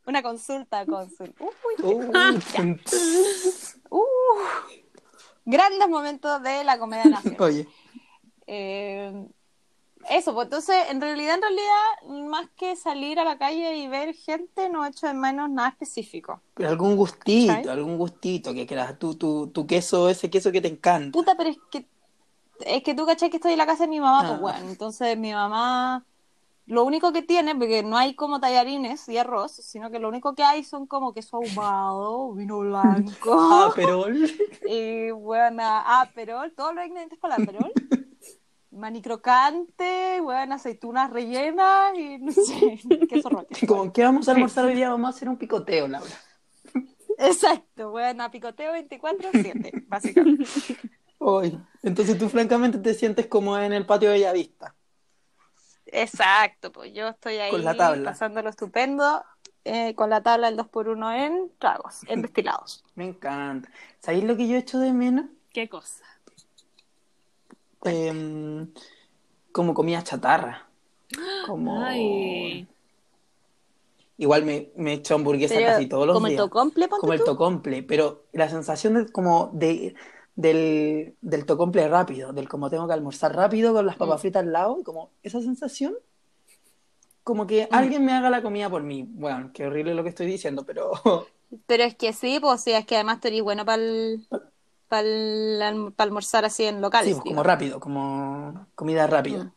Una 0.10 0.24
consulta, 0.24 0.86
cónsul. 0.88 1.34
Uy, 1.40 1.50
Uh, 1.84 2.40
Uh, 3.92 4.00
grandes 5.46 5.88
momentos 5.88 6.42
de 6.42 6.64
la 6.64 6.80
comedia 6.80 7.06
nacional. 7.06 7.42
Oye, 7.42 7.68
Eh, 8.48 9.28
eso, 10.10 10.34
pues 10.34 10.46
entonces, 10.46 10.76
en 10.90 11.00
realidad, 11.00 11.36
en 11.36 11.42
realidad, 11.44 12.28
más 12.28 12.48
que 12.58 12.76
salir 12.76 13.20
a 13.20 13.24
la 13.24 13.38
calle 13.38 13.76
y 13.78 13.88
ver 13.88 14.16
gente, 14.16 14.68
no 14.70 14.84
he 14.84 14.90
hecho 14.90 15.06
de 15.06 15.14
menos 15.14 15.48
nada 15.52 15.70
específico. 15.70 16.42
pero 16.56 16.70
algún 16.70 16.96
gustito, 16.96 17.70
algún 17.72 17.98
gustito 17.98 18.52
que 18.54 18.66
quieras, 18.66 18.98
tu, 18.98 19.14
tu, 19.16 19.48
tu 19.48 19.68
queso, 19.68 20.10
ese 20.10 20.30
queso 20.32 20.52
que 20.52 20.62
te 20.62 20.70
encanta. 20.70 21.12
Puta, 21.16 21.36
pero 21.38 21.52
es 21.52 21.58
que 21.72 21.86
es 22.62 22.82
que 22.84 22.94
tú 22.96 23.06
cachai 23.06 23.30
que 23.30 23.38
estoy 23.38 23.52
en 23.54 23.58
la 23.60 23.66
casa 23.68 23.84
de 23.84 23.90
mi 23.90 24.00
mamá, 24.00 24.22
pues 24.22 24.34
Ah. 24.34 24.42
bueno, 24.42 24.70
entonces 24.72 25.16
mi 25.18 25.32
mamá 25.34 26.04
lo 26.70 26.84
único 26.84 27.12
que 27.12 27.24
tiene, 27.24 27.56
porque 27.56 27.82
no 27.82 27.98
hay 27.98 28.14
como 28.14 28.40
tallarines 28.40 29.10
y 29.10 29.18
arroz, 29.18 29.54
sino 29.54 29.90
que 29.90 29.98
lo 29.98 30.08
único 30.08 30.36
que 30.36 30.44
hay 30.44 30.64
son 30.64 30.86
como 30.86 31.14
queso 31.14 31.38
ahumado, 31.38 32.32
vino 32.34 32.60
blanco. 32.60 33.74
Pero 33.76 34.06
Y 34.70 35.10
bueno, 35.10 35.64
aperol, 35.64 36.54
todos 36.56 36.76
los 36.76 36.86
ingredientes 36.86 37.18
para 37.18 37.38
el 37.38 37.44
aperol. 37.44 37.74
Maní 38.70 39.02
crocante, 39.02 40.20
bueno, 40.22 40.54
aceitunas 40.54 41.10
rellenas 41.10 41.98
y 41.98 42.20
no 42.20 42.32
sé, 42.32 42.80
queso 43.10 43.30
roque. 43.30 43.66
como 43.66 43.92
que 43.92 44.04
vamos 44.04 44.30
a 44.30 44.34
almorzar 44.34 44.66
hoy 44.66 44.76
día, 44.76 44.92
vamos 44.92 45.08
a 45.08 45.18
hacer 45.18 45.28
un 45.28 45.38
picoteo, 45.38 45.88
Laura. 45.88 46.14
Exacto, 47.18 47.90
bueno, 47.90 48.30
picoteo 48.30 48.74
24-7, 48.76 49.88
básicamente. 49.88 50.46
Hoy. 51.18 51.60
Entonces 51.82 52.16
tú 52.20 52.30
francamente 52.30 52.78
te 52.78 52.94
sientes 52.94 53.26
como 53.26 53.58
en 53.58 53.74
el 53.74 53.88
patio 53.88 54.10
de 54.10 54.20
Bellavista. 54.20 54.76
Exacto, 55.92 56.72
pues 56.72 56.94
yo 56.94 57.08
estoy 57.10 57.38
ahí 57.38 57.52
Con 57.52 57.64
la 57.64 57.76
tabla. 57.76 58.12
pasándolo 58.12 58.50
estupendo 58.50 59.24
eh, 59.66 59.94
con 59.96 60.10
la 60.10 60.22
tabla 60.22 60.50
del 60.50 60.58
2x1 60.60 61.26
en 61.26 61.52
tragos, 61.60 62.02
en 62.08 62.22
destilados. 62.24 62.84
Me 62.96 63.06
encanta. 63.06 63.70
¿Sabéis 64.00 64.24
lo 64.24 64.36
que 64.38 64.48
yo 64.48 64.58
echo 64.58 64.80
de 64.80 64.94
menos? 64.94 65.26
¿Qué 65.54 65.68
cosa? 65.68 66.04
Em, 67.84 68.68
como 69.52 69.74
comida 69.74 70.04
chatarra. 70.04 70.68
Como... 71.46 71.84
Ay. 71.84 72.68
Igual 74.18 74.44
me, 74.44 74.70
me 74.76 74.94
echo 74.94 75.16
hamburguesa 75.16 75.56
Pero, 75.56 75.68
casi 75.68 75.86
todos 75.88 76.06
los 76.06 76.14
como 76.14 76.28
el 76.28 76.32
días. 76.34 76.44
tocomple, 76.44 76.88
ponte 76.90 77.00
como 77.00 77.14
el 77.14 77.24
tocomple, 77.24 77.84
pero 77.84 78.26
la 78.34 78.50
sensación 78.50 78.94
de, 78.96 79.12
como 79.14 79.50
de, 79.54 79.96
del, 80.40 81.16
del 81.22 81.46
tocomple 81.46 81.88
rápido, 81.90 82.32
del 82.32 82.48
como 82.48 82.70
tengo 82.70 82.88
que 82.88 82.94
almorzar 82.94 83.36
rápido 83.36 83.74
con 83.74 83.86
las 83.86 83.96
Mm. 83.98 84.00
papas 84.00 84.22
fritas 84.22 84.44
al 84.44 84.54
lado, 84.54 84.82
como 84.86 85.12
esa 85.22 85.42
sensación, 85.42 85.96
como 87.24 87.46
que 87.46 87.68
Mm. 87.70 87.76
alguien 87.76 88.06
me 88.06 88.14
haga 88.14 88.30
la 88.30 88.42
comida 88.42 88.70
por 88.70 88.82
mí. 88.84 89.06
Bueno, 89.10 89.52
qué 89.54 89.68
horrible 89.68 89.94
lo 89.94 90.04
que 90.04 90.10
estoy 90.10 90.28
diciendo, 90.28 90.64
pero 90.66 90.92
Pero 91.68 91.84
es 91.84 91.96
que 91.96 92.14
sí, 92.14 92.40
pues 92.40 92.62
sí, 92.62 92.72
es 92.72 92.86
que 92.86 92.96
además 92.96 93.20
tú 93.20 93.28
eres 93.28 93.42
bueno 93.42 93.66
para 93.66 93.82
el 93.82 95.62
almorzar 95.98 96.46
así 96.46 96.64
en 96.66 96.80
locales. 96.80 97.08
sí, 97.08 97.14
pues, 97.14 97.22
como 97.24 97.32
digamos. 97.42 97.46
rápido, 97.48 97.80
como 97.80 98.68
comida 98.76 99.08
rápida. 99.08 99.44
Mm. 99.46 99.52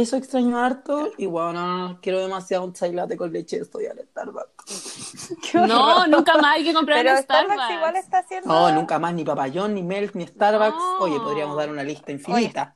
Eso 0.00 0.16
extraño 0.16 0.58
harto 0.58 1.10
y 1.16 1.26
bueno, 1.26 1.98
quiero 2.02 2.20
demasiado 2.20 2.64
un 2.64 2.72
chai 2.72 2.92
latte 2.92 3.16
con 3.16 3.32
leche, 3.32 3.58
estoy 3.58 3.86
al 3.86 3.98
Starbucks. 3.98 5.54
No, 5.54 6.06
nunca 6.06 6.36
más 6.36 6.56
hay 6.56 6.64
que 6.64 6.74
comprar 6.74 6.98
Pero 7.04 7.16
en 7.16 7.22
Starbucks, 7.22 7.54
Starbucks. 7.54 7.76
igual 7.76 7.96
está 7.96 8.18
haciendo... 8.18 8.48
No, 8.48 8.72
nunca 8.72 8.98
más 8.98 9.14
ni 9.14 9.24
papayón, 9.24 9.74
ni 9.74 9.82
milk, 9.82 10.14
ni 10.14 10.26
Starbucks. 10.26 10.76
No. 10.76 10.98
Oye, 11.00 11.18
podríamos 11.18 11.56
dar 11.56 11.70
una 11.70 11.82
lista 11.82 12.12
infinita. 12.12 12.74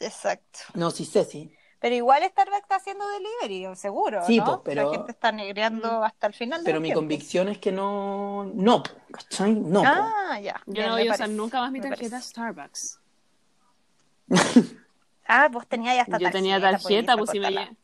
Exacto. 0.00 0.58
No, 0.74 0.90
sí 0.90 1.04
sé, 1.04 1.24
sí. 1.24 1.52
Pero 1.78 1.94
igual 1.94 2.22
Starbucks 2.24 2.62
está 2.62 2.76
haciendo 2.76 3.04
delivery, 3.08 3.76
seguro, 3.76 4.24
Sí, 4.26 4.38
¿no? 4.38 4.44
pues, 4.44 4.58
pero- 4.64 4.90
La 4.90 4.96
gente 4.96 5.12
está 5.12 5.30
negreando 5.30 6.02
hasta 6.02 6.26
el 6.26 6.34
final 6.34 6.62
Pero 6.64 6.74
del 6.74 6.82
mi 6.82 6.88
tiempo. 6.88 7.00
convicción 7.00 7.48
es 7.48 7.58
que 7.58 7.70
no, 7.70 8.50
no, 8.54 8.82
po, 8.82 8.90
¿cachai? 9.12 9.54
No. 9.54 9.82
po. 9.82 9.86
Ah, 9.88 10.40
ya. 10.40 10.60
Yo 10.66 10.86
no 10.86 10.92
voy 10.94 11.06
a 11.08 11.12
usar 11.12 11.28
nunca 11.28 11.60
más 11.60 11.70
mi 11.70 11.80
me 11.80 11.88
tarjeta. 11.88 12.20
Starbucks. 12.20 13.00
Ah, 15.28 15.48
vos 15.48 15.66
tenías 15.66 15.94
ya 15.96 16.02
esta 16.02 16.18
Yo 16.18 16.30
tenía 16.30 16.60
tarjeta, 16.60 16.78
tarjeta, 16.82 17.16
pues 17.16 17.30
si 17.30 17.40
me 17.40 17.76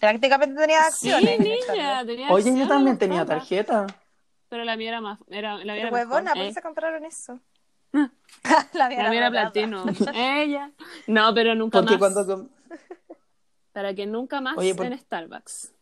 Prácticamente 0.00 0.60
tenías 0.60 0.94
Sí, 0.96 1.10
acciones. 1.10 1.40
en 1.40 1.42
niña, 1.44 2.06
tenía 2.06 2.32
Oye, 2.32 2.58
yo 2.58 2.68
también 2.68 2.94
en 2.94 2.98
tenía 2.98 3.24
tarjeta. 3.24 3.86
Pero 4.48 4.64
la 4.64 4.76
mía 4.76 4.88
era 4.88 5.00
más. 5.00 5.18
Era, 5.28 5.56
la 5.58 5.74
mía 5.74 5.82
era 5.82 5.90
huevona. 5.92 6.32
¿por 6.34 6.42
qué 6.42 6.48
Eh, 6.48 6.54
se 6.54 6.62
compraron 6.62 7.04
eso? 7.04 7.40
La 8.74 8.88
mía 8.88 9.02
la 9.02 9.10
mía 9.10 9.18
era 9.20 9.30
platino. 9.30 9.84
Ella. 10.14 10.72
No, 11.06 11.34
pero 11.34 11.54
nunca 11.54 11.80
Porque 11.80 11.98
más. 11.98 12.14
cuando 12.14 12.50
Para 13.72 13.94
que 13.94 14.06
nunca 14.06 14.40
más 14.40 14.56
Oye, 14.58 14.74
por- 14.74 14.86
en 14.86 14.98
Starbucks. 14.98 15.72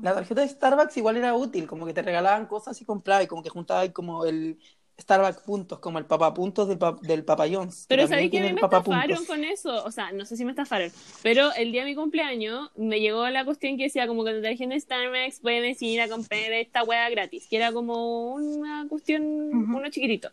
la 0.00 0.14
tarjeta 0.14 0.40
de 0.42 0.48
Starbucks 0.48 0.96
igual 0.96 1.16
era 1.16 1.34
útil, 1.34 1.66
como 1.66 1.84
que 1.86 1.92
te 1.94 2.02
regalaban 2.02 2.46
cosas 2.46 2.80
y 2.80 2.84
comprabas, 2.84 3.24
y 3.24 3.26
como 3.26 3.42
que 3.42 3.50
juntabas 3.50 3.90
como 3.90 4.24
el 4.24 4.58
Starbucks 5.00 5.42
puntos, 5.42 5.78
como 5.78 5.98
el 5.98 6.06
papapuntos 6.06 6.66
del, 6.68 6.76
pa- 6.76 6.98
del 7.02 7.24
Papa 7.24 7.46
John's. 7.50 7.86
Pero 7.88 8.02
también 8.02 8.08
¿sabéis 8.08 8.30
que 8.32 8.40
me 8.40 8.60
estafaron 8.60 9.24
con 9.26 9.44
eso? 9.44 9.84
O 9.84 9.90
sea, 9.92 10.10
no 10.12 10.24
sé 10.24 10.36
si 10.36 10.44
me 10.44 10.50
estafaron. 10.50 10.90
Pero 11.22 11.52
el 11.54 11.70
día 11.70 11.82
de 11.84 11.90
mi 11.90 11.94
cumpleaños 11.94 12.70
me 12.76 13.00
llegó 13.00 13.28
la 13.28 13.44
cuestión 13.44 13.76
que 13.76 13.84
decía 13.84 14.06
como 14.08 14.24
que 14.24 14.32
te 14.32 14.40
trajeron 14.40 14.70
de 14.70 14.80
Starbucks 14.80 15.40
puedes 15.40 15.80
ir 15.82 16.00
a 16.00 16.08
comprar 16.08 16.52
esta 16.52 16.82
hueá 16.82 17.08
gratis. 17.10 17.46
Que 17.48 17.56
era 17.56 17.72
como 17.72 18.34
una 18.34 18.86
cuestión, 18.88 19.22
uno 19.22 19.88
chiquitito. 19.88 20.30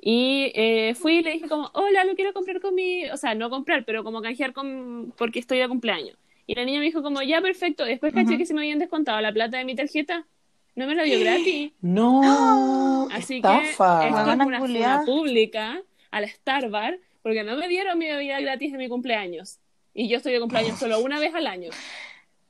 Y 0.00 0.52
eh, 0.54 0.94
fui 0.94 1.18
y 1.18 1.22
le 1.22 1.32
dije 1.32 1.48
como, 1.48 1.70
hola, 1.72 2.04
lo 2.04 2.14
quiero 2.14 2.32
comprar 2.32 2.60
con 2.60 2.74
mi... 2.74 3.08
O 3.10 3.16
sea, 3.16 3.34
no 3.34 3.50
comprar, 3.50 3.84
pero 3.84 4.04
como 4.04 4.20
canjear 4.20 4.52
con... 4.52 5.12
porque 5.16 5.38
estoy 5.38 5.58
de 5.58 5.68
cumpleaños. 5.68 6.16
Y 6.46 6.54
la 6.54 6.64
niña 6.64 6.78
me 6.80 6.84
dijo 6.86 7.02
como, 7.02 7.22
ya, 7.22 7.40
perfecto. 7.40 7.84
Después 7.84 8.12
caché 8.12 8.30
Ujú. 8.30 8.38
que 8.38 8.46
se 8.46 8.54
me 8.54 8.60
habían 8.60 8.78
descontado 8.78 9.20
la 9.20 9.32
plata 9.32 9.58
de 9.58 9.64
mi 9.64 9.74
tarjeta. 9.74 10.26
No 10.76 10.86
me 10.86 10.94
la 10.94 11.02
dio 11.02 11.18
gratis. 11.18 11.72
No, 11.80 13.08
Así 13.12 13.36
estafa. 13.36 14.00
que 14.02 14.08
esto 14.08 14.20
es 14.30 14.36
una 14.36 14.58
funa 14.60 15.02
pública 15.04 15.82
a 16.10 16.20
la 16.20 16.28
Starbucks 16.28 16.98
porque 17.22 17.42
no 17.42 17.56
me 17.56 17.66
dieron 17.68 17.98
mi 17.98 18.06
bebida 18.06 18.38
gratis 18.40 18.72
de 18.72 18.78
mi 18.78 18.88
cumpleaños. 18.88 19.58
Y 19.94 20.08
yo 20.08 20.18
estoy 20.18 20.34
de 20.34 20.40
cumpleaños 20.40 20.78
solo 20.78 21.00
una 21.00 21.18
vez 21.18 21.34
al 21.34 21.46
año. 21.46 21.70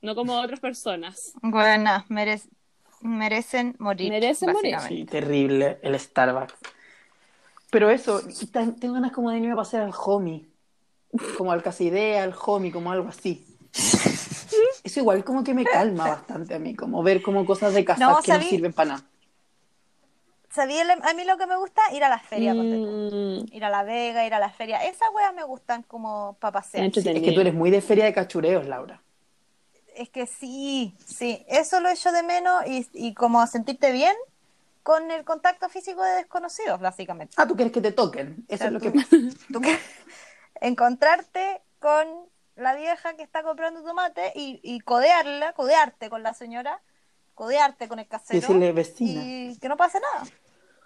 No 0.02 0.14
como 0.14 0.38
otras 0.40 0.60
personas. 0.60 1.32
Bueno, 1.40 2.04
merec- 2.08 2.48
merecen 3.00 3.76
morir. 3.78 4.10
Merecen 4.10 4.52
morir. 4.52 4.76
Sí, 4.86 5.04
terrible, 5.04 5.78
el 5.82 5.98
Starbucks. 5.98 6.54
Pero 7.70 7.90
eso, 7.90 8.20
tengo 8.80 8.94
ganas 8.94 9.12
como 9.12 9.30
de 9.30 9.38
irme 9.38 9.52
a 9.52 9.56
pasear 9.56 9.82
al 9.84 9.92
homie. 10.04 10.44
Como 11.38 11.52
al 11.52 11.62
Casa 11.62 11.84
Idea, 11.84 12.24
al 12.24 12.34
homie, 12.46 12.72
como 12.72 12.90
algo 12.90 13.08
así. 13.08 13.46
Eso 14.86 15.00
igual 15.00 15.24
como 15.24 15.42
que 15.42 15.52
me 15.52 15.64
calma 15.64 16.06
bastante 16.06 16.54
a 16.54 16.60
mí, 16.60 16.76
como 16.76 17.02
ver 17.02 17.20
como 17.20 17.44
cosas 17.44 17.74
de 17.74 17.84
casa 17.84 18.06
No, 18.06 18.22
que 18.22 18.32
no 18.32 18.40
sirven 18.40 18.72
para 18.72 18.90
nada. 18.90 19.04
¿Sabía 20.48 20.82
el- 20.82 20.90
a 20.92 21.12
mí 21.12 21.24
lo 21.24 21.36
que 21.36 21.46
me 21.46 21.56
gusta? 21.56 21.82
Ir 21.92 22.04
a 22.04 22.08
la 22.08 22.20
feria, 22.20 22.54
ponte 22.54 22.76
tú. 22.76 22.86
Mm, 22.86 23.52
Ir 23.52 23.64
a 23.64 23.68
la 23.68 23.82
Vega, 23.82 24.24
ir 24.24 24.32
a 24.32 24.38
la 24.38 24.48
feria. 24.50 24.84
Esas 24.84 25.08
weas 25.12 25.34
me 25.34 25.42
gustan 25.42 25.82
como 25.82 26.36
para 26.38 26.52
pasear. 26.52 26.86
Es 26.86 27.02
que 27.04 27.32
tú 27.32 27.40
eres 27.40 27.52
muy 27.52 27.72
de 27.72 27.82
feria 27.82 28.04
de 28.04 28.14
cachureos, 28.14 28.64
Laura. 28.66 29.02
Es 29.96 30.08
que 30.08 30.26
sí, 30.26 30.94
sí. 31.04 31.44
Eso 31.48 31.80
lo 31.80 31.88
echo 31.88 32.12
de 32.12 32.22
menos 32.22 32.62
y, 32.68 32.88
y 32.92 33.12
como 33.14 33.44
sentirte 33.48 33.90
bien 33.90 34.14
con 34.84 35.10
el 35.10 35.24
contacto 35.24 35.68
físico 35.68 36.00
de 36.04 36.12
desconocidos, 36.14 36.78
básicamente. 36.78 37.34
Ah, 37.36 37.48
tú 37.48 37.56
quieres 37.56 37.72
que 37.72 37.80
te 37.80 37.90
toquen. 37.90 38.44
Eso 38.46 38.58
sea, 38.58 38.66
es 38.68 38.72
lo 38.72 38.80
que 38.80 38.92
pasa. 38.92 39.16
Tú 39.52 39.60
encontrarte 40.60 41.60
con 41.80 42.06
la 42.56 42.74
vieja 42.74 43.14
que 43.14 43.22
está 43.22 43.42
comprando 43.42 43.82
tomate 43.82 44.32
y, 44.34 44.60
y 44.62 44.80
codearla, 44.80 45.52
codearte 45.52 46.10
con 46.10 46.22
la 46.22 46.34
señora, 46.34 46.80
codearte 47.34 47.86
con 47.88 47.98
el 47.98 48.06
Y 48.06 48.08
casero 48.08 48.40
decirle 48.40 48.72
vecina. 48.72 49.22
y 49.24 49.58
que 49.60 49.68
no 49.68 49.76
pase 49.76 50.00
nada. 50.00 50.26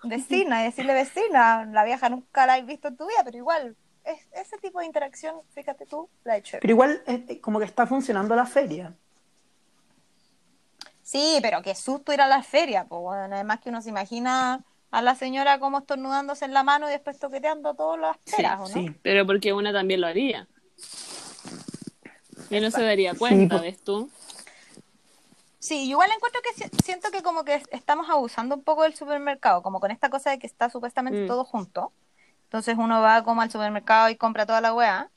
Vecina, 0.03 0.63
y 0.63 0.65
decirle 0.65 0.95
vecina, 0.95 1.65
la 1.67 1.85
vieja 1.85 2.09
nunca 2.09 2.47
la 2.47 2.55
has 2.55 2.67
visto 2.67 2.89
en 2.89 2.97
tu 2.97 3.07
vida, 3.07 3.23
pero 3.25 3.37
igual, 3.37 3.77
es, 4.05 4.19
ese 4.33 4.59
tipo 4.59 4.81
de 4.81 4.87
interacción, 4.87 5.37
fíjate 5.55 5.87
tú, 5.87 6.09
la 6.25 6.37
he 6.37 6.39
hecho. 6.39 6.59
Pero 6.61 6.73
igual 6.73 7.03
es 7.07 7.39
como 7.41 7.59
que 7.59 7.67
está 7.67 7.87
funcionando 7.87 8.35
la 8.35 8.47
feria. 8.47 8.95
Sí, 11.03 11.39
pero 11.43 11.61
qué 11.63 11.75
susto 11.75 12.13
ir 12.13 12.21
a 12.21 12.27
la 12.27 12.43
feria, 12.43 12.85
pues 12.85 13.01
bueno, 13.01 13.35
además 13.35 13.61
que 13.61 13.69
uno 13.69 13.83
se 13.83 13.91
imagina 13.91 14.65
a 14.91 15.03
la 15.03 15.15
señora 15.15 15.59
como 15.61 15.79
estornudándose 15.79 16.45
en 16.45 16.55
la 16.55 16.63
mano 16.63 16.89
y 16.89 16.93
después 16.93 17.19
toqueteando 17.19 17.75
todas 17.75 18.01
las 18.01 18.17
peras, 18.19 18.59
¿o 18.61 18.63
no? 18.63 18.67
Sí. 18.69 18.91
Pero 19.03 19.27
porque 19.27 19.53
una 19.53 19.73
también 19.73 20.01
lo 20.01 20.07
haría. 20.07 20.49
Y 22.51 22.61
no 22.61 22.71
se 22.71 22.83
daría 22.83 23.15
cuenta, 23.15 23.59
Sí. 23.59 23.63
¿ves 23.63 23.83
tú? 23.83 24.11
Sí, 25.59 25.85
yo 25.87 25.93
igual 25.93 26.11
encuentro 26.15 26.41
que 26.43 26.55
si- 26.55 26.83
siento 26.85 27.11
que 27.11 27.23
como 27.23 27.45
que 27.45 27.63
estamos 27.71 28.09
abusando 28.09 28.55
un 28.57 28.63
poco 28.63 28.83
del 28.83 28.95
supermercado, 28.95 29.63
como 29.63 29.79
con 29.79 29.91
esta 29.91 30.09
cosa 30.09 30.31
de 30.31 30.39
que 30.39 30.47
está 30.47 30.71
supuestamente 30.71 31.25
Mm. 31.25 31.27
todo 31.29 31.45
junto. 31.45 31.93
Entonces 32.45 32.77
uno 32.79 33.01
va 33.01 33.23
como 33.23 33.43
al 33.43 33.51
supermercado 33.51 34.09
y 34.09 34.17
compra 34.17 34.47
toda 34.47 34.61
la 34.61 34.73
weá. 34.75 35.11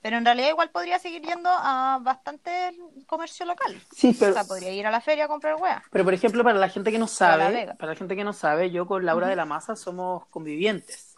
Pero 0.00 0.16
en 0.16 0.24
realidad 0.24 0.48
igual 0.48 0.70
podría 0.70 0.98
seguir 0.98 1.22
yendo 1.22 1.48
a 1.48 1.98
bastante 2.02 2.50
comercio 3.06 3.46
local. 3.46 3.80
Sí, 3.94 4.08
O 4.10 4.18
pero, 4.18 4.32
sea, 4.32 4.44
podría 4.44 4.72
ir 4.72 4.84
a 4.86 4.90
la 4.90 5.00
feria 5.00 5.26
a 5.26 5.28
comprar 5.28 5.54
weá. 5.56 5.82
pero 5.92 6.02
por 6.04 6.12
ejemplo, 6.14 6.42
para 6.42 6.58
la 6.58 6.68
gente 6.68 6.90
que 6.90 6.98
no 6.98 7.06
sabe, 7.06 7.72
para 7.78 7.92
la 7.92 7.96
gente 7.96 8.16
que 8.16 8.24
no 8.24 8.32
sabe, 8.32 8.70
yo 8.72 8.86
con 8.86 9.04
Laura 9.06 9.28
de 9.28 9.36
la 9.36 9.44
Maza 9.44 9.76
somos 9.76 10.26
convivientes. 10.26 11.11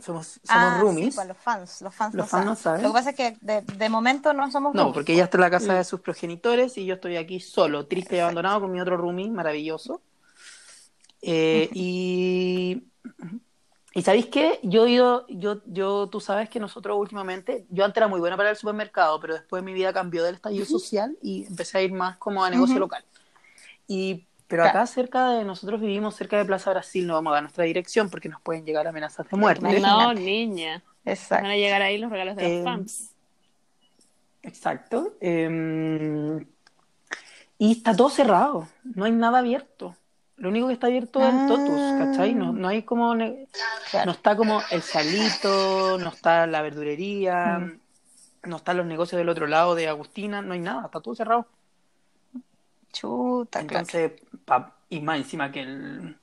Somos, 0.00 0.26
somos 0.26 0.48
Ah, 0.48 0.78
roomies. 0.80 1.10
sí, 1.10 1.10
pues 1.14 1.28
los 1.28 1.36
fans, 1.36 1.82
los 1.82 1.94
fans, 1.94 2.14
Los 2.14 2.24
no, 2.24 2.30
fans 2.30 2.46
no 2.46 2.54
saben. 2.54 2.62
saben. 2.62 2.82
Lo 2.82 2.88
que 2.88 2.94
pasa 2.94 3.10
es 3.10 3.16
que 3.16 3.36
de, 3.40 3.60
de 3.60 3.88
momento 3.88 4.32
no 4.32 4.50
somos 4.50 4.74
No, 4.74 4.78
roomies. 4.84 4.94
porque 4.94 5.12
ella 5.12 5.24
está 5.24 5.36
en 5.36 5.42
la 5.42 5.50
casa 5.50 5.74
de 5.74 5.84
sus 5.84 6.00
progenitores 6.00 6.78
y 6.78 6.86
yo 6.86 6.94
estoy 6.94 7.16
aquí 7.16 7.40
solo, 7.40 7.86
triste 7.86 8.16
y 8.16 8.20
abandonado 8.20 8.62
con 8.62 8.72
mi 8.72 8.80
otro 8.80 8.96
roomie 8.96 9.30
maravilloso. 9.30 10.00
Eh, 11.20 11.70
y, 11.74 12.82
y 13.94 14.02
¿sabéis 14.02 14.26
qué? 14.26 14.58
Yo 14.62 14.86
he 14.86 14.90
ido, 14.90 15.26
yo, 15.28 15.60
yo, 15.66 16.08
tú 16.08 16.18
sabes 16.20 16.48
que 16.48 16.58
nosotros 16.58 16.96
últimamente, 16.98 17.66
yo 17.68 17.84
antes 17.84 17.98
era 17.98 18.08
muy 18.08 18.20
buena 18.20 18.36
para 18.36 18.50
el 18.50 18.56
supermercado, 18.56 19.20
pero 19.20 19.34
después 19.34 19.62
mi 19.62 19.74
vida 19.74 19.92
cambió 19.92 20.24
del 20.24 20.36
estallido 20.36 20.64
social 20.64 21.16
y 21.22 21.44
empecé 21.46 21.78
a 21.78 21.82
ir 21.82 21.92
más 21.92 22.16
como 22.16 22.42
a 22.42 22.50
negocio 22.50 22.78
local. 22.80 23.04
Y, 23.86 24.26
pero 24.52 24.64
acá 24.64 24.86
cerca 24.86 25.30
de 25.30 25.44
nosotros 25.44 25.80
vivimos 25.80 26.14
cerca 26.14 26.36
de 26.36 26.44
Plaza 26.44 26.68
Brasil, 26.72 27.06
no 27.06 27.14
vamos 27.14 27.30
a 27.30 27.34
dar 27.36 27.42
nuestra 27.44 27.64
dirección 27.64 28.10
porque 28.10 28.28
nos 28.28 28.38
pueden 28.42 28.66
llegar 28.66 28.86
amenazas 28.86 29.26
de 29.26 29.34
muerte. 29.38 29.60
Imagínate. 29.64 29.94
No, 29.94 30.12
niña. 30.12 30.82
Van 31.06 31.14
Exacto. 31.14 31.46
a 31.48 31.56
llegar 31.56 31.80
ahí 31.80 31.96
los 31.96 32.10
regalos 32.10 32.36
de 32.36 32.44
Eh, 32.46 32.56
los 32.56 32.64
fans. 32.64 33.10
exacto. 34.42 35.14
Eh, 35.22 36.46
y 37.56 37.72
está 37.72 37.96
todo 37.96 38.10
cerrado, 38.10 38.68
no 38.84 39.06
hay 39.06 39.12
nada 39.12 39.38
abierto. 39.38 39.96
Lo 40.36 40.50
único 40.50 40.66
que 40.66 40.74
está 40.74 40.88
abierto 40.88 41.20
es 41.26 41.32
el 41.32 41.46
Totus, 41.48 41.80
¿cachai? 41.98 42.34
No, 42.34 42.52
no 42.52 42.68
hay 42.68 42.82
como... 42.82 43.14
Claro. 43.14 44.06
No 44.06 44.12
está 44.12 44.36
como 44.36 44.60
el 44.70 44.82
salito, 44.82 45.96
no 45.98 46.08
está 46.10 46.46
la 46.46 46.60
verdurería, 46.60 47.58
Mm. 47.58 47.80
no 48.50 48.56
están 48.56 48.76
los 48.76 48.84
negocios 48.86 49.18
del 49.18 49.28
otro 49.30 49.46
lado 49.46 49.74
de 49.74 49.88
Agustina, 49.88 50.42
no 50.42 50.52
hay 50.52 50.60
nada, 50.60 50.84
está 50.86 51.00
todo 51.00 51.14
cerrado. 51.14 51.46
Chuta, 52.92 53.66
claro. 53.66 53.86
Pa- 54.44 54.76
y 54.88 55.00
más 55.00 55.18
encima 55.18 55.50
que 55.52 55.60
el, 55.60 56.16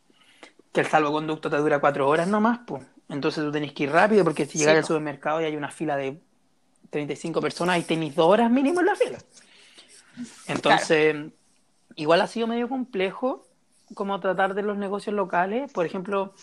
que 0.73 0.81
el 0.81 0.87
salvoconducto 0.87 1.49
te 1.49 1.57
dura 1.57 1.79
cuatro 1.79 2.07
horas 2.09 2.27
nomás, 2.27 2.61
pues. 2.67 2.83
Entonces 3.09 3.43
tú 3.43 3.51
tenés 3.51 3.73
que 3.73 3.83
ir 3.83 3.91
rápido 3.91 4.23
porque 4.23 4.45
si 4.45 4.57
Sí, 4.57 4.59
llegas 4.59 4.77
al 4.77 4.85
supermercado 4.85 5.41
y 5.41 5.45
hay 5.45 5.55
una 5.57 5.71
fila 5.71 5.97
de 5.97 6.21
35 6.91 7.41
personas 7.41 7.79
y 7.79 7.83
tenés 7.83 8.15
dos 8.15 8.27
horas 8.27 8.51
mínimo 8.51 8.81
en 8.81 8.87
la 8.87 8.95
fila. 8.95 9.19
Entonces, 10.45 11.15
igual 11.95 12.21
ha 12.21 12.27
sido 12.27 12.47
medio 12.47 12.69
complejo 12.69 13.45
como 13.95 14.19
tratar 14.19 14.53
de 14.55 14.63
los 14.63 14.77
negocios 14.77 15.15
locales. 15.15 15.71
Por 15.71 15.85
ejemplo, 15.85 16.33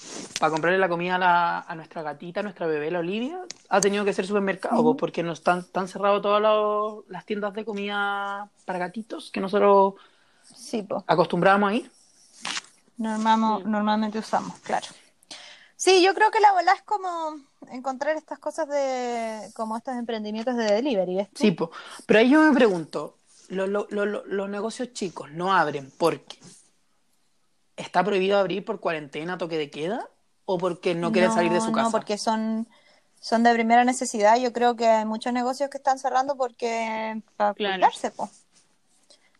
para 0.40 0.50
comprarle 0.52 0.78
la 0.78 0.88
comida 0.88 1.16
a, 1.16 1.18
la- 1.18 1.60
a 1.60 1.74
nuestra 1.76 2.02
gatita, 2.02 2.40
a 2.40 2.42
nuestra 2.42 2.66
bebé, 2.66 2.90
la 2.90 3.00
Olivia, 3.00 3.40
ha 3.68 3.80
tenido 3.80 4.04
que 4.04 4.12
ser 4.12 4.26
supermercado 4.26 4.82
po, 4.82 4.96
porque 4.96 5.22
no 5.22 5.32
están, 5.32 5.60
están 5.60 5.88
cerradas 5.88 6.22
todas 6.22 6.42
las 7.08 7.26
tiendas 7.26 7.54
de 7.54 7.64
comida 7.64 8.50
para 8.64 8.78
gatitos 8.80 9.30
que 9.30 9.40
nosotros 9.40 9.94
Sí, 10.54 10.82
pues. 10.82 11.02
acostumbrábamos 11.06 11.70
a 11.70 11.74
ir. 11.74 11.90
Normamos. 12.96 13.64
Normalmente 13.64 14.18
usamos, 14.18 14.58
claro. 14.60 14.86
Sí, 15.76 16.02
yo 16.02 16.14
creo 16.14 16.30
que 16.30 16.40
la 16.40 16.52
bola 16.52 16.72
es 16.72 16.82
como 16.82 17.36
encontrar 17.70 18.16
estas 18.16 18.38
cosas 18.38 18.66
de, 18.68 19.50
como 19.54 19.76
estos 19.76 19.94
emprendimientos 19.96 20.56
de 20.56 20.64
delivery. 20.64 21.28
Sí, 21.34 21.50
po. 21.50 21.70
pero 22.06 22.20
ahí 22.20 22.30
yo 22.30 22.40
me 22.40 22.54
pregunto, 22.54 23.18
lo- 23.48 23.66
lo- 23.66 23.86
lo- 23.90 24.06
lo- 24.06 24.24
los 24.24 24.48
negocios 24.48 24.92
chicos 24.94 25.30
no 25.32 25.52
abren 25.52 25.92
porque 25.98 26.38
está 27.76 28.02
prohibido 28.02 28.38
abrir 28.38 28.64
por 28.64 28.80
cuarentena, 28.80 29.36
toque 29.36 29.58
de 29.58 29.70
queda, 29.70 30.08
o 30.46 30.56
porque 30.56 30.94
no 30.94 31.12
quieren 31.12 31.32
salir 31.32 31.52
de 31.52 31.60
su 31.60 31.72
casa. 31.72 31.86
No, 31.88 31.90
porque 31.90 32.16
son, 32.16 32.66
son 33.20 33.42
de 33.42 33.52
primera 33.52 33.84
necesidad. 33.84 34.38
Yo 34.38 34.52
creo 34.54 34.76
que 34.76 34.86
hay 34.86 35.04
muchos 35.04 35.32
negocios 35.34 35.68
que 35.68 35.76
están 35.76 35.98
cerrando 35.98 36.36
porque 36.36 37.20
para 37.36 37.52
Claro. 37.52 37.74
cuidarse, 37.74 38.10
po. 38.12 38.30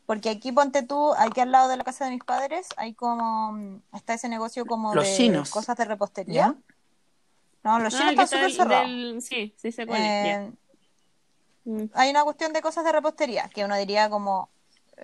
Porque 0.07 0.31
aquí 0.31 0.53
ponte 0.53 0.83
tú, 0.83 1.13
aquí 1.15 1.41
al 1.41 1.51
lado 1.51 1.69
de 1.69 1.77
la 1.77 1.85
casa 1.85 2.05
de 2.05 2.13
mis 2.13 2.23
padres, 2.23 2.69
hay 2.77 2.95
como, 2.95 3.53
mm, 3.53 3.81
está 3.97 4.15
ese 4.15 4.29
negocio 4.29 4.65
como 4.65 4.95
Los 4.95 5.05
de 5.05 5.17
chinos. 5.17 5.51
cosas 5.51 5.77
de 5.77 5.85
repostería. 5.85 6.35
¿Ya? 6.35 6.55
No, 7.65 7.81
los 7.81 7.93
Ah, 7.95 7.99
chinos 7.99 8.13
están 8.13 8.25
está 8.25 8.37
súper 8.37 8.53
cerrados. 8.53 8.87
del- 8.89 9.23
Sí, 9.23 9.55
sí 9.57 9.73
sé 9.73 9.87
cuál 9.87 10.01
es. 10.01 10.07
ya. 10.07 10.43
Eh, 10.45 10.53
Mm. 11.65 11.85
hay 11.95 12.11
una 12.11 12.23
cuestión 12.23 12.53
de 12.53 12.63
cosas 12.63 12.85
de 12.85 12.93
repostería, 12.93 13.49
que 13.53 13.65
uno 13.65 13.77
diría 13.77 14.09
como, 14.09 14.49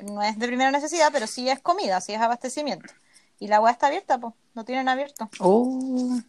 no 0.04 0.22
es 0.22 0.38
de 0.38 0.46
primera 0.46 0.70
necesidad, 0.70 1.10
pero 1.12 1.26
sí 1.26 1.48
es 1.48 1.58
comida, 1.60 2.00
sí 2.00 2.12
es 2.14 2.20
abastecimiento. 2.20 2.92
Y 3.40 3.48
la 3.48 3.60
weá 3.60 3.72
está 3.72 3.88
abierta, 3.88 4.18
pues, 4.18 4.32
lo 4.54 4.64
tienen 4.64 4.88
abierto. 4.88 5.28
Oh. 5.40 6.20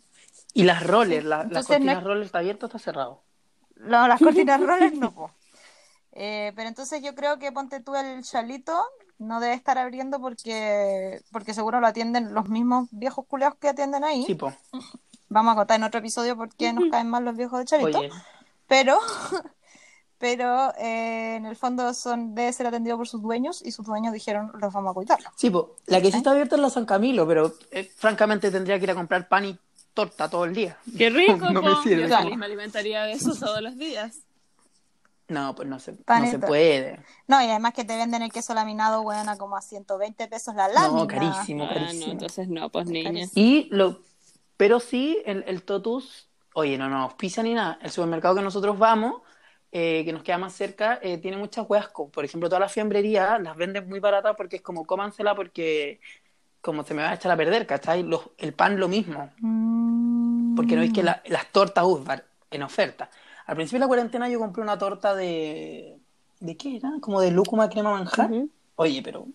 Y 0.56 0.64
las 0.64 0.82
rollers, 0.86 1.24
la- 1.24 1.38
las 1.38 1.46
Entonces, 1.46 1.68
cortinas 1.68 1.94
no 1.96 2.00
es- 2.02 2.06
roller 2.08 2.26
está 2.26 2.40
abierto 2.40 2.66
o 2.66 2.68
está 2.70 2.80
cerrado. 2.80 3.22
No, 3.76 4.08
las 4.08 4.20
cortinas 4.20 4.60
rollers 4.60 4.96
no, 4.98 5.12
po. 5.14 5.32
Eh, 6.16 6.54
pero 6.56 6.70
entonces 6.70 7.02
yo 7.02 7.16
creo 7.16 7.40
que 7.40 7.52
ponte 7.52 7.80
tú 7.80 7.96
el 7.96 8.24
chalito, 8.24 8.80
no 9.18 9.40
debe 9.40 9.54
estar 9.56 9.78
abriendo 9.78 10.20
porque, 10.20 11.22
porque 11.32 11.54
seguro 11.54 11.80
lo 11.80 11.88
atienden 11.88 12.34
los 12.34 12.50
mismos 12.50 12.88
viejos 12.92 13.26
culeados 13.26 13.58
que 13.60 13.70
atienden 13.70 14.04
ahí. 14.04 14.24
Sí, 14.26 14.36
po. 14.36 14.54
Vamos 15.30 15.54
a 15.54 15.56
contar 15.56 15.78
en 15.78 15.84
otro 15.86 16.00
episodio 16.00 16.36
por 16.38 16.54
qué 16.56 16.72
nos 16.74 16.90
caen 16.92 17.10
mal 17.10 17.26
los 17.26 17.36
viejos 17.36 17.58
de 17.60 17.66
chalito. 17.66 18.00
Oye, 18.00 18.12
Pero, 18.68 19.00
pero 20.20 20.74
eh, 20.78 21.36
en 21.38 21.46
el 21.46 21.56
fondo 21.56 21.94
son, 21.94 22.36
debe 22.36 22.54
ser 22.54 22.68
atendido 22.68 22.98
por 22.98 23.08
sus 23.08 23.22
dueños 23.22 23.62
y 23.66 23.72
sus 23.72 23.86
dueños 23.86 24.14
dijeron, 24.14 24.52
los 24.60 24.72
vamos 24.74 24.92
a 24.92 24.94
cuidar. 24.94 25.20
sí, 25.36 25.50
po. 25.50 25.76
La 25.88 26.00
que 26.02 26.12
sí 26.12 26.18
está 26.18 26.32
abierta 26.32 26.56
es 26.56 26.62
la 26.62 26.70
San 26.70 26.86
Camilo, 26.86 27.28
pero 27.28 27.54
eh, 27.72 27.92
francamente 27.98 28.52
tendría 28.52 28.78
que 28.78 28.86
ir 28.86 28.92
a 28.92 28.96
comprar 28.96 29.28
pan 29.28 29.46
y 29.46 29.58
torta 29.94 30.30
todo 30.30 30.46
el 30.46 30.54
día. 30.54 30.78
Qué 30.98 31.10
rico, 31.10 31.38
No 31.52 31.62
me 31.62 31.72
po. 31.72 31.82
sirve. 31.82 32.08
Yo 32.08 32.36
me 32.38 32.46
alimentaría 32.46 33.04
de 33.04 33.14
eso 33.14 33.34
todos 33.36 33.62
los 33.62 33.76
días. 33.78 34.20
No, 35.34 35.56
pues 35.56 35.68
no 35.68 35.80
se, 35.80 35.94
no 35.94 36.26
se 36.30 36.40
puede. 36.40 37.00
No, 37.28 37.42
y 37.42 37.46
además 37.50 37.74
que 37.74 37.84
te 37.84 37.96
venden 37.98 38.22
el 38.22 38.32
queso 38.32 38.54
laminado, 38.54 39.02
weón, 39.02 39.28
a 39.30 39.38
como 39.38 39.58
a 39.58 39.62
120 39.62 40.28
pesos 40.28 40.54
la 40.56 40.68
lámina. 40.68 41.00
No, 41.02 41.08
carísimo, 41.08 41.64
Ah, 41.66 41.68
no, 41.68 41.74
carísimo. 41.82 42.12
entonces 42.12 42.48
no, 42.48 42.70
pues 42.70 42.86
niña. 42.88 43.10
Carísimo. 43.12 43.32
Y 43.46 43.68
lo, 43.72 44.00
pero 44.58 44.80
sí, 44.80 45.22
el, 45.26 45.44
el 45.48 45.64
Totus, 45.64 46.30
oye, 46.54 46.78
no 46.78 46.88
nos 46.90 47.02
auspicia 47.04 47.42
ni 47.44 47.54
nada. 47.54 47.80
El 47.82 47.92
supermercado 47.92 48.36
que 48.36 48.42
nosotros 48.42 48.78
vamos, 48.78 49.22
eh, 49.72 50.04
que 50.06 50.14
nos 50.14 50.22
queda 50.24 50.38
más 50.38 50.54
cerca, 50.54 51.00
eh, 51.02 51.18
tiene 51.18 51.38
muchas 51.38 51.66
hueas. 51.68 51.88
co- 51.88 52.10
Por 52.10 52.24
ejemplo, 52.26 52.48
todas 52.48 52.62
las 52.62 52.72
fiambrerías 52.72 53.42
las 53.42 53.58
venden 53.58 53.90
muy 53.90 54.00
baratas 54.00 54.36
porque 54.38 54.58
es 54.58 54.62
como 54.62 54.86
cómansela 54.86 55.34
porque 55.36 56.00
como 56.62 56.84
se 56.86 56.94
me 56.94 57.02
va 57.02 57.10
a 57.10 57.14
echar 57.16 57.32
a 57.32 57.36
perder, 57.36 57.66
¿cachai? 57.66 58.04
Los- 58.04 58.30
el 58.38 58.54
pan 58.54 58.80
lo 58.80 58.88
mismo. 58.88 59.32
Mm. 59.40 60.56
Porque 60.56 60.76
no 60.76 60.82
es 60.84 60.94
que 60.94 61.02
la- 61.04 61.22
las 61.26 61.48
tortas 61.52 61.84
Usbar 61.84 62.24
en 62.52 62.62
oferta. 62.64 63.10
Al 63.46 63.56
principio 63.56 63.78
de 63.80 63.84
la 63.86 63.88
cuarentena 63.88 64.30
yo 64.30 64.40
compré 64.40 64.62
una 64.64 64.78
torta 64.78 65.16
de... 65.16 65.98
¿De 66.40 66.58
qué 66.58 66.76
era? 66.78 66.92
Como 67.02 67.22
de 67.22 67.32
lúcuma 67.32 67.70
crema 67.70 67.92
manjar. 67.92 68.30
Oye, 68.76 69.02
pero 69.02 69.28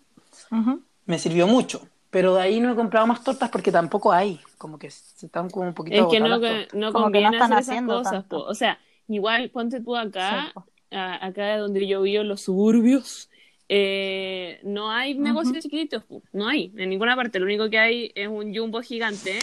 me 1.07 1.18
sirvió 1.18 1.47
mucho. 1.47 1.81
Pero 2.11 2.35
de 2.35 2.42
ahí 2.42 2.61
no 2.61 2.73
he 2.73 2.75
comprado 2.75 3.07
más 3.07 3.23
tortas 3.23 3.51
porque 3.51 3.71
tampoco 3.73 4.12
hay. 4.12 4.40
Como 4.57 4.79
que 4.79 4.90
se 4.90 5.27
están 5.27 5.51
como 5.51 5.68
un 5.68 5.75
poquito 5.75 5.97
Es 5.97 6.07
que 6.07 6.21
no, 6.21 6.40
que- 6.40 6.68
no 6.73 6.92
Como 6.92 7.11
que 7.11 7.21
no 7.21 7.31
están 7.33 7.53
hacer 7.53 7.59
esas 7.59 7.68
haciendo 7.68 7.99
cosas, 7.99 8.25
po. 8.25 8.38
O 8.38 8.55
sea, 8.55 8.79
igual 9.09 9.51
ponte 9.51 9.81
tú 9.81 9.94
acá, 9.97 10.53
Sí, 10.55 10.61
a- 10.97 11.27
acá 11.27 11.59
donde 11.59 11.87
yo 11.87 12.01
vivo, 12.03 12.25
los 12.25 12.40
suburbios, 12.40 13.29
eh, 13.68 14.61
no 14.64 14.90
hay 14.90 15.14
negocios 15.14 15.62
chiquitos, 15.62 16.03
po. 16.05 16.23
no 16.33 16.49
hay, 16.49 16.73
en 16.77 16.88
ninguna 16.88 17.14
parte. 17.14 17.38
Lo 17.38 17.44
único 17.44 17.68
que 17.68 17.79
hay 17.79 18.12
es 18.14 18.29
un 18.29 18.55
jumbo 18.55 18.81
gigante 18.81 19.38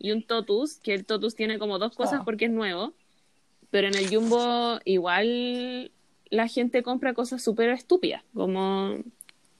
y 0.00 0.10
un 0.10 0.24
totus, 0.24 0.78
que 0.78 0.94
el 0.94 1.04
totus 1.06 1.36
tiene 1.36 1.58
como 1.60 1.78
dos 1.78 1.94
cosas 1.94 2.10
Claro. 2.14 2.24
porque 2.24 2.46
es 2.46 2.50
nuevo, 2.50 2.92
pero 3.70 3.88
en 3.88 3.94
el 3.94 4.08
jumbo 4.08 4.78
igual 4.84 5.90
la 6.30 6.48
gente 6.48 6.82
compra 6.82 7.14
cosas 7.14 7.42
súper 7.42 7.70
estúpidas, 7.70 8.22
como... 8.34 8.96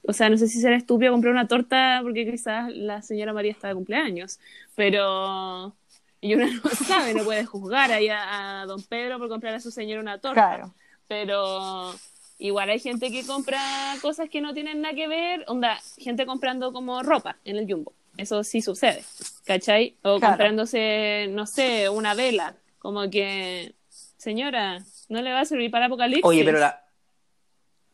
O 0.03 0.13
sea, 0.13 0.29
no 0.29 0.37
sé 0.37 0.47
si 0.47 0.59
será 0.61 0.75
estúpido 0.77 1.11
comprar 1.11 1.33
una 1.33 1.47
torta 1.47 1.99
porque 2.01 2.29
quizás 2.29 2.71
la 2.73 3.01
señora 3.01 3.33
María 3.33 3.51
está 3.51 3.67
de 3.67 3.75
cumpleaños, 3.75 4.39
pero 4.75 5.75
y 6.21 6.33
uno 6.35 6.45
no 6.47 6.69
sabe, 6.87 7.13
no 7.13 7.23
puede 7.23 7.45
juzgar 7.45 7.91
ahí 7.91 8.07
a, 8.09 8.61
a 8.61 8.65
don 8.65 8.81
Pedro 8.83 9.19
por 9.19 9.29
comprar 9.29 9.53
a 9.53 9.59
su 9.59 9.71
señora 9.71 10.01
una 10.01 10.17
torta. 10.19 10.33
Claro. 10.33 10.73
Pero 11.07 11.93
igual 12.39 12.69
hay 12.69 12.79
gente 12.79 13.11
que 13.11 13.25
compra 13.25 13.59
cosas 14.01 14.29
que 14.29 14.41
no 14.41 14.53
tienen 14.53 14.81
nada 14.81 14.95
que 14.95 15.07
ver, 15.07 15.43
onda, 15.47 15.77
gente 15.97 16.25
comprando 16.25 16.71
como 16.71 17.03
ropa 17.03 17.37
en 17.45 17.57
el 17.57 17.71
jumbo. 17.71 17.93
Eso 18.17 18.43
sí 18.43 18.61
sucede, 18.61 19.03
¿cachai? 19.45 19.95
O 20.01 20.17
Claro. 20.17 20.33
comprándose, 20.33 21.27
no 21.31 21.45
sé, 21.45 21.89
una 21.89 22.15
vela, 22.15 22.55
como 22.79 23.09
que, 23.09 23.75
señora, 24.19 24.77
no 25.09 25.21
le 25.21 25.31
va 25.33 25.39
a 25.41 25.45
servir 25.45 25.71
para 25.71 25.87
Apocalipsis. 25.87 26.25
Oye, 26.25 26.43
pero 26.45 26.59
la, 26.59 26.83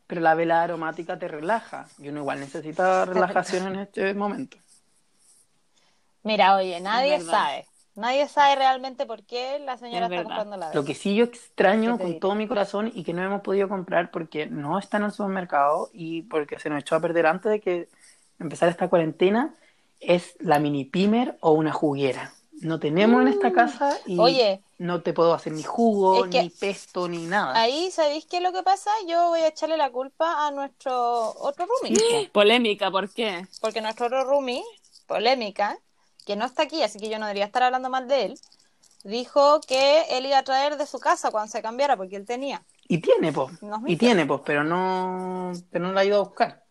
pero 0.07 0.19
la 0.21 0.35
vela 0.35 0.63
aromática 0.63 1.17
te 1.17 1.27
relaja. 1.27 1.87
Y 1.99 2.09
uno 2.09 2.19
igual 2.21 2.39
necesita 2.41 3.05
relajación 3.05 3.67
en 3.67 3.79
este 3.79 4.13
momento. 4.13 4.57
Mira, 6.23 6.55
oye, 6.55 6.79
nadie 6.81 7.21
sabe. 7.21 7.65
Nadie 7.95 8.27
sabe 8.27 8.55
realmente 8.55 9.05
por 9.05 9.23
qué 9.25 9.57
la 9.59 9.77
señora 9.77 10.07
Es 10.07 10.11
está 10.11 10.17
verdad. 10.23 10.23
comprando 10.25 10.57
la 10.57 10.73
Lo 10.73 10.81
vela. 10.81 10.87
que 10.87 10.95
sí 10.95 11.15
yo 11.15 11.23
extraño 11.25 11.93
¿Qué 11.93 11.97
te 11.97 12.03
con 12.03 12.07
diré? 12.07 12.19
todo 12.19 12.35
mi 12.35 12.47
corazón 12.47 12.91
y 12.93 13.03
que 13.05 13.13
no 13.13 13.23
hemos 13.23 13.41
podido 13.41 13.69
comprar 13.69 14.11
porque 14.11 14.47
no 14.47 14.77
está 14.79 14.97
en 14.97 15.03
el 15.03 15.11
supermercado 15.13 15.89
y 15.93 16.23
porque 16.23 16.59
se 16.59 16.69
nos 16.69 16.81
echó 16.81 16.95
a 16.95 16.99
perder 16.99 17.25
antes 17.27 17.49
de 17.51 17.61
que 17.61 17.87
empezara 18.39 18.69
esta 18.69 18.89
cuarentena 18.89 19.53
es 20.01 20.35
la 20.39 20.59
mini 20.59 20.83
pimer 20.83 21.37
o 21.39 21.51
una 21.53 21.71
juguera. 21.71 22.33
No 22.61 22.79
tenemos 22.79 23.21
en 23.21 23.27
esta 23.27 23.51
casa 23.51 23.97
y 24.05 24.15
Mm. 24.15 24.19
Oye. 24.19 24.61
no 24.77 25.01
te 25.01 25.13
puedo 25.13 25.33
hacer 25.33 25.53
ni 25.53 25.63
jugo, 25.63 26.25
ni 26.25 26.49
pesto, 26.49 27.07
ni 27.07 27.25
nada. 27.25 27.59
Ahí, 27.59 27.91
¿sabéis 27.91 28.25
qué 28.25 28.37
es 28.37 28.43
lo 28.43 28.51
que 28.53 28.63
pasa? 28.63 28.91
Yo 29.07 29.29
voy 29.29 29.41
a 29.41 29.47
echarle 29.47 29.77
la 29.77 29.91
culpa 29.91 30.47
a 30.47 30.51
nuestro 30.51 31.29
otro 31.39 31.65
roomie. 31.65 31.97
po. 31.97 32.31
Polémica, 32.33 32.89
¿por 32.91 33.09
qué? 33.09 33.45
Porque 33.61 33.81
nuestro 33.81 34.07
otro 34.07 34.23
roomie, 34.23 34.63
polémica, 35.05 35.77
que 36.25 36.35
no 36.35 36.45
está 36.45 36.63
aquí, 36.63 36.81
así 36.81 36.99
que 36.99 37.09
yo 37.09 37.19
no 37.19 37.25
debería 37.25 37.45
estar 37.45 37.63
hablando 37.63 37.89
mal 37.89 38.07
de 38.07 38.25
él, 38.25 38.39
dijo 39.03 39.61
que 39.61 40.03
él 40.09 40.25
iba 40.25 40.39
a 40.39 40.43
traer 40.43 40.77
de 40.77 40.85
su 40.87 40.99
casa 40.99 41.31
cuando 41.31 41.51
se 41.51 41.61
cambiara, 41.61 41.95
porque 41.95 42.15
él 42.15 42.25
tenía. 42.25 42.63
Y 42.87 42.99
tiene, 42.99 43.31
pues. 43.31 43.51
Y 43.87 43.97
tiene, 43.97 44.25
pues, 44.25 44.41
pero 44.45 44.63
no, 44.63 45.51
pero 45.71 45.87
no 45.87 45.93
la 45.93 46.01
ha 46.01 46.05
ido 46.05 46.17
a 46.17 46.23
buscar. 46.23 46.64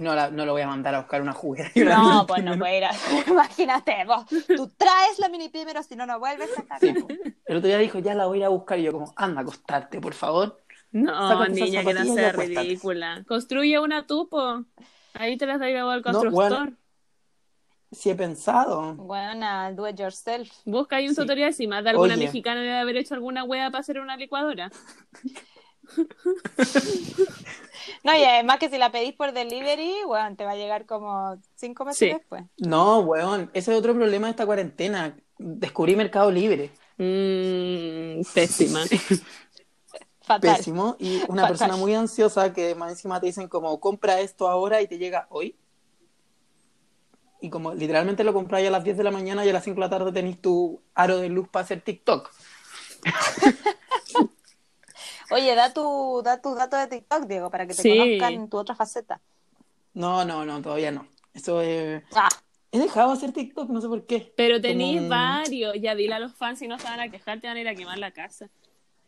No, 0.00 0.14
la- 0.14 0.30
no 0.30 0.44
lo 0.46 0.52
voy 0.52 0.62
a 0.62 0.66
mandar 0.66 0.94
a 0.94 1.00
buscar 1.00 1.20
una 1.22 1.32
juguera. 1.32 1.70
y 1.74 1.82
una 1.82 1.96
No, 1.96 2.10
mini 2.10 2.26
pues 2.26 2.44
no 2.44 2.58
puede 2.58 2.78
ir 2.78 2.84
a... 2.84 2.90
Imagínate, 3.28 4.04
vos, 4.06 4.24
tú 4.56 4.68
traes 4.76 5.18
la 5.18 5.28
mini 5.28 5.48
primero, 5.48 5.82
si 5.82 5.94
no, 5.94 6.06
no 6.06 6.18
vuelves 6.18 6.48
a 6.58 6.78
po. 6.78 7.08
El 7.46 7.56
otro 7.56 7.68
día 7.68 7.78
dijo, 7.78 7.98
ya 7.98 8.14
la 8.14 8.26
voy 8.26 8.38
a 8.38 8.40
ir 8.40 8.44
a 8.46 8.48
buscar. 8.48 8.78
Y 8.78 8.84
yo 8.84 8.92
como, 8.92 9.12
anda, 9.16 9.42
acostarte, 9.42 10.00
por 10.00 10.14
favor. 10.14 10.60
No, 10.92 11.46
niña, 11.48 11.84
que 11.84 11.94
no 11.94 12.04
sea 12.14 12.32
ridícula. 12.32 13.24
Construye 13.28 13.78
una 13.78 14.06
tupo. 14.06 14.64
Ahí 15.14 15.36
te 15.36 15.46
las 15.46 15.60
da 15.60 15.66
al 15.66 15.74
No, 15.74 16.02
constructor. 16.02 16.30
bueno. 16.32 16.76
Sí 17.92 18.08
he 18.10 18.14
pensado. 18.14 18.94
Buena, 18.94 19.72
do 19.72 19.88
it 19.88 19.96
yourself. 19.98 20.48
Busca 20.64 20.96
ahí 20.96 21.08
un 21.08 21.14
Sí. 21.14 21.20
tutorial 21.22 21.52
si 21.52 21.66
más 21.66 21.82
de 21.82 21.90
alguna 21.90 22.14
Oye. 22.14 22.24
mexicana 22.24 22.60
debe 22.60 22.78
haber 22.78 22.96
hecho 22.96 23.14
alguna 23.14 23.42
wea 23.42 23.70
para 23.70 23.80
hacer 23.80 23.98
una 24.00 24.16
licuadora. 24.16 24.70
No, 28.04 28.14
y 28.16 28.22
además 28.24 28.58
que 28.58 28.70
si 28.70 28.78
la 28.78 28.90
pedís 28.92 29.14
por 29.14 29.32
delivery, 29.32 29.94
bueno, 30.06 30.34
te 30.36 30.44
va 30.44 30.52
a 30.52 30.56
llegar 30.56 30.86
como 30.86 31.36
cinco 31.56 31.84
meses 31.84 31.98
Sí. 31.98 32.06
después. 32.14 32.44
No, 32.58 33.00
weón, 33.00 33.50
ese 33.52 33.72
es 33.72 33.78
otro 33.78 33.94
problema 33.94 34.26
de 34.26 34.30
esta 34.32 34.46
cuarentena. 34.46 35.16
Descubrí 35.38 35.96
Mercado 35.96 36.30
Libre. 36.30 36.70
Mm, 36.98 38.22
pésima. 38.34 38.80
Fatal. 40.22 40.56
Pésimo. 40.56 40.96
Y 40.98 41.16
una 41.28 41.42
Fatal. 41.42 41.48
persona 41.48 41.76
muy 41.76 41.94
ansiosa 41.94 42.52
que 42.52 42.74
más 42.74 42.90
encima 42.92 43.20
te 43.20 43.26
dicen 43.26 43.48
como, 43.48 43.80
compra 43.80 44.20
esto 44.20 44.48
ahora 44.48 44.80
y 44.80 44.86
te 44.86 44.98
llega 44.98 45.26
hoy. 45.30 45.56
Y 47.40 47.48
como 47.50 47.74
literalmente 47.74 48.24
lo 48.24 48.32
compráis 48.34 48.68
a 48.68 48.70
las 48.70 48.84
10 48.84 48.98
de 48.98 49.04
la 49.04 49.10
mañana 49.10 49.44
y 49.44 49.48
a 49.48 49.52
las 49.52 49.64
5 49.64 49.74
de 49.76 49.80
la 49.80 49.90
tarde 49.90 50.12
tenéis 50.12 50.40
tu 50.40 50.80
aro 50.94 51.18
de 51.18 51.28
luz 51.30 51.48
para 51.48 51.64
hacer 51.64 51.80
TikTok. 51.80 52.30
Oye, 55.30 55.54
da 55.54 55.72
tu, 55.72 56.22
da 56.24 56.40
tus 56.40 56.56
datos 56.56 56.80
de 56.80 56.86
TikTok, 56.98 57.26
Diego, 57.26 57.50
para 57.50 57.66
que 57.66 57.74
te 57.74 57.82
Sí. 57.82 57.96
conozcan 57.98 58.32
en 58.34 58.48
tu 58.48 58.56
otra 58.58 58.74
faceta. 58.74 59.20
No, 59.94 60.24
no, 60.24 60.44
no, 60.44 60.60
todavía 60.62 60.90
no. 60.90 61.06
Eso 61.34 61.60
es... 61.62 62.02
Ah, 62.14 62.28
He 62.72 62.78
dejado 62.78 63.08
de 63.10 63.16
hacer 63.16 63.32
TikTok, 63.32 63.68
no 63.70 63.80
sé 63.80 63.88
por 63.88 64.06
qué. 64.06 64.32
Pero 64.36 64.60
tenéis 64.60 64.98
Como- 64.98 65.08
varios. 65.08 65.74
Ya 65.80 65.94
dile 65.96 66.14
a 66.14 66.20
los 66.20 66.34
fans 66.34 66.60
si 66.60 66.68
no 66.68 66.78
se 66.78 66.84
van 66.84 67.00
a 67.00 67.08
quejar, 67.10 67.40
te 67.40 67.48
van 67.48 67.56
a 67.56 67.60
ir 67.60 67.66
a 67.68 67.74
quemar 67.74 67.98
la 67.98 68.12
casa. 68.12 68.48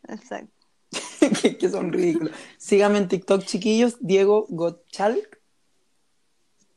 exacto. 0.07 0.51
que, 1.41 1.57
que 1.57 1.69
son 1.69 1.91
ridículos. 1.93 2.33
Síganme 2.57 2.97
en 2.99 3.07
TikTok, 3.07 3.43
chiquillos, 3.45 3.95
Diego 4.01 4.45
Gottschalk. 4.49 5.39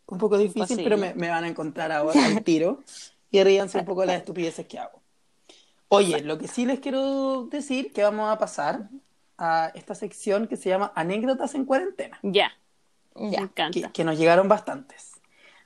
Un 0.06 0.18
poco 0.18 0.38
difícil, 0.38 0.80
pero 0.84 0.96
me, 0.96 1.12
me 1.14 1.28
van 1.28 1.42
a 1.42 1.48
encontrar 1.48 1.90
ahora 1.90 2.24
al 2.24 2.42
tiro. 2.44 2.82
Y 3.32 3.42
ríanse 3.42 3.78
un 3.78 3.84
poco 3.84 4.02
de 4.02 4.06
las 4.06 4.16
estupideces 4.18 4.66
que 4.66 4.78
hago. 4.78 5.02
Oye, 5.88 6.20
lo 6.22 6.38
que 6.38 6.46
sí 6.46 6.64
les 6.66 6.78
quiero 6.78 7.46
decir 7.50 7.92
que 7.92 8.02
vamos 8.04 8.30
a 8.30 8.38
pasar 8.38 8.88
a 9.38 9.70
esta 9.74 9.94
sección 9.94 10.46
que 10.48 10.56
se 10.56 10.68
llama 10.68 10.92
Anécdotas 10.94 11.54
en 11.54 11.64
cuarentena, 11.64 12.18
Ya, 12.22 12.52
me 13.14 13.30
Ya. 13.30 13.38
que, 13.38 13.44
encanta. 13.44 13.92
que 13.92 14.04
nos 14.04 14.18
llegaron 14.18 14.48
bastantes. 14.48 15.12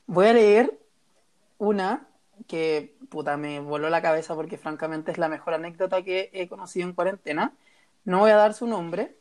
Voy 0.06 0.26
a 0.26 0.32
leer 0.32 0.78
una 1.58 2.06
que 2.46 2.96
puta 3.10 3.36
me 3.36 3.60
voló 3.60 3.90
la 3.90 4.00
cabeza 4.02 4.34
porque 4.34 4.56
francamente 4.58 5.12
es 5.12 5.18
la 5.18 5.28
mejor 5.28 5.54
anécdota 5.54 6.02
que 6.02 6.30
he 6.32 6.48
conocido 6.48 6.88
en 6.88 6.94
cuarentena. 6.94 7.52
No 8.04 8.20
voy 8.20 8.30
a 8.30 8.36
dar 8.36 8.54
su 8.54 8.66
nombre 8.66 9.16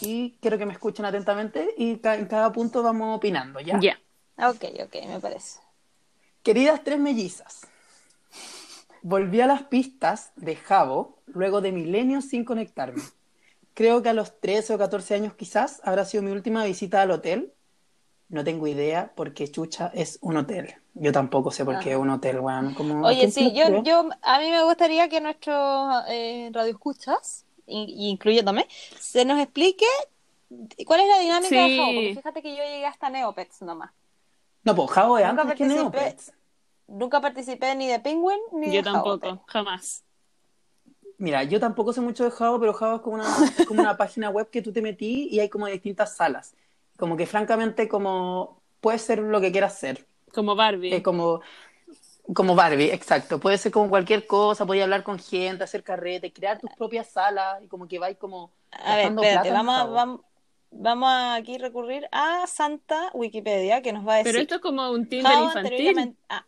y 0.00 0.36
quiero 0.40 0.58
que 0.58 0.66
me 0.66 0.72
escuchen 0.72 1.04
atentamente 1.04 1.74
y 1.76 1.98
ca- 1.98 2.16
en 2.16 2.26
cada 2.26 2.50
punto 2.52 2.82
vamos 2.82 3.16
opinando, 3.16 3.60
¿ya? 3.60 3.78
Ya. 3.80 3.98
Ok, 4.38 4.64
ok, 4.84 4.96
me 5.08 5.20
parece. 5.20 5.60
Queridas 6.42 6.82
tres 6.82 6.98
mellizas, 6.98 7.66
volví 9.02 9.40
a 9.40 9.46
las 9.46 9.62
pistas 9.64 10.32
de 10.36 10.56
Jabo 10.56 11.18
luego 11.26 11.60
de 11.60 11.72
milenios 11.72 12.24
sin 12.24 12.44
conectarme. 12.44 13.02
Creo 13.78 14.02
que 14.02 14.08
a 14.08 14.12
los 14.12 14.40
13 14.40 14.74
o 14.74 14.78
14 14.78 15.14
años 15.14 15.34
quizás 15.34 15.80
habrá 15.84 16.04
sido 16.04 16.24
mi 16.24 16.32
última 16.32 16.64
visita 16.64 17.00
al 17.00 17.12
hotel. 17.12 17.52
No 18.28 18.42
tengo 18.42 18.66
idea 18.66 19.12
porque 19.14 19.48
Chucha 19.48 19.92
es 19.94 20.18
un 20.20 20.36
hotel. 20.36 20.74
Yo 20.94 21.12
tampoco 21.12 21.52
sé 21.52 21.64
por 21.64 21.78
qué 21.78 21.92
es 21.92 21.96
un 21.96 22.10
hotel, 22.10 22.40
weón. 22.40 22.74
Como, 22.74 23.06
¿a 23.06 23.10
Oye, 23.10 23.30
sí, 23.30 23.52
yo, 23.54 23.84
yo, 23.84 24.08
a 24.20 24.40
mí 24.40 24.50
me 24.50 24.64
gustaría 24.64 25.08
que 25.08 25.20
nuestros 25.20 26.02
eh, 26.08 26.50
radioescuchas, 26.52 27.46
y- 27.68 27.94
y 27.96 28.08
incluyéndome, 28.08 28.66
se 28.98 29.24
nos 29.24 29.38
explique 29.38 29.86
cuál 30.84 30.98
es 31.02 31.06
la 31.06 31.20
dinámica 31.20 31.62
de 31.62 31.68
Sí. 31.68 31.76
Jabo, 31.76 31.94
porque 31.94 32.14
fíjate 32.16 32.42
que 32.42 32.56
yo 32.56 32.64
llegué 32.64 32.84
hasta 32.86 33.10
Neopets 33.10 33.62
nomás. 33.62 33.92
No, 34.64 34.74
pues 34.74 34.90
Jabo 34.90 35.18
es 35.18 35.24
Nunca 35.24 35.42
antes 35.42 35.56
que 35.56 35.64
participé. 35.66 35.98
Neopets. 35.98 36.32
Nunca 36.88 37.20
participé 37.20 37.74
ni 37.76 37.86
de 37.86 38.00
Penguin 38.00 38.40
ni 38.54 38.66
Yo 38.66 38.82
de 38.82 38.82
Jabo 38.82 39.18
tampoco, 39.20 39.44
jamás. 39.46 40.02
Mira, 41.18 41.42
yo 41.42 41.58
tampoco 41.58 41.92
sé 41.92 42.00
mucho 42.00 42.24
de 42.24 42.30
Jabo, 42.30 42.60
pero 42.60 42.72
Jabo 42.72 42.96
es 42.96 43.02
como 43.02 43.16
una, 43.16 43.26
es 43.58 43.66
como 43.66 43.80
una 43.80 43.96
página 43.96 44.30
web 44.30 44.48
que 44.50 44.62
tú 44.62 44.72
te 44.72 44.80
metí 44.80 45.28
y 45.30 45.40
hay 45.40 45.48
como 45.48 45.66
distintas 45.66 46.16
salas. 46.16 46.54
Como 46.96 47.16
que 47.16 47.26
francamente 47.26 47.88
como 47.88 48.60
puede 48.80 48.98
ser 48.98 49.18
lo 49.18 49.40
que 49.40 49.50
quieras 49.50 49.76
ser. 49.78 50.06
Como 50.32 50.54
Barbie. 50.54 50.94
Es 50.94 51.02
como, 51.02 51.40
como 52.34 52.54
Barbie, 52.54 52.92
exacto. 52.92 53.40
Puede 53.40 53.58
ser 53.58 53.72
como 53.72 53.88
cualquier 53.88 54.26
cosa, 54.26 54.64
podía 54.64 54.84
hablar 54.84 55.02
con 55.02 55.18
gente, 55.18 55.64
hacer 55.64 55.82
carrete, 55.82 56.32
crear 56.32 56.60
tus 56.60 56.70
propias 56.76 57.08
salas 57.08 57.62
y 57.64 57.66
como 57.66 57.88
que 57.88 57.98
vais 57.98 58.16
como 58.16 58.52
A 58.70 58.96
ver, 58.96 59.06
espérate, 59.06 59.50
vamos 59.50 59.76
a, 59.76 59.84
vamos, 59.86 60.20
vamos 60.70 61.08
a 61.08 61.34
aquí 61.34 61.58
recurrir 61.58 62.08
a 62.12 62.46
Santa 62.46 63.10
Wikipedia, 63.12 63.82
que 63.82 63.92
nos 63.92 64.06
va 64.06 64.14
a 64.14 64.16
decir. 64.18 64.32
Pero 64.32 64.42
esto 64.42 64.54
es 64.56 64.60
como 64.60 64.90
un 64.92 65.08
Tinder 65.08 65.32
infantil. 65.36 66.16
ah, 66.28 66.46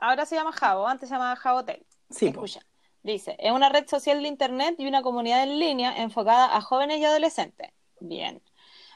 ahora 0.00 0.26
se 0.26 0.34
llama 0.34 0.52
Jabo, 0.52 0.88
antes 0.88 1.08
se 1.08 1.14
llamaba 1.14 1.36
Jabotel. 1.36 1.84
Sí, 2.10 2.30
po. 2.30 2.44
Escucha. 2.44 2.66
Dice, 3.02 3.36
es 3.38 3.50
una 3.52 3.68
red 3.68 3.86
social 3.88 4.22
de 4.22 4.28
internet 4.28 4.76
y 4.78 4.86
una 4.86 5.02
comunidad 5.02 5.42
en 5.42 5.58
línea 5.58 5.96
enfocada 6.02 6.56
a 6.56 6.60
jóvenes 6.60 6.98
y 6.98 7.04
adolescentes. 7.04 7.70
Bien. 8.00 8.40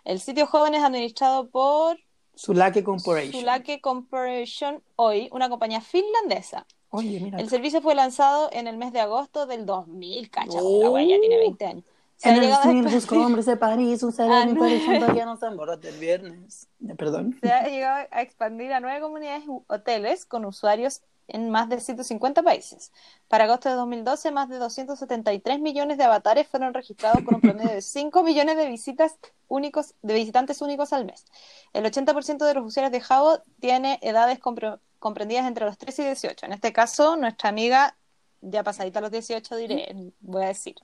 El 0.05 0.21
sitio 0.21 0.47
joven 0.47 0.75
es 0.75 0.85
administrado 0.85 1.49
por 1.49 1.99
Sulake 2.35 2.85
Corporation. 2.85 3.33
Sulake 3.41 3.81
Corporation 3.81 4.83
hoy, 4.95 5.29
una 5.33 5.49
compañía 5.49 5.81
finlandesa. 5.81 6.67
Oye, 6.91 7.19
mira. 7.19 7.39
El 7.39 7.49
servicio 7.49 7.83
fue 7.83 7.97
lanzado 7.97 8.49
en 8.53 8.69
el 8.69 8.77
mes 8.77 8.93
de 8.93 9.01
agosto 9.01 9.47
del 9.47 9.67
2000, 9.67 10.31
cacha, 10.31 10.59
Oh. 10.63 10.83
la 10.85 10.91
wea 10.91 11.05
ya 11.05 11.19
tiene 11.21 11.39
20 11.39 11.67
años. 11.67 11.85
Se 12.17 12.29
ha 12.29 12.33
En 12.33 12.37
el 12.39 12.43
llegado 12.45 12.61
a 12.61 12.65
swing 12.65 12.83
expandir- 12.85 12.95
busco 12.95 13.17
hombres 13.17 13.47
de 13.47 13.57
París, 13.57 14.03
un 14.05 14.13
Ah, 14.19 14.47
no. 14.47 14.61
París, 14.61 14.83
que 14.87 15.25
no 15.27 15.37
se 15.37 15.89
el 15.89 15.99
viernes. 15.99 16.69
Eh, 16.89 16.95
Perdón. 16.95 17.39
se 17.43 17.51
ha 17.53 17.65
llegado 17.67 18.07
a 18.11 18.23
expandir 18.23 18.73
a 18.73 18.81
nueve 18.81 19.01
comunidades 19.01 19.43
hoteles 19.67 20.25
con 20.25 20.45
usuarios 20.45 21.03
en 21.29 21.51
más 21.51 21.69
de 21.69 21.81
150 21.81 22.43
países. 22.43 22.93
Para 23.29 23.45
agosto 23.45 23.69
de 23.69 23.75
2012, 23.75 24.31
más 24.31 24.49
de 24.49 24.59
273 24.59 25.61
millones 25.61 25.99
de 25.99 26.05
avatares 26.05 26.47
fueron 26.49 26.73
registrados 26.75 27.23
con 27.25 27.37
un 27.37 27.41
promedio 27.41 27.71
de 27.71 27.83
5 27.83 28.23
millones 28.23 28.57
de 28.57 28.67
visitas 28.69 29.17
únicos, 29.49 29.95
de 30.03 30.15
visitantes 30.15 30.63
únicos 30.63 30.93
al 30.93 31.05
mes. 31.05 31.25
El 31.73 31.85
80% 31.85 32.45
de 32.45 32.55
los 32.55 32.67
usuarios 32.67 32.93
de 32.93 33.01
Jabo 33.01 33.41
tiene 33.61 33.99
edades 34.03 34.41
compre- 34.41 34.79
comprendidas 34.99 35.47
entre 35.47 35.65
los 35.67 35.79
13 35.79 36.03
y 36.03 36.07
18. 36.07 36.47
En 36.47 36.53
este 36.53 36.73
caso, 36.73 37.17
nuestra 37.17 37.49
amiga, 37.49 37.97
ya 38.41 38.63
pasadita 38.63 39.01
los 39.01 39.11
18, 39.11 39.57
diré, 39.57 40.13
voy 40.21 40.45
a 40.45 40.49
decir. 40.49 40.77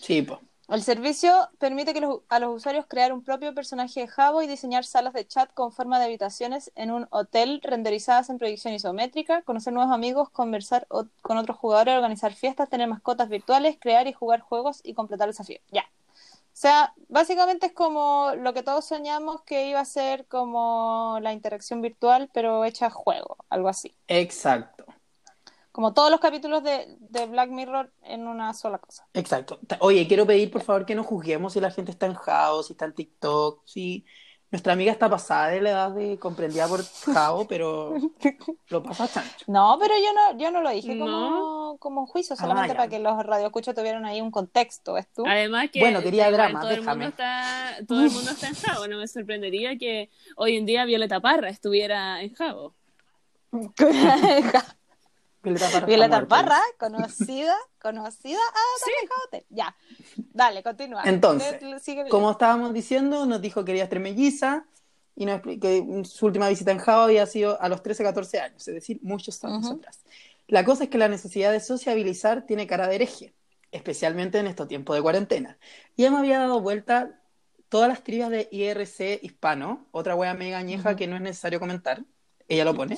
Sí, 0.00 0.22
pues. 0.22 0.40
El 0.68 0.82
servicio 0.82 1.48
permite 1.58 1.94
que 1.94 2.00
los- 2.02 2.20
a 2.28 2.38
los 2.38 2.54
usuarios 2.54 2.84
crear 2.86 3.12
un 3.14 3.22
propio 3.22 3.54
personaje 3.54 4.00
de 4.00 4.06
Jabo 4.06 4.42
y 4.42 4.46
diseñar 4.46 4.84
salas 4.84 5.14
de 5.14 5.26
chat 5.26 5.50
con 5.54 5.72
forma 5.72 5.98
de 5.98 6.04
habitaciones 6.04 6.70
en 6.74 6.90
un 6.90 7.08
hotel 7.10 7.60
renderizadas 7.62 8.28
en 8.28 8.36
proyección 8.36 8.74
isométrica, 8.74 9.40
conocer 9.42 9.72
nuevos 9.72 9.94
amigos, 9.94 10.28
conversar 10.28 10.86
con 11.22 11.38
otros 11.38 11.56
jugadores, 11.56 11.94
organizar 11.94 12.34
fiestas, 12.34 12.68
tener 12.68 12.86
mascotas 12.86 13.30
virtuales, 13.30 13.78
crear 13.80 14.06
y 14.08 14.12
jugar 14.12 14.40
juegos 14.40 14.80
y 14.84 14.92
completar 14.92 15.28
desafíos. 15.28 15.62
Ya. 15.70 15.84
O 16.58 16.60
sea, 16.60 16.92
básicamente 17.08 17.66
es 17.66 17.72
como 17.72 18.32
lo 18.36 18.52
que 18.52 18.64
todos 18.64 18.84
soñamos 18.84 19.42
que 19.42 19.68
iba 19.68 19.80
a 19.80 19.84
ser 19.84 20.26
como 20.26 21.18
la 21.22 21.32
interacción 21.32 21.80
virtual, 21.80 22.28
pero 22.34 22.64
hecha 22.64 22.90
juego, 22.90 23.36
algo 23.48 23.68
así. 23.68 23.94
Exacto. 24.08 24.84
Como 25.78 25.94
todos 25.94 26.10
los 26.10 26.18
capítulos 26.18 26.64
de, 26.64 26.96
de 26.98 27.26
Black 27.26 27.50
Mirror 27.50 27.92
en 28.02 28.26
una 28.26 28.52
sola 28.52 28.78
cosa. 28.78 29.06
Exacto. 29.14 29.60
Oye, 29.78 30.08
quiero 30.08 30.26
pedir 30.26 30.50
por 30.50 30.62
favor 30.62 30.84
que 30.84 30.96
no 30.96 31.04
juzguemos 31.04 31.52
si 31.52 31.60
la 31.60 31.70
gente 31.70 31.92
está 31.92 32.06
en 32.06 32.14
Jao, 32.14 32.64
si 32.64 32.72
está 32.72 32.86
en 32.86 32.94
TikTok, 32.94 33.62
si 33.64 34.04
nuestra 34.50 34.72
amiga 34.72 34.90
está 34.90 35.08
pasada 35.08 35.50
de 35.50 35.60
la 35.60 35.70
edad 35.70 35.90
de 35.92 36.18
comprendida 36.18 36.66
por 36.66 36.82
Jao, 36.82 37.46
pero 37.46 37.94
lo 38.70 38.82
pasa 38.82 39.06
chancho. 39.06 39.44
No, 39.46 39.76
pero 39.78 39.94
yo 39.94 40.12
no, 40.12 40.36
yo 40.36 40.50
no 40.50 40.62
lo 40.62 40.70
dije 40.70 40.96
No. 40.96 41.04
como, 41.06 41.78
como 41.78 42.00
un 42.00 42.06
juicio, 42.08 42.34
Ah, 42.36 42.42
solamente 42.42 42.70
ya. 42.70 42.76
para 42.76 42.88
que 42.88 42.98
los 42.98 43.16
radioescuchos 43.24 43.72
tuvieran 43.72 44.04
ahí 44.04 44.20
un 44.20 44.32
contexto, 44.32 44.94
¿ves 44.94 45.06
tú? 45.14 45.22
Además 45.28 45.70
que 45.72 45.78
Bueno, 45.78 46.02
quería 46.02 46.24
igual 46.28 46.42
drama, 46.42 46.60
todo 46.60 46.70
el 46.70 46.80
déjame. 46.80 47.04
mundo 47.04 47.08
está 47.10 47.76
todo 47.86 48.02
el 48.02 48.10
mundo 48.10 48.32
está 48.32 48.48
en 48.48 48.54
Jabo, 48.56 48.88
no 48.88 48.98
me 48.98 49.06
sorprendería 49.06 49.78
que 49.78 50.10
hoy 50.34 50.56
en 50.56 50.66
día 50.66 50.84
Violeta 50.86 51.20
Parra 51.20 51.50
estuviera 51.50 52.20
en 52.20 52.34
Jabo. 52.34 52.74
Violeta 55.42 55.70
Parra. 55.70 55.86
Violeta. 55.86 56.26
Parra, 56.28 56.60
conocida, 56.78 57.54
conocida, 57.80 58.38
ah, 58.38 58.80
también 58.80 59.08
Jabote. 59.08 59.46
Ya, 59.50 59.76
dale, 60.32 60.62
continúa. 60.62 61.02
Entonces, 61.04 61.56
sigue- 61.82 62.08
Como 62.08 62.30
estábamos 62.30 62.72
diciendo, 62.74 63.24
nos 63.26 63.40
dijo 63.40 63.60
que 63.62 63.66
quería 63.72 63.88
tres 63.88 64.02
mellizas 64.02 64.62
y 65.14 65.26
nos 65.26 65.40
que 65.42 66.02
su 66.04 66.26
última 66.26 66.48
visita 66.48 66.70
en 66.72 66.78
Java 66.78 67.04
había 67.04 67.26
sido 67.26 67.60
a 67.60 67.68
los 67.68 67.82
13, 67.82 68.02
14 68.04 68.40
años, 68.40 68.66
es 68.68 68.74
decir, 68.74 68.98
muchos 69.02 69.42
años 69.44 69.66
Ujú. 69.66 69.76
atrás. 69.78 70.00
La 70.46 70.64
cosa 70.64 70.84
es 70.84 70.90
que 70.90 70.98
la 70.98 71.08
necesidad 71.08 71.52
de 71.52 71.60
sociabilizar 71.60 72.46
tiene 72.46 72.66
cara 72.66 72.86
de 72.88 72.94
hereje, 72.96 73.34
especialmente 73.70 74.38
en 74.38 74.46
estos 74.46 74.66
tiempos 74.68 74.96
de 74.96 75.02
cuarentena. 75.02 75.58
Y 75.96 76.02
ya 76.02 76.10
me 76.10 76.18
había 76.18 76.38
dado 76.38 76.60
vuelta 76.60 77.20
todas 77.68 77.88
las 77.88 78.02
trivias 78.02 78.30
de 78.30 78.48
IRC 78.50 79.20
hispano, 79.22 79.86
otra 79.90 80.14
wea 80.16 80.34
mega 80.34 80.56
añeja 80.58 80.96
que 80.96 81.06
no 81.06 81.16
es 81.16 81.22
necesario 81.22 81.60
comentar, 81.60 82.02
ella 82.48 82.64
lo 82.64 82.74
pone. 82.74 82.96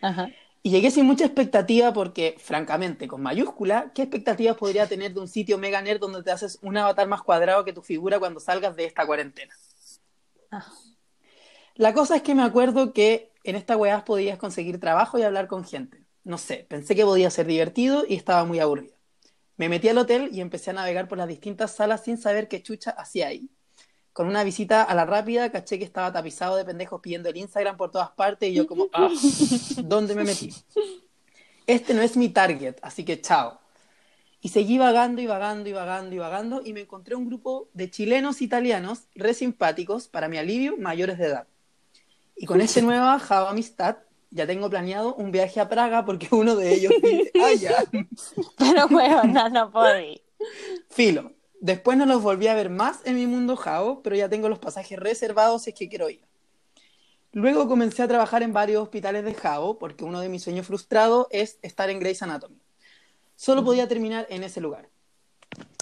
Ajá. 0.00 0.28
Y 0.62 0.70
llegué 0.70 0.90
sin 0.92 1.06
mucha 1.06 1.24
expectativa 1.24 1.92
porque, 1.92 2.36
francamente, 2.38 3.08
con 3.08 3.20
mayúscula, 3.20 3.90
¿qué 3.94 4.02
expectativas 4.02 4.56
podría 4.56 4.86
tener 4.86 5.12
de 5.12 5.20
un 5.20 5.28
sitio 5.28 5.58
mega 5.58 5.82
nerd 5.82 5.98
donde 6.00 6.22
te 6.22 6.30
haces 6.30 6.58
un 6.62 6.76
avatar 6.76 7.08
más 7.08 7.22
cuadrado 7.22 7.64
que 7.64 7.72
tu 7.72 7.82
figura 7.82 8.20
cuando 8.20 8.38
salgas 8.38 8.76
de 8.76 8.84
esta 8.84 9.04
cuarentena? 9.04 9.54
Ah. 10.52 10.66
La 11.74 11.94
cosa 11.94 12.16
es 12.16 12.22
que 12.22 12.34
me 12.34 12.42
acuerdo 12.42 12.92
que 12.92 13.32
en 13.44 13.56
esta 13.56 13.76
weá 13.76 14.04
podías 14.04 14.38
conseguir 14.38 14.78
trabajo 14.78 15.18
y 15.18 15.22
hablar 15.22 15.48
con 15.48 15.64
gente. 15.64 16.06
No 16.24 16.38
sé, 16.38 16.66
pensé 16.68 16.94
que 16.94 17.04
podía 17.04 17.30
ser 17.30 17.46
divertido 17.46 18.04
y 18.08 18.14
estaba 18.14 18.44
muy 18.44 18.60
aburrida. 18.60 18.94
Me 19.56 19.68
metí 19.68 19.88
al 19.88 19.98
hotel 19.98 20.28
y 20.32 20.40
empecé 20.40 20.70
a 20.70 20.74
navegar 20.74 21.08
por 21.08 21.18
las 21.18 21.28
distintas 21.28 21.74
salas 21.74 22.04
sin 22.04 22.18
saber 22.18 22.48
qué 22.48 22.62
chucha 22.62 22.90
hacía 22.92 23.28
ahí. 23.28 23.50
Con 24.12 24.26
una 24.26 24.44
visita 24.44 24.82
a 24.82 24.94
la 24.94 25.06
rápida, 25.06 25.50
caché 25.50 25.78
que 25.78 25.84
estaba 25.84 26.12
tapizado 26.12 26.56
de 26.56 26.64
pendejos 26.64 27.00
pidiendo 27.00 27.28
el 27.28 27.36
Instagram 27.36 27.76
por 27.76 27.90
todas 27.90 28.10
partes 28.10 28.50
y 28.50 28.54
yo 28.54 28.66
como, 28.66 28.88
ah, 28.92 29.08
¿dónde 29.82 30.14
me 30.14 30.24
metí? 30.24 30.52
Este 31.66 31.94
no 31.94 32.02
es 32.02 32.16
mi 32.16 32.28
target, 32.28 32.76
así 32.82 33.04
que 33.04 33.20
chao. 33.20 33.58
Y 34.40 34.48
seguí 34.48 34.76
vagando 34.76 35.22
y 35.22 35.26
vagando 35.26 35.68
y 35.68 35.72
vagando 35.72 36.14
y 36.14 36.18
vagando 36.18 36.62
y 36.64 36.72
me 36.72 36.80
encontré 36.80 37.14
un 37.14 37.26
grupo 37.26 37.68
de 37.74 37.90
chilenos 37.90 38.42
italianos 38.42 39.04
re 39.14 39.34
simpáticos, 39.34 40.08
para 40.08 40.28
mi 40.28 40.36
alivio, 40.36 40.76
mayores 40.76 41.16
de 41.18 41.26
edad. 41.26 41.46
Y 42.36 42.46
con 42.46 42.60
esa 42.60 42.80
nueva 42.80 43.18
Java 43.20 43.50
amistad 43.50 43.98
ya 44.30 44.46
tengo 44.46 44.68
planeado 44.68 45.14
un 45.14 45.30
viaje 45.30 45.60
a 45.60 45.68
Praga 45.68 46.04
porque 46.04 46.26
uno 46.32 46.56
de 46.56 46.74
ellos 46.74 46.92
vive 47.02 47.30
allá. 47.44 47.84
Pero 48.58 48.88
bueno, 48.88 49.22
no, 49.24 49.48
no 49.48 49.70
podí. 49.70 50.20
Filo. 50.88 51.32
Después 51.62 51.96
no 51.96 52.06
los 52.06 52.20
volví 52.22 52.48
a 52.48 52.54
ver 52.54 52.70
más 52.70 52.98
en 53.04 53.14
mi 53.14 53.28
mundo 53.28 53.54
Jao, 53.54 54.02
pero 54.02 54.16
ya 54.16 54.28
tengo 54.28 54.48
los 54.48 54.58
pasajes 54.58 54.98
reservados 54.98 55.62
si 55.62 55.70
es 55.70 55.76
que 55.76 55.88
quiero 55.88 56.10
ir. 56.10 56.20
Luego 57.30 57.68
comencé 57.68 58.02
a 58.02 58.08
trabajar 58.08 58.42
en 58.42 58.52
varios 58.52 58.82
hospitales 58.82 59.24
de 59.24 59.32
Jao 59.32 59.78
porque 59.78 60.02
uno 60.02 60.18
de 60.18 60.28
mis 60.28 60.42
sueños 60.42 60.66
frustrados 60.66 61.28
es 61.30 61.60
estar 61.62 61.88
en 61.88 62.00
Grey's 62.00 62.20
Anatomy. 62.20 62.60
Solo 63.36 63.62
podía 63.62 63.86
terminar 63.86 64.26
en 64.28 64.42
ese 64.42 64.60
lugar. 64.60 64.88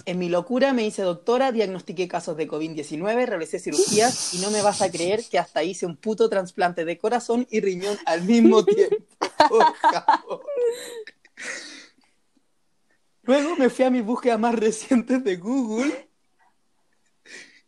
En 0.04 0.18
mi 0.18 0.28
locura 0.28 0.74
me 0.74 0.84
hice 0.84 1.00
doctora, 1.00 1.50
diagnostiqué 1.50 2.08
casos 2.08 2.36
de 2.36 2.46
COVID-19, 2.46 3.24
realicé 3.24 3.58
cirugías 3.58 4.34
y 4.34 4.38
no 4.40 4.50
me 4.50 4.60
vas 4.60 4.82
a 4.82 4.90
creer 4.90 5.24
que 5.30 5.38
hasta 5.38 5.64
hice 5.64 5.86
un 5.86 5.96
puto 5.96 6.28
trasplante 6.28 6.84
de 6.84 6.98
corazón 6.98 7.46
y 7.50 7.60
riñón 7.60 7.96
al 8.04 8.20
mismo 8.24 8.64
tiempo. 8.66 9.06
Luego 13.30 13.54
me 13.54 13.70
fui 13.70 13.84
a 13.84 13.90
mis 13.90 14.04
búsquedas 14.04 14.40
más 14.40 14.56
recientes 14.56 15.22
de 15.22 15.36
Google 15.36 16.10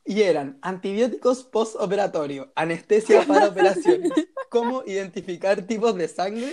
y 0.04 0.22
eran 0.22 0.58
antibióticos 0.60 1.44
postoperatorio, 1.44 2.52
anestesia 2.56 3.24
para 3.28 3.46
operaciones, 3.46 4.10
cómo 4.48 4.82
identificar 4.84 5.62
tipos 5.62 5.94
de 5.94 6.08
sangre 6.08 6.50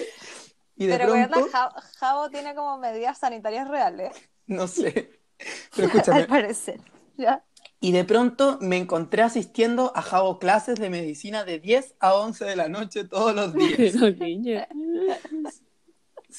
y 0.75 0.85
de 0.85 0.95
Pero 0.95 1.13
pronto, 1.13 1.49
Javo 1.97 2.29
tiene 2.29 2.53
como 2.53 2.77
medidas 2.77 3.17
sanitarias 3.17 3.67
reales, 3.67 4.11
no 4.45 4.67
sé, 4.67 5.19
pero 5.75 5.87
escúchame, 5.87 6.19
al 6.19 6.27
parecer. 6.27 6.79
¿Ya? 7.17 7.43
y 7.79 7.93
de 7.93 8.03
pronto 8.03 8.59
me 8.61 8.77
encontré 8.77 9.23
asistiendo 9.23 9.91
a 9.95 10.03
Javo 10.03 10.37
clases 10.37 10.79
de 10.79 10.91
medicina 10.91 11.45
de 11.45 11.57
10 11.57 11.95
a 11.99 12.13
11 12.13 12.45
de 12.45 12.55
la 12.55 12.69
noche 12.69 13.05
todos 13.05 13.33
los 13.33 13.53
días 13.55 13.75
Pero 13.75 14.11
niña. 14.11 14.67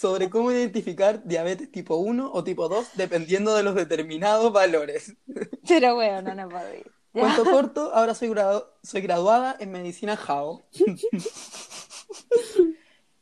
Sobre 0.00 0.30
cómo 0.30 0.50
identificar 0.50 1.22
diabetes 1.24 1.70
tipo 1.70 1.96
1 1.96 2.30
o 2.32 2.42
tipo 2.44 2.68
2 2.70 2.88
dependiendo 2.94 3.54
de 3.54 3.62
los 3.62 3.74
determinados 3.74 4.50
valores. 4.52 5.14
Pero 5.68 5.94
bueno, 5.94 6.22
no, 6.22 6.34
no. 6.34 6.48
¿Ya? 7.12 7.20
Cuento 7.20 7.44
corto, 7.44 7.92
ahora 7.92 8.14
soy, 8.14 8.28
gradu- 8.28 8.64
soy 8.82 9.00
graduada 9.02 9.56
en 9.58 9.72
medicina 9.72 10.16
JAO. 10.16 10.62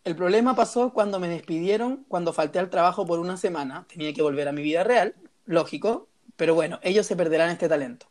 El 0.04 0.16
problema 0.16 0.54
pasó 0.54 0.92
cuando 0.92 1.18
me 1.18 1.28
despidieron, 1.28 2.04
cuando 2.08 2.32
falté 2.32 2.58
al 2.58 2.70
trabajo 2.70 3.06
por 3.06 3.18
una 3.18 3.36
semana. 3.36 3.86
Tenía 3.88 4.12
que 4.14 4.22
volver 4.22 4.48
a 4.48 4.52
mi 4.52 4.62
vida 4.62 4.84
real, 4.84 5.14
lógico, 5.46 6.08
pero 6.36 6.54
bueno, 6.54 6.78
ellos 6.82 7.06
se 7.06 7.16
perderán 7.16 7.50
este 7.50 7.68
talento. 7.68 8.06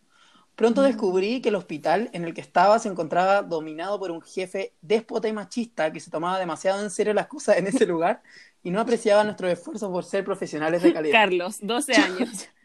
Pronto 0.58 0.82
descubrí 0.82 1.40
que 1.40 1.50
el 1.50 1.56
hospital 1.56 2.10
en 2.14 2.26
el 2.26 2.34
que 2.34 2.42
estaba 2.42 2.80
se 2.80 2.90
encontraba 2.90 3.44
dominado 3.44 4.00
por 4.00 4.10
un 4.10 4.24
jefe 4.24 4.74
déspota 4.82 5.28
y 5.28 5.34
machista 5.34 5.94
que 5.94 6.00
se 6.00 6.10
tomaba 6.10 6.40
demasiado 6.40 6.82
en 6.82 6.90
serio 6.90 7.14
las 7.14 7.28
cosas 7.28 7.58
en 7.58 7.68
ese 7.68 7.86
lugar 7.94 8.24
y 8.64 8.72
no 8.72 8.82
apreciaba 8.82 9.24
nuestros 9.24 9.52
esfuerzos 9.52 9.92
por 9.92 10.04
ser 10.04 10.26
profesionales 10.26 10.82
de 10.82 10.94
calidad. 10.94 11.14
Carlos, 11.14 11.60
12 11.62 11.94
años. 11.96 12.50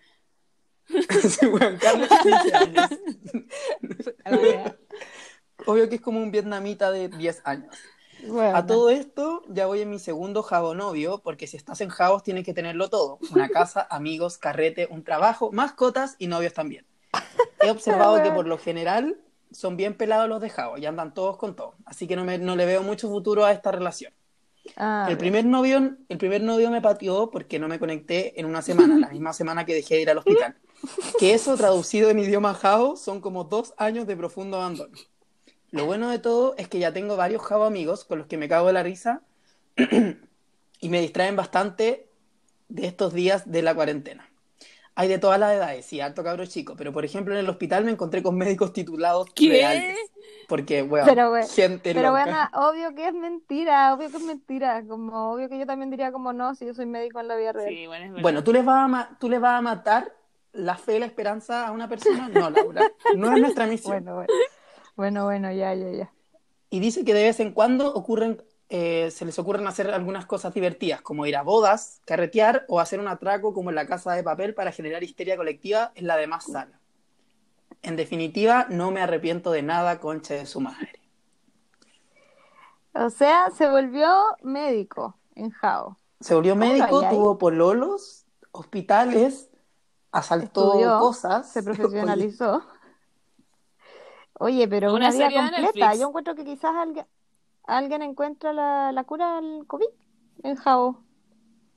Sí, 0.88 1.46
bueno, 1.46 1.78
Carlos, 1.80 2.08
15 2.08 2.54
años. 2.54 2.90
Obvio 5.64 5.88
que 5.88 5.94
es 5.94 6.00
como 6.00 6.20
un 6.20 6.30
vietnamita 6.30 6.90
de 6.90 7.08
10 7.08 7.42
años. 7.44 7.74
Bueno, 8.26 8.56
A 8.56 8.66
todo 8.66 8.90
esto, 8.90 9.42
ya 9.48 9.66
voy 9.66 9.80
en 9.80 9.90
mi 9.90 9.98
segundo 9.98 10.42
jabo 10.42 10.74
novio, 10.74 11.22
porque 11.22 11.46
si 11.46 11.56
estás 11.56 11.80
en 11.80 11.88
jabos 11.88 12.24
tienes 12.24 12.44
que 12.44 12.52
tenerlo 12.52 12.90
todo. 12.90 13.20
Una 13.30 13.48
casa, 13.48 13.86
amigos, 13.90 14.38
carrete, 14.38 14.88
un 14.90 15.04
trabajo, 15.04 15.50
mascotas 15.52 16.16
y 16.18 16.26
novios 16.26 16.52
también. 16.52 16.84
He 17.62 17.70
observado 17.70 18.22
que 18.22 18.32
por 18.32 18.46
lo 18.46 18.58
general 18.58 19.18
son 19.52 19.76
bien 19.78 19.96
pelados 19.96 20.28
los 20.28 20.40
de 20.42 20.50
jabos 20.50 20.80
y 20.80 20.86
andan 20.86 21.14
todos 21.14 21.38
con 21.38 21.56
todo. 21.56 21.76
Así 21.86 22.06
que 22.08 22.16
no, 22.16 22.24
me- 22.24 22.38
no 22.38 22.56
le 22.56 22.66
veo 22.66 22.82
mucho 22.82 23.08
futuro 23.08 23.44
a 23.44 23.52
esta 23.52 23.72
relación. 23.72 24.12
Ah, 24.76 25.08
El 25.08 25.18
primer 25.18 25.44
novio, 25.44 25.96
el 26.08 26.18
primer 26.18 26.42
novio 26.42 26.70
me 26.70 26.80
pateó 26.80 27.30
porque 27.30 27.58
no 27.58 27.68
me 27.68 27.78
conecté 27.78 28.38
en 28.40 28.46
una 28.46 28.62
semana, 28.62 28.98
la 28.98 29.08
misma 29.08 29.32
semana 29.32 29.66
que 29.66 29.74
dejé 29.74 29.96
de 29.96 30.02
ir 30.02 30.10
al 30.10 30.18
hospital. 30.18 30.56
Que 31.18 31.34
eso, 31.34 31.56
traducido 31.56 32.10
en 32.10 32.18
idioma 32.20 32.54
jao, 32.54 32.96
son 32.96 33.20
como 33.20 33.44
dos 33.44 33.74
años 33.78 34.06
de 34.06 34.16
profundo 34.16 34.58
abandono. 34.58 34.96
Lo 35.72 35.86
bueno 35.86 36.10
de 36.10 36.18
todo 36.20 36.54
es 36.58 36.68
que 36.68 36.78
ya 36.80 36.92
tengo 36.92 37.16
varios 37.16 37.42
jao 37.42 37.64
amigos 37.64 38.04
con 38.04 38.18
los 38.18 38.28
que 38.28 38.38
me 38.38 38.48
cago 38.48 38.68
de 38.68 38.74
la 38.74 38.82
risa 38.84 39.22
y 40.80 40.88
me 40.88 41.00
distraen 41.00 41.36
bastante 41.36 42.08
de 42.68 42.86
estos 42.86 43.14
días 43.14 43.50
de 43.50 43.62
la 43.62 43.74
cuarentena. 43.74 44.31
Hay 44.94 45.08
de 45.08 45.18
todas 45.18 45.40
las 45.40 45.52
edades, 45.54 45.86
sí, 45.86 46.00
harto 46.00 46.22
cabro 46.22 46.44
chico, 46.46 46.74
pero 46.76 46.92
por 46.92 47.04
ejemplo 47.04 47.32
en 47.34 47.40
el 47.40 47.48
hospital 47.48 47.84
me 47.84 47.92
encontré 47.92 48.22
con 48.22 48.36
médicos 48.36 48.72
titulados 48.72 49.28
¿Qué? 49.34 49.48
reales. 49.48 49.98
Porque, 50.48 50.82
weón, 50.82 51.08
Pero, 51.08 51.32
we- 51.32 51.46
gente 51.48 51.94
Pero 51.94 52.08
loca. 52.08 52.20
bueno, 52.24 52.48
obvio 52.54 52.94
que 52.94 53.08
es 53.08 53.14
mentira, 53.14 53.94
obvio 53.94 54.10
que 54.10 54.16
es 54.18 54.22
mentira. 54.22 54.84
Como 54.86 55.32
obvio 55.32 55.48
que 55.48 55.58
yo 55.58 55.66
también 55.66 55.90
diría 55.90 56.12
como 56.12 56.32
no, 56.32 56.54
si 56.54 56.66
yo 56.66 56.74
soy 56.74 56.86
médico 56.86 57.20
en 57.20 57.28
la 57.28 57.36
vida 57.36 57.52
real. 57.52 57.70
Sí, 57.70 57.86
bueno, 57.86 58.04
es 58.04 58.10
verdad. 58.10 58.22
Bueno, 58.22 58.44
¿tú 58.44 58.52
les, 58.52 58.64
vas 58.64 58.92
a 58.92 59.18
¿tú 59.18 59.28
les 59.28 59.40
vas 59.40 59.58
a 59.58 59.62
matar 59.62 60.14
la 60.52 60.76
fe 60.76 60.96
y 60.96 61.00
la 61.00 61.06
esperanza 61.06 61.66
a 61.66 61.72
una 61.72 61.88
persona? 61.88 62.28
No, 62.28 62.50
Laura. 62.50 62.82
No 63.12 63.32
es 63.32 63.38
nuestra 63.40 63.66
misión. 63.66 64.04
Bueno, 64.04 64.14
bueno. 64.16 64.30
Bueno, 64.96 65.24
bueno, 65.24 65.52
ya, 65.52 65.74
ya, 65.74 65.90
ya. 65.90 66.12
Y 66.70 66.80
dice 66.80 67.04
que 67.04 67.14
de 67.14 67.22
vez 67.24 67.40
en 67.40 67.52
cuando 67.52 67.92
ocurren, 67.94 68.42
eh, 68.72 69.10
se 69.10 69.26
les 69.26 69.38
ocurren 69.38 69.66
hacer 69.66 69.90
algunas 69.90 70.26
cosas 70.26 70.54
divertidas, 70.54 71.02
como 71.02 71.26
ir 71.26 71.36
a 71.36 71.42
bodas, 71.42 72.00
carretear 72.06 72.64
o 72.68 72.80
hacer 72.80 73.00
un 73.00 73.08
atraco 73.08 73.52
como 73.54 73.68
en 73.70 73.76
la 73.76 73.86
casa 73.86 74.14
de 74.14 74.24
papel 74.24 74.54
para 74.54 74.72
generar 74.72 75.04
histeria 75.04 75.36
colectiva 75.36 75.92
en 75.94 76.06
la 76.06 76.16
demás 76.16 76.46
sala. 76.46 76.80
En 77.82 77.96
definitiva, 77.96 78.66
no 78.70 78.90
me 78.90 79.02
arrepiento 79.02 79.52
de 79.52 79.62
nada, 79.62 80.00
concha 80.00 80.34
de 80.34 80.46
su 80.46 80.60
madre. 80.60 81.02
O 82.94 83.10
sea, 83.10 83.50
se 83.50 83.68
volvió 83.68 84.08
médico 84.42 85.18
en 85.34 85.50
Jao. 85.50 85.98
Se 86.20 86.34
volvió 86.34 86.56
médico, 86.56 87.00
Ay, 87.00 87.04
ay. 87.04 87.16
tuvo 87.16 87.38
pololos, 87.38 88.26
hospitales, 88.52 89.50
asaltó 90.12 90.62
Estudió, 90.66 90.98
cosas. 91.00 91.50
Se 91.52 91.62
profesionalizó. 91.62 92.62
Oye, 94.34 94.66
pero 94.68 94.92
Una 94.92 95.08
una 95.08 95.10
vida 95.10 95.30
completa. 95.32 95.94
Yo 95.94 96.08
encuentro 96.08 96.34
que 96.34 96.44
quizás 96.44 96.74
alguien, 96.76 97.06
alguien 97.66 98.02
encuentra 98.02 98.52
la, 98.52 98.92
la 98.92 99.04
cura 99.04 99.38
al 99.38 99.66
COVID 99.66 99.86
en 100.44 100.56
Jao. 100.56 101.04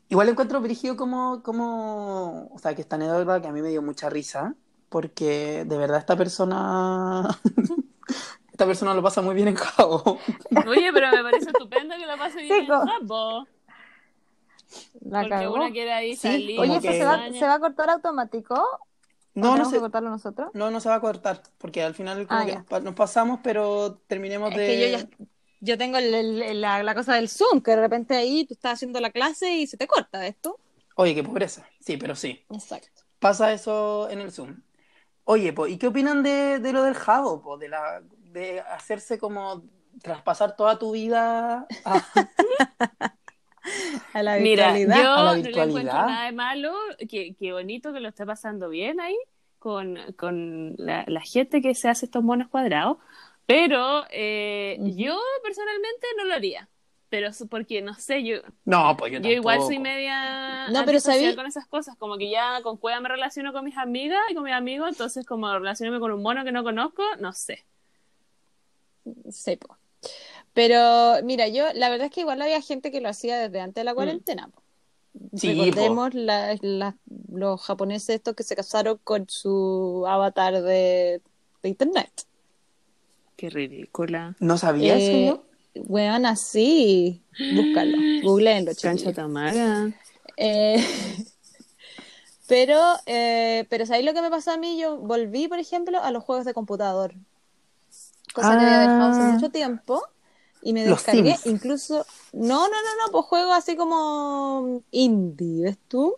Igual 0.09 0.29
encuentro 0.29 0.61
brígido 0.61 0.95
como, 0.95 1.41
como, 1.43 2.47
o 2.53 2.59
sea, 2.59 2.75
que 2.75 2.81
esta 2.81 2.95
anécdota 2.95 3.41
que 3.41 3.47
a 3.47 3.51
mí 3.51 3.61
me 3.61 3.69
dio 3.69 3.81
mucha 3.81 4.09
risa, 4.09 4.55
porque 4.89 5.65
de 5.65 5.77
verdad 5.77 5.97
esta 5.99 6.15
persona, 6.15 7.27
esta 8.51 8.65
persona 8.65 8.93
lo 8.93 9.03
pasa 9.03 9.21
muy 9.21 9.35
bien 9.35 9.47
en 9.49 9.55
Jabo. 9.55 10.19
Oye, 10.65 10.91
pero 10.93 11.11
me 11.11 11.23
parece 11.23 11.51
estupendo 11.51 11.95
que 11.97 12.05
lo 12.07 12.17
pase 12.17 12.41
bien 12.41 12.59
Sí, 12.59 12.67
en 12.67 12.75
Jabo. 12.77 13.47
La 15.01 15.25
Porque 15.25 15.27
cagó. 15.27 15.55
uno 15.55 15.71
quiere 15.71 15.93
ahí 15.93 16.15
Sí, 16.15 16.17
salir. 16.17 16.57
Oye, 16.57 16.75
¿eso 16.75 16.87
que- 16.87 16.93
se 16.93 17.05
va, 17.05 17.31
se 17.33 17.45
va 17.47 17.55
a 17.55 17.59
cortar 17.59 17.89
automático? 17.89 18.55
¿O 19.39 19.45
No, 19.45 19.57
no 19.57 19.65
sé, 19.65 19.77
que 19.77 19.81
cortarlo 19.81 20.09
nosotros? 20.09 20.53
no, 20.53 20.71
no 20.71 20.79
se 20.81 20.89
va 20.89 20.95
a 20.95 21.01
cortar, 21.01 21.43
porque 21.57 21.83
al 21.83 21.95
final 21.95 22.27
como 22.27 22.41
Ah, 22.41 22.45
que 22.45 22.53
nos, 22.53 22.65
pa- 22.65 22.79
nos 22.81 22.95
pasamos, 22.95 23.39
pero 23.43 23.99
terminemos 24.07 24.53
Es 24.53 24.55
de... 24.55 24.63
que 24.63 24.77
yo 24.79 24.87
ya 24.87 25.07
yo 25.65 25.77
tengo 25.77 25.97
el- 25.97 26.13
el- 26.41 26.61
la, 26.61 26.83
la 26.83 26.95
cosa 26.95 27.15
del 27.15 27.29
Zoom, 27.29 27.61
que 27.61 27.71
de 27.71 27.77
repente 27.77 28.15
ahí 28.15 28.45
tú 28.45 28.53
estás 28.53 28.73
haciendo 28.73 28.99
la 28.99 29.11
clase 29.11 29.51
y 29.53 29.67
se 29.67 29.77
te 29.77 29.87
corta 29.87 30.25
esto. 30.27 30.59
Oye, 30.95 31.13
qué 31.15 31.23
pobreza. 31.23 31.65
Sí, 31.79 31.97
pero 31.97 32.15
sí. 32.15 32.45
Exacto. 32.49 33.01
Pasa 33.19 33.51
eso 33.53 34.09
en 34.09 34.19
el 34.21 34.31
Zoom. 34.31 34.61
Oye, 35.25 35.53
po, 35.53 35.67
¿y 35.67 35.77
qué 35.77 35.87
opinan 35.87 36.23
de, 36.23 36.59
de 36.59 36.73
lo 36.73 36.83
del 36.83 36.95
Jabo, 36.95 37.41
po? 37.41 37.57
De 37.57 37.69
la, 37.69 38.01
de 38.19 38.61
hacerse 38.61 39.17
como 39.19 39.63
traspasar 40.01 40.55
toda 40.55 40.79
tu 40.79 40.91
vida 40.93 41.67
a, 41.85 42.09
A 44.13 44.23
la 44.23 44.37
Mira, 44.37 44.67
virtualidad. 44.69 44.95
yo 44.97 45.09
a 45.13 45.23
la 45.23 45.33
no 45.33 45.49
le 45.49 45.63
encuentro 45.63 45.73
virtualidad. 45.73 46.05
nada 46.05 46.25
de 46.25 46.31
malo, 46.31 46.73
qué, 47.09 47.35
qué 47.39 47.51
bonito 47.53 47.93
que 47.93 47.99
lo 47.99 48.09
esté 48.09 48.25
pasando 48.25 48.69
bien 48.69 48.99
ahí 48.99 49.15
con, 49.59 49.97
con 50.17 50.75
la, 50.77 51.03
la 51.07 51.21
gente 51.21 51.61
que 51.61 51.73
se 51.75 51.89
hace 51.89 52.05
estos 52.05 52.23
monos 52.23 52.47
cuadrados, 52.49 52.97
pero 53.45 54.05
eh, 54.11 54.77
yo 54.95 55.17
personalmente 55.43 56.07
no 56.17 56.25
lo 56.25 56.33
haría, 56.33 56.69
pero 57.09 57.29
porque 57.49 57.81
no 57.81 57.93
sé, 57.93 58.23
yo, 58.23 58.37
No, 58.65 58.95
pues 58.97 59.11
yo 59.13 59.19
yo 59.19 59.29
igual 59.29 59.61
soy 59.61 59.79
media 59.79 60.67
No, 60.67 60.79
pero 60.85 60.97
antisocial 60.97 61.31
sabí- 61.31 61.35
con 61.35 61.45
esas 61.45 61.67
cosas, 61.67 61.95
como 61.97 62.17
que 62.17 62.29
ya 62.29 62.61
con 62.63 62.77
cueva 62.77 62.99
me 62.99 63.09
relaciono 63.09 63.53
con 63.53 63.63
mis 63.65 63.77
amigas 63.77 64.19
y 64.29 64.33
con 64.35 64.43
mis 64.43 64.53
amigos, 64.53 64.89
entonces 64.89 65.25
como 65.25 65.51
relacionarme 65.53 65.99
con 65.99 66.11
un 66.11 66.21
mono 66.21 66.43
que 66.43 66.51
no 66.51 66.63
conozco, 66.63 67.03
no 67.19 67.31
sé. 67.33 67.65
Sí, 69.31 69.55
po. 69.57 69.77
Pero 70.53 71.17
mira, 71.23 71.47
yo 71.47 71.65
la 71.73 71.89
verdad 71.89 72.07
es 72.07 72.11
que 72.13 72.21
igual 72.21 72.41
había 72.41 72.61
gente 72.61 72.91
que 72.91 73.01
lo 73.01 73.09
hacía 73.09 73.37
desde 73.37 73.59
antes 73.59 73.81
de 73.81 73.85
la 73.85 73.93
cuarentena. 73.93 74.47
po. 74.47 74.61
Sí, 75.37 75.53
recordemos 75.53 76.13
la- 76.13 76.57
la- 76.61 76.97
los 77.31 77.61
japoneses 77.61 78.15
estos 78.15 78.35
que 78.35 78.43
se 78.43 78.55
casaron 78.55 78.99
con 79.03 79.29
su 79.29 80.05
avatar 80.07 80.61
de, 80.61 81.21
de 81.61 81.69
internet. 81.69 82.11
Qué 83.45 83.49
ridícula. 83.51 84.35
¿No 84.39 84.57
sabía 84.57 84.97
eso 84.97 85.11
Eh? 85.75 85.81
Weón, 85.87 86.25
así. 86.25 87.21
Búscalo. 87.55 87.97
Googleenlo, 88.23 88.71
Cancha 88.71 88.91
chiquillos. 88.93 89.15
Tamara. 89.15 89.91
Eh, 90.37 90.83
pero, 92.47 92.79
eh, 93.05 93.65
pero 93.69 93.85
¿sabéis 93.85 94.05
lo 94.05 94.13
que 94.13 94.21
me 94.21 94.29
pasó 94.31 94.51
a 94.51 94.57
mí? 94.57 94.79
Yo 94.79 94.97
volví, 94.97 95.47
por 95.47 95.59
ejemplo, 95.59 96.01
a 96.01 96.11
los 96.11 96.23
juegos 96.23 96.45
de 96.45 96.53
computador. 96.55 97.13
Cosa 98.33 98.57
que 98.57 98.65
había 98.65 98.79
dejado 98.79 99.11
hace 99.11 99.21
Ah. 99.21 99.31
mucho 99.33 99.49
tiempo. 99.49 100.01
Y 100.63 100.73
me 100.73 100.83
descargué 100.83 101.35
incluso. 101.45 102.05
No, 102.33 102.67
no, 102.67 102.67
no, 102.67 103.05
no, 103.05 103.11
pues 103.11 103.25
juegos 103.25 103.55
así 103.55 103.75
como 103.75 104.81
indie, 104.89 105.61
¿ves 105.65 105.77
tú? 105.87 106.15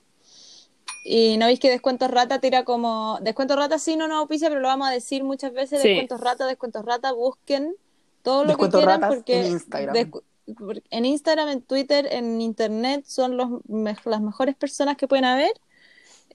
Y 1.10 1.38
no 1.38 1.46
veis 1.46 1.60
que 1.60 1.70
Descuentos 1.70 2.12
Rata 2.12 2.40
tira 2.42 2.66
como. 2.66 3.18
Descuentos 3.22 3.56
Rata 3.58 3.80
sí 3.80 3.96
no 3.96 4.08
nos 4.10 4.18
auspicia, 4.18 4.50
pero 4.50 4.60
lo 4.60 4.68
vamos 4.68 4.90
a 4.90 4.92
decir 4.92 5.24
muchas 5.24 5.54
veces. 5.54 5.82
Sí. 5.82 5.88
Descuentos 5.88 6.20
Rata, 6.20 6.46
Descuentos 6.46 6.84
Rata, 6.84 7.14
busquen 7.14 7.76
todo 8.24 8.44
lo 8.44 8.50
Descuentos 8.50 8.82
que 8.82 8.86
quieran 8.86 9.02
Ratas 9.02 9.16
porque 9.16 9.40
en 9.40 9.52
Instagram. 9.54 9.96
descu- 9.96 10.24
porque 10.58 10.84
en 10.90 11.06
Instagram, 11.06 11.48
en 11.50 11.62
Twitter, 11.62 12.08
en 12.12 12.42
Internet 12.42 13.06
son 13.06 13.38
los 13.38 13.50
me- 13.68 13.96
las 14.04 14.22
mejores 14.22 14.56
personas 14.56 14.98
que 14.98 15.08
pueden 15.08 15.24
haber 15.26 15.52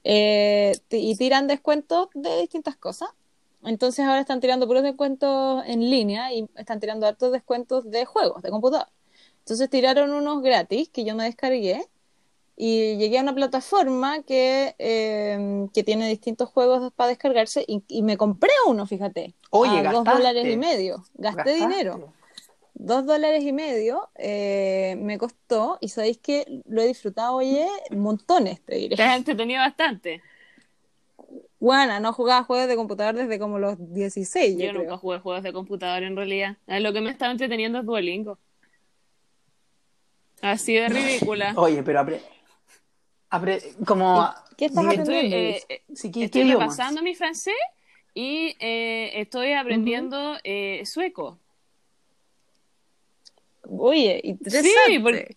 eh, 0.03 0.73
y 0.89 1.15
tiran 1.17 1.47
descuentos 1.47 2.09
de 2.13 2.41
distintas 2.41 2.75
cosas. 2.75 3.09
Entonces 3.63 4.05
ahora 4.05 4.19
están 4.19 4.41
tirando 4.41 4.67
puros 4.67 4.83
descuentos 4.83 5.63
en 5.67 5.89
línea 5.89 6.33
y 6.33 6.49
están 6.55 6.79
tirando 6.79 7.07
hartos 7.07 7.31
descuentos 7.31 7.89
de 7.89 8.05
juegos, 8.05 8.41
de 8.41 8.49
computador. 8.49 8.87
Entonces 9.39 9.69
tiraron 9.69 10.11
unos 10.11 10.41
gratis 10.41 10.89
que 10.89 11.05
yo 11.05 11.15
me 11.15 11.23
descargué 11.25 11.87
y 12.55 12.97
llegué 12.97 13.19
a 13.19 13.21
una 13.23 13.33
plataforma 13.35 14.21
que, 14.23 14.75
eh, 14.79 15.67
que 15.73 15.83
tiene 15.83 16.07
distintos 16.07 16.49
juegos 16.49 16.93
para 16.93 17.09
descargarse 17.09 17.63
y, 17.67 17.83
y 17.87 18.03
me 18.03 18.17
compré 18.17 18.51
uno, 18.67 18.85
fíjate, 18.85 19.33
Oye, 19.49 19.79
a 19.79 19.91
dos 19.91 20.03
dólares 20.03 20.45
y 20.47 20.57
medio. 20.57 21.03
Gasté 21.15 21.37
Gastaste. 21.37 21.53
dinero 21.55 22.13
dos 22.75 23.05
dólares 23.05 23.43
y 23.43 23.53
medio 23.53 24.09
eh, 24.15 24.97
me 24.99 25.17
costó 25.19 25.77
y 25.79 25.89
sabéis 25.89 26.17
que 26.17 26.61
lo 26.65 26.81
he 26.81 26.87
disfrutado, 26.87 27.35
oye, 27.35 27.67
montones, 27.91 28.61
te 28.65 28.75
diré. 28.75 28.95
Te 28.95 29.03
has 29.03 29.15
entretenido 29.17 29.59
bastante. 29.61 30.21
Bueno, 31.59 31.99
no 31.99 32.11
jugaba 32.11 32.43
juegos 32.43 32.67
de 32.67 32.75
computador 32.75 33.15
desde 33.15 33.39
como 33.39 33.57
los 33.57 33.75
16, 33.93 34.57
yo, 34.57 34.65
Yo 34.65 34.73
nunca 34.73 34.85
creo. 34.85 34.97
jugué 34.97 35.19
juegos 35.19 35.43
de 35.43 35.53
computador 35.53 36.03
en 36.03 36.15
realidad. 36.17 36.57
Eh, 36.67 36.79
Lo 36.81 36.91
que 36.91 36.99
me 37.01 37.09
estaba 37.11 37.31
entreteniendo 37.31 37.79
es 37.79 37.85
Duolingo. 37.85 38.37
Así 40.41 40.73
de 40.73 40.89
ridícula. 40.89 41.53
Oye, 41.55 41.83
pero 41.83 42.05
como... 43.85 44.29
¿Qué 44.57 44.65
estás 44.65 44.83
Estoy, 44.85 44.99
aprendiendo? 45.01 45.35
eh, 45.37 45.63
eh, 45.69 45.81
Sí, 45.93 46.11
¿qué, 46.11 46.19
qué 46.19 46.25
estoy 46.25 46.41
idiomas? 46.41 46.77
repasando 46.77 47.01
mi 47.01 47.15
francés 47.15 47.53
y 48.13 48.55
eh, 48.59 49.11
estoy 49.21 49.53
aprendiendo 49.53 50.37
eh, 50.43 50.83
sueco. 50.85 51.39
Oye, 53.67 54.19
interesante. 54.23 54.69
Sí, 54.87 54.99
porque- 54.99 55.35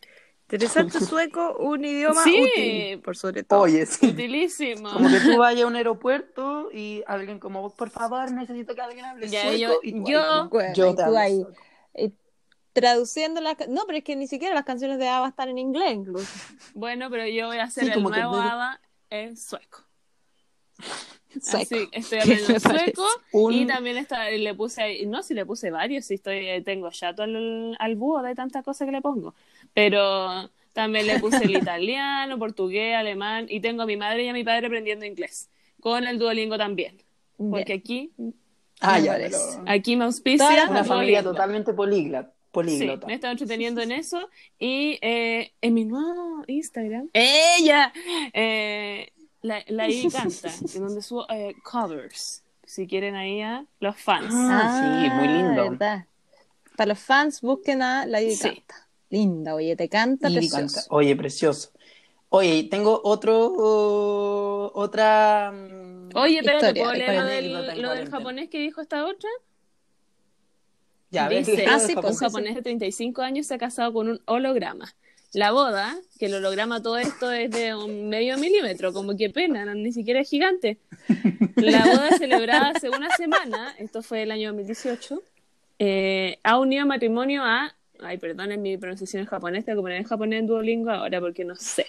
Interesante 0.48 1.00
sueco, 1.00 1.56
un 1.58 1.84
idioma 1.84 2.22
Sí. 2.22 2.40
útil, 2.40 3.00
por 3.00 3.16
sobre 3.16 3.42
todo. 3.42 3.62
Oye, 3.62 3.84
sí. 3.84 4.06
Utilísimo. 4.06 4.92
Como 4.92 5.08
que 5.10 5.18
tú 5.18 5.36
vayas 5.38 5.64
a 5.64 5.66
un 5.66 5.74
aeropuerto 5.74 6.68
y 6.72 7.02
alguien 7.08 7.40
como, 7.40 7.74
por 7.74 7.90
favor, 7.90 8.30
necesito 8.30 8.72
que 8.76 8.80
alguien 8.80 9.06
hable 9.06 9.26
Ya, 9.28 9.42
sueco. 9.42 9.56
yo- 9.58 9.80
y 9.82 9.90
tú 9.92 10.04
yo- 10.08 10.48
y 10.92 10.94
tú 10.94 11.16
ahí. 11.16 11.44
Traduciendo 12.80 13.40
las... 13.40 13.56
No, 13.68 13.82
pero 13.86 13.98
es 13.98 14.04
que 14.04 14.14
ni 14.16 14.26
siquiera 14.28 14.54
las 14.54 14.64
canciones 14.64 14.98
de 14.98 15.08
ABBA 15.08 15.28
están 15.28 15.48
en 15.48 15.58
inglés 15.58 15.94
incluso. 15.94 16.28
Bueno, 16.74 17.08
pero 17.10 17.26
yo 17.26 17.46
voy 17.46 17.56
a 17.56 17.64
hacer 17.64 17.84
Sí, 17.84 17.88
el 17.90 17.96
que 17.96 18.00
nuevo 18.02 18.36
de- 18.36 18.42
ABBA 18.42 18.80
en 19.10 19.36
sueco. 19.36 19.80
Sueco. 21.42 21.62
Así, 21.62 21.88
estoy 21.92 22.18
¿Qué 22.18 22.20
aprendiendo 22.20 22.52
me 22.54 22.60
parece? 22.60 22.84
sueco 22.94 23.06
Un- 23.32 23.52
y 23.54 23.66
también 23.66 23.96
está, 23.96 24.30
le 24.30 24.54
puse, 24.54 25.04
no, 25.06 25.22
si 25.22 25.34
le 25.34 25.44
puse 25.46 25.70
varios, 25.70 26.04
si 26.04 26.14
estoy, 26.14 26.46
eh, 26.48 26.62
tengo 26.62 26.90
chato 26.90 27.22
al, 27.22 27.76
al 27.78 27.96
búho 27.96 28.22
de 28.22 28.34
tantas 28.34 28.62
cosas 28.64 28.86
que 28.86 28.92
le 28.92 29.00
pongo, 29.02 29.34
pero 29.74 30.50
también 30.72 31.06
le 31.06 31.18
puse 31.18 31.44
el 31.44 31.50
italiano, 31.56 32.38
portugués, 32.38 32.94
alemán 32.96 33.46
y 33.48 33.60
tengo 33.60 33.82
a 33.82 33.86
mi 33.86 33.96
madre 33.96 34.24
y 34.24 34.28
a 34.28 34.32
mi 34.32 34.44
padre 34.44 34.66
aprendiendo 34.66 35.04
inglés, 35.06 35.48
con 35.80 36.06
el 36.06 36.18
Duolingo 36.18 36.56
también, 36.58 37.02
porque 37.36 37.72
aquí, 37.74 38.12
Ah, 38.80 38.98
ya, 38.98 39.14
pero- 39.16 39.38
aquí 39.66 39.96
me 39.96 40.04
auspicia 40.04 40.66
Una 40.68 40.84
familia 40.84 41.22
Duolingo. 41.22 41.32
totalmente 41.32 41.72
políglota. 41.72 42.32
Sí, 42.64 42.78
políglota. 42.78 43.06
me 43.06 43.12
he 43.12 43.16
estado 43.16 43.32
entreteniendo 43.32 43.80
en 43.82 43.92
eso 43.92 44.28
y 44.58 44.98
eh, 45.02 45.52
en 45.60 45.74
mi 45.74 45.84
nuevo 45.84 46.44
Instagram, 46.46 47.08
ella, 47.12 47.92
eh, 48.32 49.12
la, 49.42 49.62
la 49.68 49.88
Ivy 49.88 50.10
canta, 50.10 50.48
en 50.74 50.80
donde 50.82 51.02
subo 51.02 51.26
eh, 51.30 51.54
covers, 51.62 52.42
si 52.64 52.86
quieren 52.86 53.14
ahí 53.14 53.40
a 53.42 53.64
los 53.80 53.96
fans. 53.96 54.28
Ah, 54.32 54.80
sí, 54.80 55.10
muy 55.10 55.28
lindo. 55.28 55.70
verdad. 55.70 56.06
Para 56.76 56.88
los 56.88 56.98
fans, 56.98 57.40
busquen 57.40 57.82
a 57.82 58.06
la 58.06 58.20
Ivy 58.22 58.34
Sí. 58.34 58.48
Canta. 58.48 58.88
Linda, 59.08 59.54
oye, 59.54 59.76
te 59.76 59.88
canta 59.88 60.28
precioso. 60.28 60.56
canta. 60.56 60.80
Oye, 60.94 61.14
precioso. 61.14 61.70
Oye, 62.28 62.64
tengo 62.68 63.00
otro, 63.04 63.50
uh, 63.52 64.70
otra... 64.74 65.52
mm, 65.52 66.08
Oye, 66.16 66.42
pero 66.42 66.58
¿te 66.58 66.66
Historia, 66.66 66.82
puedo 66.82 66.94
leer 66.96 67.14
lo 67.14 67.24
del, 67.62 67.82
lo 67.82 67.90
del 67.92 68.10
japonés 68.10 68.48
que 68.50 68.58
dijo 68.58 68.80
esta 68.80 69.06
otra? 69.06 69.30
Ya, 71.10 71.26
a 71.26 71.28
Dice, 71.28 71.56
¿qué 71.56 71.66
ah, 71.66 71.78
sí, 71.78 71.94
pues, 71.94 72.12
un 72.12 72.16
japonés 72.16 72.54
de 72.54 72.62
35 72.62 73.22
años 73.22 73.46
se 73.46 73.54
ha 73.54 73.58
casado 73.58 73.92
con 73.92 74.08
un 74.08 74.20
holograma. 74.26 74.94
La 75.32 75.50
boda, 75.52 75.94
que 76.18 76.26
el 76.26 76.34
holograma 76.34 76.82
todo 76.82 76.96
esto 76.96 77.30
es 77.30 77.50
de 77.50 77.74
un 77.74 78.08
medio 78.08 78.38
milímetro, 78.38 78.92
como 78.92 79.16
que 79.16 79.28
pena, 79.30 79.64
no- 79.64 79.74
ni 79.74 79.92
siquiera 79.92 80.20
es 80.20 80.30
gigante. 80.30 80.78
La 81.56 81.84
boda 81.84 82.10
celebrada 82.16 82.70
hace 82.70 82.88
una 82.88 83.10
semana, 83.16 83.74
esto 83.78 84.02
fue 84.02 84.22
el 84.22 84.30
año 84.30 84.48
2018, 84.50 85.22
eh, 85.78 86.38
ha 86.42 86.58
unido 86.58 86.86
matrimonio 86.86 87.42
a, 87.44 87.74
ay, 88.00 88.16
perdonen 88.18 88.62
mi 88.62 88.78
pronunciación 88.78 89.22
en 89.22 89.26
japonés, 89.26 89.64
tengo 89.64 89.78
que 89.80 89.82
poner 89.82 89.98
en 89.98 90.04
japonés 90.04 90.40
en 90.40 90.46
Duolingo 90.46 90.90
ahora 90.90 91.20
porque 91.20 91.44
no 91.44 91.54
sé. 91.56 91.86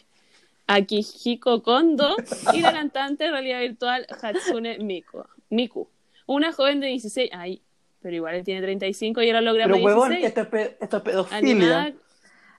Akihiko 0.67 1.63
Kondo 1.63 2.15
y 2.53 2.59
la 2.59 2.73
cantante 2.73 3.25
de 3.25 3.31
realidad 3.31 3.61
virtual 3.61 4.05
Hatsune 4.21 4.79
Miku. 4.79 5.23
Miku. 5.49 5.87
Una 6.25 6.51
joven 6.51 6.81
de 6.81 6.87
16, 6.87 7.29
ay, 7.31 7.61
pero 8.07 8.15
igual 8.15 8.35
él 8.35 8.43
tiene 8.45 8.61
35 8.61 9.21
y 9.21 9.27
el 9.29 9.35
holograma 9.35 9.73
Pero 9.73 9.85
huevón, 9.85 10.09
16. 10.11 10.27
esto 10.29 10.41
es, 10.41 10.47
pe- 10.47 10.77
esto 10.79 10.97
es 10.97 11.03
pedofilia. 11.03 11.37
Animada 11.37 11.93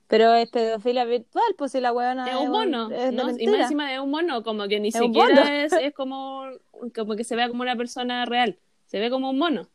Pero 0.09 0.35
es 0.35 0.51
pedofilia 0.51 1.07
virtual, 1.07 1.55
pues 1.57 1.73
si 1.73 1.81
la 1.81 1.91
huevona 1.95 2.29
es 2.31 2.37
un 2.37 2.51
mono, 2.51 2.91
es. 2.91 3.13
Y 3.13 3.17
más 3.17 3.63
encima 3.63 3.91
de 3.91 3.99
un 3.99 4.11
mono, 4.11 4.43
como 4.43 4.69
que 4.69 4.79
ni 4.79 4.89
Es 4.89 4.97
siquiera 4.97 5.65
es, 5.65 5.73
es 5.73 5.95
como, 5.95 6.43
como 6.95 7.17
que 7.17 7.25
se 7.25 7.35
vea 7.35 7.49
como 7.49 7.63
una 7.63 7.77
persona 7.77 8.27
real. 8.27 8.59
Se 8.85 9.01
ve 9.01 9.09
como 9.09 9.31
un 9.31 9.39
mono. 9.39 9.69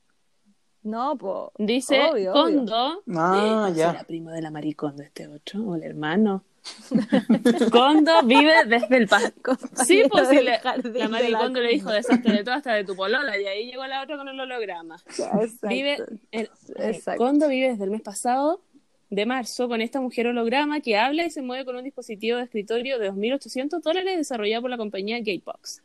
No, 0.83 1.17
pues. 1.17 1.49
Dice 1.57 2.01
obvio, 2.01 2.33
obvio. 2.33 2.57
Kondo. 2.57 3.01
Ah, 3.15 3.71
ya. 3.75 3.93
¿Será 3.93 4.03
primo 4.03 4.29
de 4.29 4.41
la 4.43 4.51
maricondo 4.51 5.01
este 5.01 5.27
otro? 5.27 5.63
¿O 5.63 5.75
el 5.75 5.81
hermano? 5.81 6.43
Kondo 7.71 8.23
vive 8.23 8.53
desde 8.65 8.97
el 8.97 9.07
pasco. 9.07 9.57
Sí, 9.85 10.03
pues 10.09 10.29
sí, 10.29 10.35
le- 10.35 10.59
la 10.63 10.77
la 10.77 11.07
maricondo 11.09 11.59
le 11.59 11.69
dijo 11.69 11.85
Kondo. 11.85 11.95
desastre 11.95 12.33
de 12.37 12.43
todo 12.43 12.55
hasta 12.55 12.73
de 12.73 12.83
tu 12.83 12.95
polola. 12.95 13.37
Y 13.39 13.45
ahí 13.45 13.65
llegó 13.71 13.85
la 13.85 14.01
otra 14.03 14.17
con 14.17 14.27
el 14.29 14.39
holograma. 14.39 14.95
Exacto. 15.07 15.67
Vive, 15.67 15.97
el, 16.31 16.49
Exacto. 16.77 17.23
Kondo 17.23 17.47
vive 17.47 17.69
desde 17.69 17.83
el 17.85 17.91
mes 17.91 18.01
pasado 18.01 18.61
de 19.09 19.25
marzo 19.25 19.67
con 19.67 19.81
esta 19.81 20.01
mujer 20.01 20.27
holograma 20.27 20.79
que 20.79 20.97
habla 20.97 21.25
y 21.25 21.29
se 21.29 21.41
mueve 21.41 21.65
con 21.65 21.75
un 21.75 21.83
dispositivo 21.83 22.37
de 22.37 22.43
escritorio 22.45 22.97
de 22.97 23.11
2.800 23.11 23.81
dólares 23.81 24.17
desarrollado 24.17 24.61
por 24.63 24.71
la 24.71 24.77
compañía 24.77 25.17
Gatebox. 25.19 25.83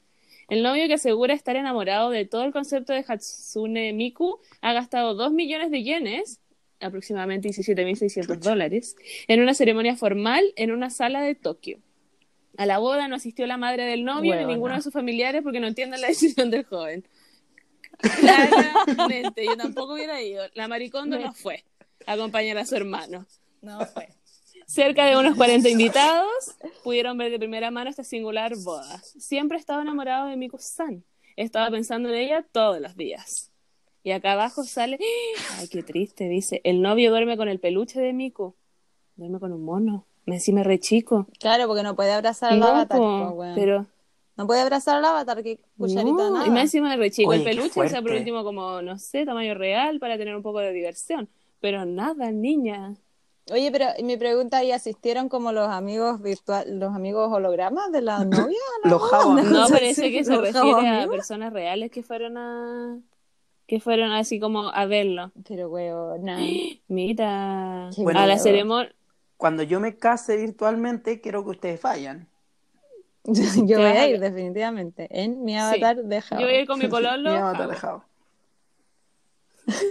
El 0.48 0.62
novio 0.62 0.86
que 0.86 0.94
asegura 0.94 1.34
estar 1.34 1.56
enamorado 1.56 2.08
de 2.08 2.24
todo 2.24 2.44
el 2.44 2.52
concepto 2.52 2.94
de 2.94 3.04
Hatsune 3.06 3.92
Miku 3.92 4.38
ha 4.62 4.72
gastado 4.72 5.14
2 5.14 5.32
millones 5.32 5.70
de 5.70 5.82
yenes, 5.82 6.40
aproximadamente 6.80 7.48
17.600 7.48 8.38
dólares, 8.38 8.96
en 9.26 9.40
una 9.40 9.54
ceremonia 9.54 9.96
formal 9.96 10.44
en 10.56 10.70
una 10.70 10.90
sala 10.90 11.22
de 11.22 11.34
Tokio. 11.34 11.78
A 12.56 12.66
la 12.66 12.78
boda 12.78 13.06
no 13.08 13.16
asistió 13.16 13.46
la 13.46 13.56
madre 13.56 13.84
del 13.84 14.04
novio 14.04 14.34
ni 14.34 14.44
ninguno 14.44 14.74
de 14.74 14.82
sus 14.82 14.92
familiares 14.92 15.42
porque 15.42 15.60
no 15.60 15.68
entienden 15.68 16.00
la 16.00 16.08
decisión 16.08 16.50
del 16.50 16.64
joven. 16.64 17.06
Claramente, 17.98 19.44
yo 19.44 19.56
tampoco 19.56 19.94
hubiera 19.94 20.20
ido. 20.22 20.44
La 20.54 20.68
maricondo 20.68 21.18
no 21.18 21.32
fue 21.32 21.64
a 22.06 22.12
acompañar 22.12 22.58
a 22.58 22.66
su 22.66 22.74
hermano. 22.76 23.26
No 23.60 23.84
fue. 23.86 24.08
Cerca 24.66 25.06
de 25.06 25.16
unos 25.16 25.36
40 25.36 25.68
invitados 25.68 26.28
pudieron 26.84 27.16
ver 27.16 27.30
de 27.30 27.38
primera 27.38 27.70
mano 27.70 27.90
esta 27.90 28.04
singular 28.04 28.54
boda. 28.56 28.98
Siempre 29.02 29.56
he 29.56 29.60
estado 29.60 29.80
enamorado 29.80 30.28
de 30.28 30.36
Miku-san. 30.36 31.04
Estaba 31.36 31.70
pensando 31.70 32.08
en 32.08 32.16
ella 32.16 32.46
todos 32.52 32.80
los 32.80 32.96
días. 32.96 33.47
Y 34.08 34.12
acá 34.12 34.32
abajo 34.32 34.64
sale, 34.64 34.98
ay, 35.58 35.68
qué 35.68 35.82
triste, 35.82 36.30
dice, 36.30 36.62
el 36.64 36.80
novio 36.80 37.10
duerme 37.10 37.36
con 37.36 37.46
el 37.50 37.60
peluche 37.60 38.00
de 38.00 38.14
Miku. 38.14 38.54
Duerme 39.16 39.38
con 39.38 39.52
un 39.52 39.62
mono. 39.62 40.06
Me 40.24 40.36
encima 40.36 40.62
re 40.62 40.80
chico. 40.80 41.26
Claro, 41.38 41.66
porque 41.66 41.82
no 41.82 41.94
puede 41.94 42.12
abrazar 42.12 42.54
al 42.54 42.62
avatar. 42.62 42.98
po, 42.98 43.28
weón. 43.32 43.54
pero 43.54 43.84
No 44.34 44.46
puede 44.46 44.62
abrazar 44.62 44.96
al 44.96 45.04
avatar, 45.04 45.42
que 45.42 45.60
cucharita 45.76 46.10
no, 46.10 46.30
nada. 46.30 46.46
y 46.46 46.50
más 46.50 46.62
encima 46.62 46.96
re 46.96 47.10
chico 47.10 47.28
Oye, 47.28 47.40
el 47.40 47.44
peluche, 47.44 47.78
o 47.82 47.86
sea, 47.86 48.00
por 48.00 48.12
último 48.12 48.44
como, 48.44 48.80
no 48.80 48.98
sé, 48.98 49.26
tamaño 49.26 49.52
real 49.52 49.98
para 49.98 50.16
tener 50.16 50.34
un 50.34 50.42
poco 50.42 50.60
de 50.60 50.72
diversión. 50.72 51.28
Pero 51.60 51.84
nada, 51.84 52.32
niña. 52.32 52.96
Oye, 53.52 53.70
pero 53.70 53.88
mi 54.02 54.16
pregunta, 54.16 54.64
¿y 54.64 54.72
asistieron 54.72 55.28
como 55.28 55.52
los 55.52 55.68
amigos 55.68 56.22
virtual, 56.22 56.78
los 56.78 56.94
amigos 56.94 57.30
hologramas 57.30 57.92
de 57.92 58.00
la 58.00 58.24
novia? 58.24 58.56
Los 58.84 59.02
jabos. 59.02 59.44
No, 59.44 59.68
parece 59.68 60.10
que 60.12 60.24
se 60.24 60.34
refiere 60.34 61.02
a 61.02 61.06
personas 61.08 61.52
reales 61.52 61.90
que 61.90 62.02
fueron 62.02 62.38
a. 62.38 62.98
que 63.68 63.78
fueron 63.80 64.10
así 64.12 64.40
como 64.40 64.70
a 64.70 64.86
verlo. 64.86 65.30
Pero, 65.46 65.68
weón, 65.68 66.24
Mira. 66.88 67.90
Qué 67.94 68.02
a 68.16 68.26
la 68.26 68.38
ceremonia. 68.38 68.92
Cuando 69.36 69.62
yo 69.62 69.78
me 69.78 69.96
case 69.96 70.36
virtualmente, 70.36 71.20
quiero 71.20 71.44
que 71.44 71.50
ustedes 71.50 71.80
vayan. 71.82 72.26
yo 73.24 73.78
voy 73.78 73.86
a 73.90 74.08
ir 74.08 74.18
definitivamente 74.18 75.06
en 75.10 75.44
mi 75.44 75.56
avatar 75.56 75.96
de 76.02 76.20
Java. 76.22 76.40
Yo 76.40 76.46
voy 76.48 76.56
a 76.56 76.60
ir 76.62 76.66
con 76.66 76.78
mi 76.78 76.88
pololo. 76.88 77.30
Me 77.30 77.40
va 77.40 77.50
a 77.50 77.52
matar 77.52 77.74
jabo. 77.76 78.04
de 79.66 79.72
jabo. 79.72 79.88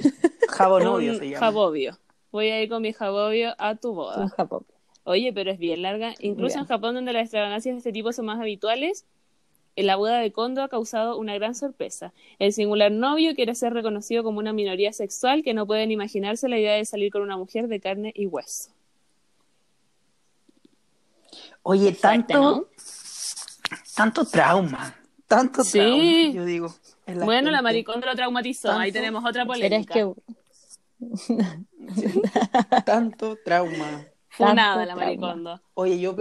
Jabo 0.50 0.80
novio 0.80 1.12
Un 1.14 1.20
se 1.20 1.26
llama. 1.30 1.40
jabobio. 1.40 1.98
Voy 2.32 2.50
a 2.50 2.62
ir 2.62 2.70
con 2.70 2.82
mi 2.82 2.94
jabobio 2.94 3.54
a 3.60 3.76
tu 3.76 3.90
Un 3.92 3.96
boda. 3.96 4.30
Japón. 4.30 4.66
Oye, 5.04 5.32
pero 5.32 5.52
es 5.52 5.60
bien 5.60 5.84
larga. 5.84 6.14
Incluso 6.20 6.56
Bien. 6.56 6.62
en 6.62 6.66
Japón, 6.68 6.96
donde 6.96 7.14
las 7.14 7.24
extravagancias 7.24 7.76
de 7.76 7.78
este 7.78 7.92
tipo 7.94 8.12
son 8.12 8.26
más 8.26 8.40
habituales, 8.40 9.06
la 9.84 9.96
boda 9.96 10.20
de 10.20 10.32
Kondo 10.32 10.64
ha 10.64 10.70
causado 10.70 11.18
una 11.18 11.34
gran 11.36 11.54
sorpresa. 11.56 12.14
El 12.40 12.52
singular 12.54 12.92
novio 12.92 13.36
quiere 13.36 13.54
ser 13.56 13.74
reconocido 13.74 14.24
como 14.24 14.40
una 14.40 14.54
minoría 14.54 14.92
sexual 14.94 15.44
que 15.44 15.54
no 15.54 15.68
pueden 15.68 15.92
imaginarse 15.92 16.50
la 16.50 16.58
idea 16.58 16.74
de 16.74 16.86
salir 16.86 17.12
con 17.12 17.22
una 17.22 17.38
mujer 17.38 17.68
de 17.68 17.80
carne 17.80 18.12
y 18.16 18.26
hueso. 18.26 18.72
Oye, 21.64 21.94
Fuerte, 21.94 22.02
tanto, 22.02 22.34
¿no? 22.42 22.66
tanto 23.96 24.26
trauma. 24.26 24.96
Tanto 25.28 25.64
Sí. 25.64 25.78
trauma, 25.80 26.32
yo 26.34 26.46
digo. 26.46 26.76
en 27.06 27.20
Bueno, 27.26 27.52
la. 27.52 27.62
Maricondo 27.62 28.08
lo 28.08 28.16
traumatizó. 28.16 28.72
Ahí 28.72 28.92
tenemos 28.92 29.24
otra 29.26 29.46
Pero 29.46 29.54
es 29.54 29.60
polémica. 29.86 29.94
que 29.94 30.14
Tanto 32.86 33.38
trauma. 33.44 34.06
Funada 34.30 34.56
tanto 34.56 34.80
la 34.80 34.86
trauma. 34.86 35.06
Maricondo. 35.06 35.62
Oye, 35.74 36.00
yo, 36.00 36.16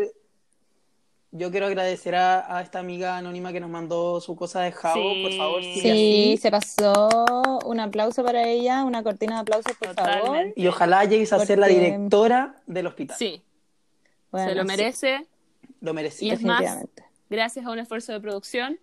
yo 1.38 1.50
quiero 1.50 1.66
agradecer 1.66 2.14
a, 2.14 2.56
a 2.56 2.62
esta 2.62 2.78
amiga 2.78 3.16
anónima 3.16 3.52
que 3.52 3.60
nos 3.60 3.70
mandó 3.70 4.20
su 4.20 4.34
cosa 4.36 4.62
de 4.62 4.72
Jabo. 4.72 4.94
Sí. 5.14 5.22
Por 5.22 5.32
favor, 5.36 5.62
sigue 5.62 5.80
sí, 5.80 5.90
así. 6.32 6.36
se 6.42 6.50
pasó. 6.50 7.58
Un 7.64 7.80
aplauso 7.80 8.24
para 8.24 8.46
ella, 8.48 8.84
una 8.84 9.02
cortina 9.02 9.34
de 9.36 9.40
aplausos, 9.42 9.72
por 9.78 9.94
favor. 9.94 10.52
Y 10.56 10.66
ojalá 10.66 11.04
llegues 11.04 11.32
a 11.32 11.44
ser 11.44 11.58
la 11.58 11.66
directora 11.68 12.56
del 12.66 12.86
hospital. 12.86 13.16
Sí, 13.18 13.42
Bueno, 14.30 14.48
se 14.50 14.54
lo 14.54 14.62
sí, 14.62 14.66
merece. 14.68 15.26
Lo 15.80 15.90
Y 15.90 15.94
merecía. 15.94 16.32
es 16.34 16.42
más, 16.42 16.84
gracias 17.28 17.66
a 17.66 17.70
un 17.70 17.78
esfuerzo 17.78 18.12
de 18.12 18.20
producción, 18.20 18.78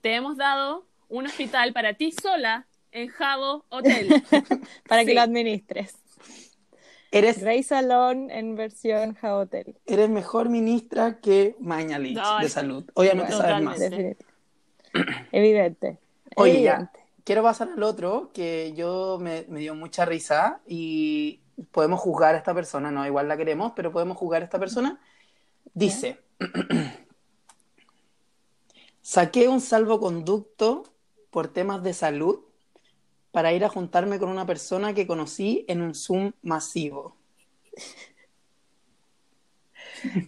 te 0.00 0.14
hemos 0.14 0.36
dado 0.36 0.84
un 1.08 1.26
hospital 1.26 1.72
para 1.72 1.94
ti 1.94 2.12
sola 2.12 2.66
en 2.92 3.08
Jabo 3.08 3.64
Hotel. 3.68 4.08
Para 4.88 5.02
Sí. 5.02 5.08
que 5.08 5.14
lo 5.14 5.20
administres. 5.20 5.94
Eres, 7.10 7.40
Rey 7.40 7.62
Salón 7.62 8.30
en 8.30 8.56
versión 8.56 9.14
Jahotel. 9.14 9.76
eres 9.86 10.10
mejor 10.10 10.48
ministra 10.48 11.20
que 11.20 11.56
Mañalich 11.60 12.16
No, 12.16 12.38
de 12.38 12.48
salud. 12.48 12.84
Obviamente 12.94 13.34
Bueno, 13.34 13.48
sabes 13.48 13.64
más. 13.64 13.80
Evidente. 15.32 15.98
Oye, 16.36 16.62
ya. 16.62 16.90
Quiero 17.24 17.42
pasar 17.42 17.68
al 17.74 17.82
otro, 17.82 18.30
que 18.32 18.72
yo 18.76 19.18
me, 19.20 19.44
me 19.48 19.60
dio 19.60 19.74
mucha 19.74 20.04
risa 20.04 20.60
y 20.66 21.40
podemos 21.72 22.00
juzgar 22.00 22.34
a 22.34 22.38
esta 22.38 22.54
persona, 22.54 22.90
no, 22.90 23.04
igual 23.06 23.28
la 23.28 23.36
queremos, 23.36 23.72
pero 23.74 23.90
podemos 23.90 24.16
juzgar 24.16 24.42
a 24.42 24.44
esta 24.44 24.58
persona. 24.58 25.00
Dice, 25.74 26.20
saqué 29.02 29.48
un 29.48 29.60
salvoconducto 29.60 30.84
por 31.30 31.48
temas 31.48 31.82
de 31.82 31.94
salud 31.94 32.40
para 33.36 33.52
ir 33.52 33.62
a 33.66 33.68
juntarme 33.68 34.18
con 34.18 34.30
una 34.30 34.46
persona 34.46 34.94
que 34.94 35.06
conocí 35.06 35.66
en 35.68 35.82
un 35.82 35.94
Zoom 35.94 36.32
masivo. 36.40 37.18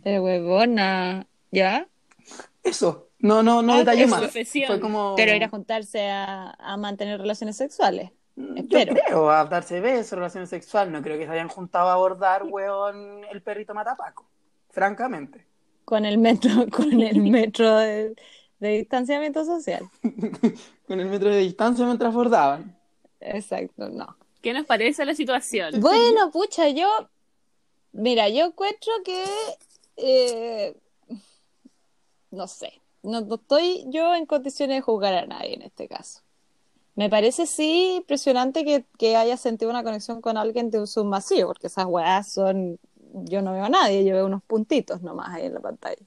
Pero 0.04 0.24
huevona. 0.24 1.26
¿Ya? 1.50 1.88
Eso, 2.62 3.08
no, 3.18 3.42
no, 3.42 3.62
no 3.62 3.72
Ah, 3.72 3.78
detallé 3.78 4.06
más. 4.06 4.30
Fue 4.66 4.78
como... 4.78 5.14
Pero 5.16 5.34
ir 5.34 5.42
a 5.42 5.48
juntarse 5.48 6.10
a, 6.10 6.50
a 6.50 6.76
mantener 6.76 7.18
relaciones 7.18 7.56
sexuales. 7.56 8.10
Yo 8.36 8.56
espero. 8.56 8.92
creo, 8.92 9.30
a 9.30 9.46
darse 9.46 9.80
besos, 9.80 10.12
relaciones 10.18 10.50
sexuales. 10.50 10.92
No 10.92 11.00
creo 11.00 11.16
que 11.16 11.24
se 11.24 11.32
hayan 11.32 11.48
juntado 11.48 11.88
a 11.88 11.94
abordar, 11.94 12.42
weón, 12.44 13.24
el 13.32 13.40
perrito 13.40 13.72
matapaco. 13.72 14.28
Francamente. 14.68 15.46
Con 15.86 16.04
el 16.04 16.18
metro, 16.18 16.50
con 16.70 17.00
el 17.00 17.22
metro 17.22 17.74
de, 17.74 18.14
de 18.60 18.68
distanciamiento 18.68 19.46
social. 19.46 19.88
Con 20.86 21.00
el 21.00 21.06
metro 21.06 21.28
de 21.28 21.38
distancia 21.38 21.84
mientras 21.84 22.14
abordaban. 22.14 22.77
Exacto, 23.20 23.88
no. 23.88 24.16
¿Qué 24.42 24.52
nos 24.52 24.66
parece 24.66 25.04
la 25.04 25.14
situación? 25.14 25.80
Bueno, 25.80 26.30
pucha, 26.30 26.68
yo. 26.68 26.88
Mira, 27.92 28.28
yo 28.28 28.46
encuentro 28.46 28.92
que. 29.04 29.24
eh, 29.96 30.76
no 32.30 32.46
sé. 32.46 32.72
No, 33.02 33.20
no 33.22 33.36
estoy 33.36 33.84
yo 33.88 34.14
en 34.14 34.26
condiciones 34.26 34.76
de 34.76 34.80
juzgar 34.82 35.14
a 35.14 35.26
nadie 35.26 35.54
en 35.54 35.62
este 35.62 35.88
caso. 35.88 36.20
Me 36.94 37.08
parece 37.08 37.46
sí 37.46 37.96
impresionante 37.96 38.64
que, 38.64 38.84
que 38.98 39.16
hayas 39.16 39.40
sentido 39.40 39.70
una 39.70 39.84
conexión 39.84 40.20
con 40.20 40.36
alguien 40.36 40.70
de 40.70 40.80
un 40.80 40.86
Zoom 40.86 41.08
masivo, 41.08 41.48
porque 41.48 41.68
esas 41.68 41.86
weas 41.86 42.32
son. 42.32 42.78
Yo 43.24 43.40
no 43.40 43.52
veo 43.52 43.64
a 43.64 43.68
nadie, 43.68 44.04
yo 44.04 44.14
veo 44.14 44.26
unos 44.26 44.42
puntitos 44.42 45.00
nomás 45.00 45.34
ahí 45.34 45.46
en 45.46 45.54
la 45.54 45.60
pantalla. 45.60 46.02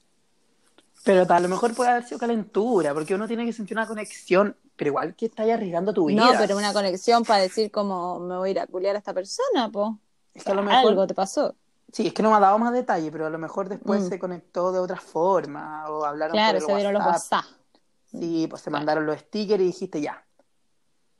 Pero 1.04 1.26
a 1.28 1.40
lo 1.40 1.48
mejor 1.50 1.74
puede 1.74 1.90
haber 1.92 2.04
sido 2.04 2.20
calentura, 2.20 2.94
porque 2.94 3.16
uno 3.16 3.28
tiene 3.28 3.46
que 3.46 3.54
sentir 3.54 3.76
una 3.76 3.88
conexión, 3.88 4.56
pero 4.76 4.90
igual 4.90 5.16
que 5.16 5.26
estás 5.28 5.50
arriesgando 5.50 5.94
tu 5.94 6.06
vida. 6.06 6.24
No, 6.26 6.32
pero 6.38 6.58
una 6.58 6.74
conexión 6.74 7.24
para 7.24 7.42
decir 7.42 7.72
como 7.72 8.20
me 8.20 8.38
voy 8.38 8.50
a 8.50 8.52
ir 8.52 8.60
a 8.60 8.68
culiar 8.68 8.96
a 8.96 9.00
esta 9.00 9.14
persona, 9.14 9.70
po. 9.72 9.98
Es 10.34 10.44
que 10.44 10.52
a 10.52 10.56
lo 10.56 10.62
mejor- 10.64 10.90
Algo 10.92 11.08
te 11.08 11.14
pasó. 11.16 11.56
Sí, 11.92 12.08
es 12.08 12.14
que 12.14 12.24
no 12.24 12.30
me 12.30 12.38
ha 12.38 12.40
dado 12.40 12.58
más 12.60 12.72
detalle, 12.72 13.12
pero 13.12 13.26
a 13.26 13.30
lo 13.30 13.38
mejor 13.38 13.68
después 13.68 14.04
Mm. 14.04 14.10
se 14.10 14.20
conectó 14.20 14.72
de 14.72 14.80
otra 14.80 14.98
forma, 14.98 15.90
o 15.90 16.06
hablaron 16.06 16.34
Claro, 16.34 16.60
por 16.60 16.66
se 16.68 16.72
el 16.72 16.78
vieron 16.78 16.94
los 16.94 17.06
WhatsApp. 17.06 17.46
Sí, 18.06 18.48
pues 18.50 18.62
se 18.62 18.70
mandaron 18.70 19.06
los 19.06 19.18
stickers 19.20 19.62
y 19.62 19.66
dijiste 19.68 20.02
ya. 20.02 20.24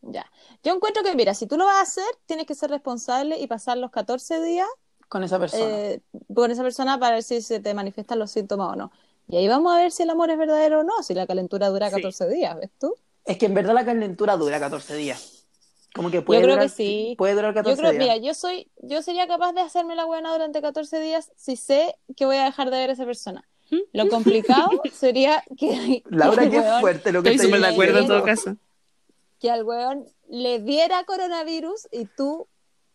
Ya. 0.02 0.26
Yo 0.64 0.74
encuentro 0.74 1.04
que, 1.04 1.16
mira, 1.16 1.34
si 1.34 1.46
tú 1.48 1.58
lo 1.58 1.66
vas 1.66 1.78
a 1.78 1.82
hacer, 1.82 2.06
tienes 2.26 2.46
que 2.46 2.56
ser 2.56 2.70
responsable 2.70 3.40
y 3.40 3.48
pasar 3.48 3.78
los 3.78 3.92
14 3.92 4.42
días 4.42 4.68
Con 5.10 5.24
esa 5.24 5.38
persona. 5.40 5.64
eh, 5.64 6.02
con 6.34 6.52
esa 6.52 6.64
persona 6.64 7.00
para 7.00 7.16
ver 7.16 7.24
si 7.24 7.42
se 7.42 7.60
te 7.60 7.74
manifiestan 7.74 8.18
los 8.20 8.32
síntomas 8.32 8.70
o 8.74 8.76
no. 8.76 8.92
Y 9.32 9.38
ahí 9.38 9.48
vamos 9.48 9.74
a 9.74 9.78
ver 9.78 9.92
si 9.92 10.04
el 10.04 10.10
amor 10.10 10.30
es 10.30 10.38
verdadero 10.38 10.82
o 10.82 10.84
no, 10.84 11.02
si 11.04 11.14
la 11.14 11.26
calentura 11.26 11.70
dura 11.70 11.88
Sí. 11.90 11.96
14 11.96 12.28
días, 12.30 12.56
¿ves 12.58 12.70
tú? 12.80 12.96
Es 13.26 13.38
que 13.38 13.46
en 13.46 13.54
verdad 13.54 13.74
la 13.74 13.86
calentura 13.86 14.36
dura 14.38 14.60
14 14.60 14.96
días. 14.96 15.46
Como 15.94 16.10
que 16.12 16.22
puede 16.22 16.40
Yo 16.42 16.46
creo 16.46 16.56
durar, 16.56 16.68
que 16.70 16.74
sí. 16.76 17.16
Puede 17.18 17.34
durar 17.36 17.54
14 17.54 17.76
Yo 17.76 17.80
creo, 17.80 17.92
días. 17.92 18.02
mira, 18.16 18.18
yo 18.18 18.34
soy, 18.34 18.70
yo 18.82 19.02
sería 19.02 19.28
capaz 19.28 19.54
de 19.54 19.62
hacerme 19.62 19.96
la 19.96 20.06
buena 20.06 20.32
durante 20.32 20.62
14 20.62 21.00
días 21.00 21.32
si 21.36 21.56
sé 21.56 21.96
que 22.16 22.26
voy 22.26 22.38
a 22.38 22.46
dejar 22.46 22.70
de 22.72 22.78
ver 22.78 22.90
a 22.90 22.94
esa 22.94 23.06
persona. 23.06 23.48
Lo 23.94 24.10
complicado 24.10 24.70
sería 24.94 25.44
que, 25.58 26.04
Laura, 26.10 26.44
que, 26.44 26.50
qué 26.52 26.62
fuerte 26.82 27.12
lo 27.14 27.24
que 27.24 27.30
Estoy 27.32 27.48
súper 27.48 27.62
de 27.62 27.68
acuerdo 27.68 28.00
en 28.00 28.08
todo 28.08 28.24
caso. 28.24 28.58
que 29.40 29.50
al 29.50 29.64
weón 29.64 30.06
le 30.28 30.60
diera 30.60 31.04
coronavirus 31.06 31.88
y 31.92 32.06
tú 32.06 32.48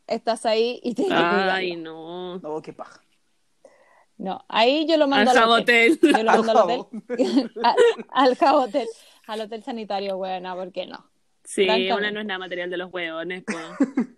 estás 0.07 0.45
ahí 0.45 0.80
y 0.82 0.95
que 0.95 1.07
Ay, 1.11 1.76
no. 1.76 2.39
No, 2.41 2.61
qué 2.61 2.72
paja. 2.74 3.01
No, 4.19 4.45
ahí 4.49 4.87
yo 4.89 4.97
lo 4.97 5.05
Al 5.05 5.11
mando 5.11 5.31
al 5.31 5.37
hotel. 5.51 5.99
Jabotel. 6.01 6.17
Yo 6.17 6.23
lo 6.23 6.43
mando 6.43 6.53
al 6.53 6.59
Al 6.59 6.81
hotel. 6.81 7.53
al, 7.62 7.77
al 8.11 8.37
Jabotel. 8.37 8.89
Al 9.27 9.41
hotel 9.41 9.64
sanitario, 9.64 10.17
buena, 10.17 10.55
¿por 10.55 10.71
qué 10.71 10.87
no? 10.87 11.05
Sí, 11.43 11.69
una 11.91 12.12
no 12.12 12.21
es 12.21 12.27
nada 12.27 12.39
material 12.39 12.71
de 12.71 12.77
los 12.77 12.93
hueones, 12.93 13.43
pues. 13.45 14.17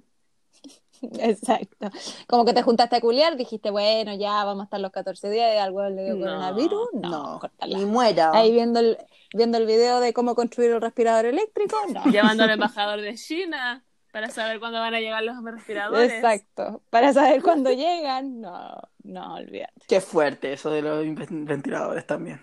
Exacto. 1.20 1.90
Como 2.26 2.44
que 2.44 2.52
te 2.52 2.62
juntaste 2.62 2.96
a 2.96 3.00
culiar, 3.00 3.36
dijiste, 3.36 3.70
bueno, 3.70 4.14
ya 4.16 4.44
vamos 4.44 4.62
a 4.62 4.64
estar 4.64 4.80
los 4.80 4.90
14 4.92 5.30
días 5.30 5.54
y 5.54 5.58
al 5.58 5.72
weón 5.72 5.96
le 5.96 6.04
dio 6.04 6.14
No, 6.14 6.20
coronavirus. 6.20 6.88
No, 6.92 7.40
ni 7.66 7.86
muera. 7.86 8.32
Ahí 8.34 8.52
viendo 8.52 8.80
el, 8.80 8.98
viendo 9.32 9.56
el 9.58 9.66
video 9.66 10.00
de 10.00 10.12
cómo 10.12 10.34
construir 10.34 10.72
el 10.72 10.80
respirador 10.80 11.26
eléctrico, 11.26 11.76
no. 11.92 12.04
Llamando 12.10 12.44
al 12.44 12.50
embajador 12.50 13.00
de 13.00 13.14
China 13.14 13.84
para 14.12 14.30
saber 14.30 14.58
cuándo 14.58 14.78
van 14.80 14.94
a 14.94 15.00
llegar 15.00 15.22
los 15.22 15.36
respiradores. 15.42 16.12
Exacto. 16.12 16.82
Para 16.90 17.12
saber 17.12 17.42
cuándo 17.42 17.70
llegan, 17.70 18.40
no, 18.40 18.76
no, 19.08 19.34
olvídate. 19.36 19.72
Qué 19.88 20.00
fuerte 20.00 20.52
eso 20.52 20.70
de 20.70 20.82
los 20.82 21.04
ventiladores 21.30 22.06
también. 22.06 22.40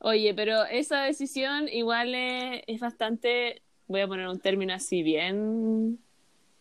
Oye, 0.00 0.34
pero 0.34 0.64
esa 0.64 1.04
decisión 1.04 1.68
igual 1.68 2.14
es, 2.14 2.62
es 2.66 2.80
bastante, 2.80 3.62
voy 3.86 4.00
a 4.00 4.08
poner 4.08 4.26
un 4.26 4.40
término 4.40 4.74
así 4.74 5.02
bien 5.04 6.00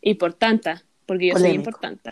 importante, 0.01 0.75
porque 1.07 1.27
yo 1.27 1.33
soy 1.33 1.41
Polémico. 1.41 1.59
importante. 1.61 2.11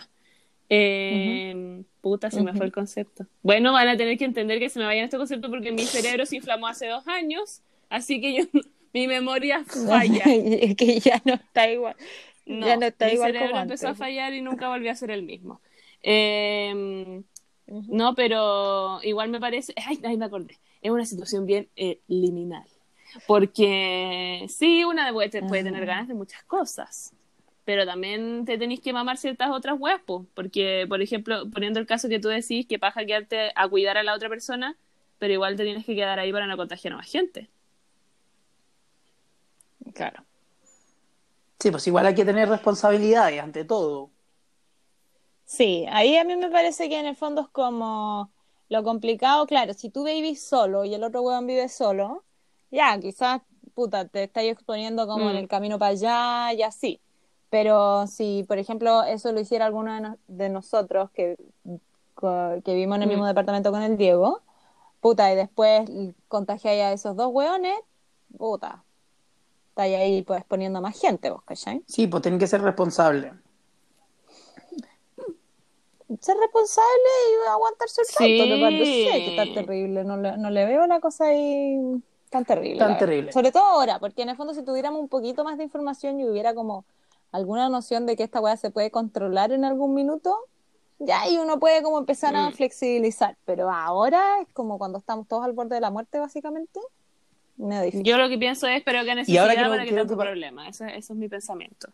Eh, 0.68 1.82
Puta, 2.00 2.30
se 2.30 2.42
me 2.42 2.52
fue 2.54 2.66
el 2.66 2.72
concepto. 2.72 3.26
Bueno, 3.42 3.72
van 3.72 3.88
a 3.88 3.96
tener 3.96 4.18
que 4.18 4.24
entender 4.24 4.58
que 4.58 4.68
se 4.68 4.80
me 4.80 4.84
vaya 4.84 5.04
este 5.04 5.16
concepto 5.16 5.48
porque 5.48 5.70
mi 5.70 5.84
cerebro 5.84 6.26
se 6.26 6.36
inflamó 6.36 6.66
hace 6.66 6.88
dos 6.88 7.06
años, 7.06 7.62
así 7.88 8.20
que 8.20 8.34
yo, 8.34 8.44
mi 8.92 9.06
memoria 9.06 9.64
falla. 9.64 10.24
que 10.76 11.00
ya 11.00 11.22
no 11.24 11.34
está 11.34 11.70
igual. 11.70 11.94
No, 12.46 12.66
ya 12.66 12.76
no 12.76 12.86
está 12.86 13.06
mi 13.06 13.12
igual 13.12 13.32
cerebro 13.32 13.50
como 13.50 13.62
empezó 13.62 13.88
a 13.88 13.94
fallar 13.94 14.32
y 14.32 14.40
nunca 14.40 14.68
volvió 14.68 14.90
a 14.90 14.96
ser 14.96 15.12
el 15.12 15.22
mismo. 15.22 15.60
Eh, 16.02 17.22
no, 17.66 18.14
pero 18.14 19.00
igual 19.02 19.30
me 19.30 19.40
parece. 19.40 19.74
Ay, 19.86 20.00
ay, 20.04 20.16
me 20.16 20.24
acordé. 20.24 20.58
Es 20.80 20.90
una 20.90 21.04
situación 21.04 21.44
bien 21.46 21.68
eh, 21.76 22.00
liminal. 22.08 22.66
Porque 23.26 24.46
sí, 24.48 24.84
una 24.84 25.12
puede, 25.12 25.42
puede 25.42 25.64
tener 25.64 25.86
ganas 25.86 26.08
de 26.08 26.14
muchas 26.14 26.42
cosas. 26.44 27.12
pero 27.64 27.84
también 27.84 28.46
te 28.46 28.56
tenéis 28.56 28.80
que 28.80 28.94
mamar 28.94 29.18
ciertas 29.18 29.50
otras 29.50 29.78
weas, 29.78 30.00
po, 30.00 30.24
porque, 30.32 30.86
por 30.88 31.02
ejemplo, 31.02 31.50
poniendo 31.50 31.78
el 31.78 31.86
caso 31.86 32.08
que 32.08 32.18
tú 32.18 32.28
decís, 32.28 32.66
que 32.66 32.78
paja 32.78 33.04
quedarte 33.04 33.52
a 33.54 33.68
cuidar 33.68 33.98
a 33.98 34.02
la 34.02 34.14
otra 34.14 34.30
persona, 34.30 34.74
pero 35.18 35.34
igual 35.34 35.56
te 35.56 35.64
tienes 35.64 35.84
que 35.84 35.94
quedar 35.94 36.18
ahí 36.18 36.32
para 36.32 36.46
no 36.46 36.56
contagiar 36.56 36.94
a 36.94 36.96
más 36.96 37.10
gente. 37.12 37.50
Claro. 39.92 40.24
Sí, 41.58 41.70
pues 41.70 41.86
igual 41.86 42.06
hay 42.06 42.14
que 42.14 42.24
tener 42.24 42.48
responsabilidades 42.48 43.42
ante 43.42 43.64
todo. 43.64 44.10
Sí, 45.50 45.86
ahí 45.90 46.14
a 46.18 46.24
mí 46.24 46.36
me 46.36 46.50
parece 46.50 46.90
que 46.90 47.00
en 47.00 47.06
el 47.06 47.16
fondo 47.16 47.40
es 47.40 47.48
como 47.48 48.30
lo 48.68 48.84
complicado, 48.84 49.46
claro, 49.46 49.72
si 49.72 49.88
tú 49.88 50.04
vivís 50.04 50.42
solo 50.42 50.84
y 50.84 50.92
el 50.92 51.02
otro 51.02 51.22
weón 51.22 51.46
vive 51.46 51.70
solo, 51.70 52.22
ya, 52.70 52.98
quizás, 53.00 53.40
puta, 53.74 54.06
te 54.06 54.24
estás 54.24 54.44
exponiendo 54.44 55.06
como 55.06 55.24
Mm. 55.24 55.30
en 55.30 55.36
el 55.36 55.48
camino 55.48 55.78
para 55.78 55.92
allá 55.92 56.52
y 56.52 56.62
así. 56.62 57.00
Pero 57.48 58.06
si, 58.06 58.44
por 58.46 58.58
ejemplo, 58.58 59.04
eso 59.04 59.32
lo 59.32 59.40
hiciera 59.40 59.64
alguno 59.64 59.94
de, 59.94 60.00
no- 60.02 60.18
de 60.28 60.50
nosotros 60.50 61.10
que, 61.12 61.38
que 62.62 62.74
vivimos 62.74 62.96
en 62.96 63.02
el 63.04 63.08
Mm. 63.08 63.12
mismo 63.12 63.26
departamento 63.26 63.70
con 63.72 63.82
el 63.82 63.96
Diego, 63.96 64.42
puta, 65.00 65.32
y 65.32 65.36
después 65.36 65.88
contagiáis 66.28 66.82
a 66.82 66.92
esos 66.92 67.16
dos 67.16 67.28
weones, 67.32 67.78
puta, 68.36 68.84
estáis 69.70 69.96
ahí 69.96 70.20
pues 70.20 70.44
poniendo 70.44 70.80
a 70.80 70.82
más 70.82 71.00
gente, 71.00 71.30
vos, 71.30 71.42
¿cachai? 71.44 71.82
Sí, 71.86 72.06
pues 72.06 72.22
tienen 72.22 72.38
que 72.38 72.46
ser 72.46 72.60
responsables. 72.60 73.32
Ser 76.20 76.36
responsable 76.38 76.88
y 77.44 77.48
aguantarse 77.50 78.00
el 78.02 78.06
Sí. 78.06 78.14
me 78.48 78.60
parece 78.60 78.84
que 78.84 79.36
está 79.36 79.54
terrible, 79.54 80.04
no 80.04 80.16
le, 80.16 80.36
no 80.38 80.50
le 80.50 80.64
veo 80.66 80.86
la 80.86 81.00
cosa 81.00 81.26
ahí 81.26 81.78
tan 82.30 82.44
terrible. 82.44 82.78
Tan 82.78 82.96
terrible. 82.98 83.32
Sobre 83.32 83.52
todo 83.52 83.62
ahora, 83.64 83.98
porque 83.98 84.22
en 84.22 84.30
el 84.30 84.36
fondo 84.36 84.54
si 84.54 84.62
tuviéramos 84.62 85.00
un 85.00 85.08
poquito 85.08 85.44
más 85.44 85.58
de 85.58 85.64
información 85.64 86.18
y 86.20 86.26
hubiera 86.28 86.54
como 86.54 86.84
alguna 87.32 87.68
noción 87.68 88.06
de 88.06 88.16
que 88.16 88.22
esta 88.22 88.40
weá 88.40 88.56
se 88.56 88.70
puede 88.70 88.90
controlar 88.90 89.52
en 89.52 89.64
algún 89.64 89.94
minuto, 89.94 90.34
ya 90.98 91.28
y 91.28 91.36
uno 91.38 91.60
puede 91.60 91.82
como 91.82 91.98
empezar 91.98 92.34
a 92.34 92.48
Mm. 92.50 92.52
flexibilizar, 92.54 93.36
pero 93.44 93.70
ahora 93.70 94.40
es 94.40 94.48
como 94.52 94.78
cuando 94.78 94.98
estamos 94.98 95.28
todos 95.28 95.44
al 95.44 95.52
borde 95.52 95.74
de 95.76 95.80
la 95.80 95.90
muerte 95.90 96.18
básicamente, 96.18 96.80
difícil. 97.82 98.04
Yo 98.04 98.18
lo 98.18 98.28
que 98.28 98.38
pienso 98.38 98.66
es, 98.66 98.82
pero 98.82 99.04
qué 99.04 99.12
Y 99.12 99.14
necesidad 99.14 99.42
ahora 99.44 99.54
quiero- 99.54 99.70
para 99.70 99.82
que 99.84 99.88
que 99.90 99.94
problema. 100.16 100.68
Eso, 100.68 100.84
eso 100.86 101.12
es 101.12 101.18
mi 101.18 101.28
pensamiento. 101.28 101.88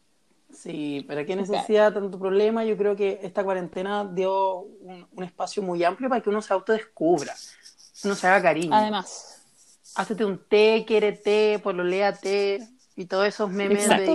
Sí, 0.55 1.05
pero 1.09 1.27
qué 1.27 1.37
necesidad 1.37 1.93
de 1.93 2.01
tanto 2.01 2.19
problema. 2.19 2.65
Yo 2.65 2.77
creo 2.77 2.97
que 2.97 3.21
esta 3.23 3.45
cuarentena 3.45 4.05
dio 4.05 4.59
un, 4.61 5.07
un 5.11 5.25
espacio 5.25 5.63
muy 5.63 5.83
amplio 5.85 6.09
para 6.09 6.21
que 6.23 6.31
uno 6.31 6.41
se 6.41 6.53
autodescubra, 6.53 7.35
uno 8.05 8.15
se 8.15 8.27
haga 8.27 8.43
cariño. 8.43 8.75
Además, 8.75 9.31
Hácete 9.97 10.25
un 10.25 10.39
té, 10.49 10.85
quiérete, 10.87 11.61
pololéate 11.63 12.67
y 12.97 13.05
todos 13.05 13.27
esos 13.29 13.49
memes 13.51 13.89
de 13.89 14.07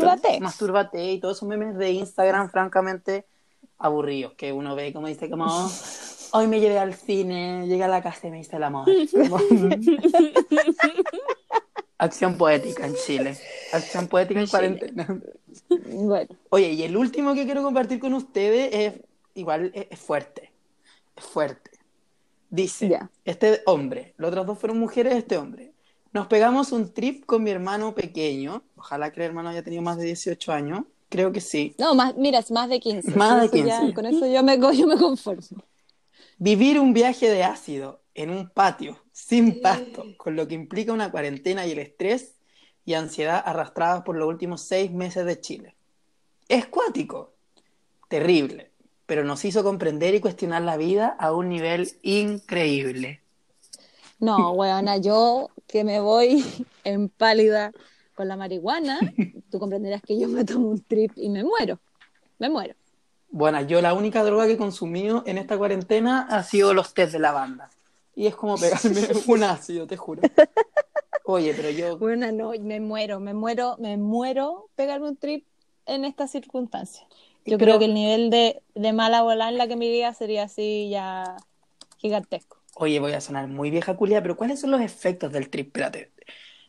mastúrbate 0.41 1.11
y 1.11 1.19
todos 1.21 1.37
esos 1.37 1.47
memes 1.47 1.77
de 1.77 1.91
Instagram 1.91 2.49
francamente 2.49 3.25
aburridos 3.77 4.33
que 4.33 4.51
uno 4.51 4.75
ve 4.75 4.91
como 4.91 5.07
dice 5.07 5.29
como 5.29 5.45
"Oh, 5.47 5.71
hoy 6.31 6.47
me 6.47 6.59
llevé 6.59 6.79
al 6.79 6.93
cine, 6.95 7.65
llegué 7.65 7.85
a 7.85 7.87
la 7.87 8.01
casa 8.03 8.27
y 8.27 8.31
me 8.31 8.41
hice 8.41 8.57
el 8.57 8.63
amor. 8.63 8.89
Como- 9.13 9.37
Acción 11.99 12.35
poética 12.37 12.85
en 12.87 12.95
Chile. 12.95 13.37
Acción 13.73 14.07
poética 14.07 14.39
en 14.39 14.47
cuarentena. 14.47 15.21
bueno, 15.93 16.29
Oye, 16.49 16.71
y 16.71 16.83
el 16.83 16.95
último 16.95 17.33
que 17.35 17.45
quiero 17.45 17.61
compartir 17.61 17.99
con 17.99 18.13
ustedes 18.13 18.69
es 18.73 18.93
igual 19.35 19.71
es, 19.73 19.99
fuerte. 19.99 20.51
Es 21.15 21.25
fuerte. 21.25 21.71
Dice, 22.49 22.87
Ya. 22.89 23.11
este 23.25 23.61
hombre, 23.65 24.13
los 24.17 24.29
otros 24.29 24.47
dos 24.47 24.57
fueron 24.57 24.79
mujeres, 24.79 25.13
este 25.15 25.37
hombre. 25.37 25.73
Nos 26.13 26.27
pegamos 26.27 26.71
un 26.71 26.91
trip 26.93 27.25
con 27.25 27.43
mi 27.43 27.51
hermano 27.51 27.93
pequeño. 27.93 28.63
Ojalá 28.75 29.11
que 29.11 29.19
el 29.19 29.27
hermano 29.27 29.49
haya 29.49 29.61
tenido 29.63 29.83
más 29.83 29.97
de 29.97 30.05
18 30.05 30.51
años. 30.53 30.83
Creo 31.09 31.31
que 31.31 31.41
sí. 31.41 31.75
no, 31.77 31.95
más, 31.95 32.15
mira, 32.15 32.39
es 32.39 32.49
más 32.49 32.69
de 32.69 32.79
15. 32.79 33.11
Más 33.11 33.51
de 33.51 33.59
Eso 33.59 33.67
ya- 33.67 33.79
15. 33.81 33.93
con 33.93 34.05
eso 34.05 34.25
yo 34.25 34.41
me, 34.41 34.57
yo 34.57 34.87
me 34.87 34.97
conformo. 34.97 35.41
Vivir 36.37 36.79
un 36.79 36.93
viaje 36.93 37.29
de 37.29 37.43
ácido 37.43 38.01
en 38.15 38.29
un 38.29 38.49
patio 38.49 38.97
sin 39.19 39.61
pasto, 39.61 40.05
con 40.17 40.35
lo 40.35 40.47
que 40.47 40.55
implica 40.55 40.93
una 40.93 41.11
cuarentena 41.11 41.65
y 41.67 41.73
el 41.73 41.79
estrés 41.79 42.35
y 42.85 42.93
ansiedad 42.93 43.43
arrastradas 43.45 44.03
por 44.03 44.15
los 44.15 44.27
últimos 44.27 44.61
seis 44.61 44.91
meses 44.91 45.25
de 45.25 45.39
Chile. 45.39 45.75
Es 46.47 46.65
cuático, 46.67 47.33
terrible, 48.07 48.71
pero 49.05 49.23
nos 49.23 49.43
hizo 49.43 49.63
comprender 49.63 50.15
y 50.15 50.21
cuestionar 50.21 50.61
la 50.61 50.77
vida 50.77 51.15
a 51.19 51.33
un 51.33 51.49
nivel 51.49 51.91
increíble. 52.01 53.21
No, 54.19 54.51
weona, 54.53 54.97
yo 54.97 55.49
que 55.67 55.83
me 55.83 55.99
voy 55.99 56.43
en 56.83 57.09
pálida 57.09 57.71
con 58.15 58.27
la 58.27 58.37
marihuana, 58.37 58.99
tú 59.51 59.59
comprenderás 59.59 60.01
que 60.01 60.17
yo 60.17 60.27
me 60.27 60.45
tomo 60.45 60.69
un 60.69 60.81
trip 60.81 61.11
y 61.15 61.29
me 61.29 61.43
muero. 61.43 61.77
Me 62.39 62.49
muero. 62.49 62.73
Bueno, 63.29 63.61
yo 63.61 63.81
la 63.81 63.93
única 63.93 64.23
droga 64.23 64.47
que 64.47 64.53
he 64.53 64.57
consumido 64.57 65.23
en 65.27 65.37
esta 65.37 65.57
cuarentena 65.57 66.25
ha 66.29 66.41
sido 66.43 66.73
los 66.73 66.93
test 66.93 67.11
de 67.11 67.19
lavanda. 67.19 67.69
Y 68.19 68.27
es 68.27 68.35
como 68.35 68.57
pegarme 68.59 69.07
un 69.27 69.43
ácido, 69.45 69.87
te 69.87 69.95
juro. 69.95 70.21
Oye, 71.23 71.53
pero 71.55 71.69
yo 71.69 71.97
Bueno, 71.97 72.29
no, 72.33 72.51
me 72.59 72.81
muero, 72.81 73.21
me 73.21 73.33
muero, 73.33 73.77
me 73.79 73.95
muero 73.95 74.67
pegarme 74.75 75.07
un 75.07 75.15
trip 75.15 75.45
en 75.85 76.03
estas 76.03 76.29
circunstancias. 76.29 77.07
Yo 77.45 77.57
Pero- 77.57 77.59
creo 77.59 77.79
que 77.79 77.85
el 77.85 77.93
nivel 77.93 78.29
de, 78.29 78.61
de 78.75 78.91
mala 78.91 79.21
bola 79.21 79.47
en 79.47 79.57
la 79.57 79.69
que 79.69 79.77
mi 79.77 79.89
vida 79.89 80.13
sería 80.13 80.43
así 80.43 80.89
ya 80.89 81.37
gigantesco. 81.97 82.57
Oye, 82.75 82.99
voy 82.99 83.13
a 83.13 83.21
sonar 83.21 83.47
muy 83.47 83.71
vieja 83.71 83.95
culia, 83.95 84.21
pero 84.21 84.35
¿cuáles 84.35 84.59
son 84.59 84.71
los 84.71 84.81
efectos 84.81 85.31
del 85.31 85.49
trip? 85.49 85.67
Espérate. 85.67 86.11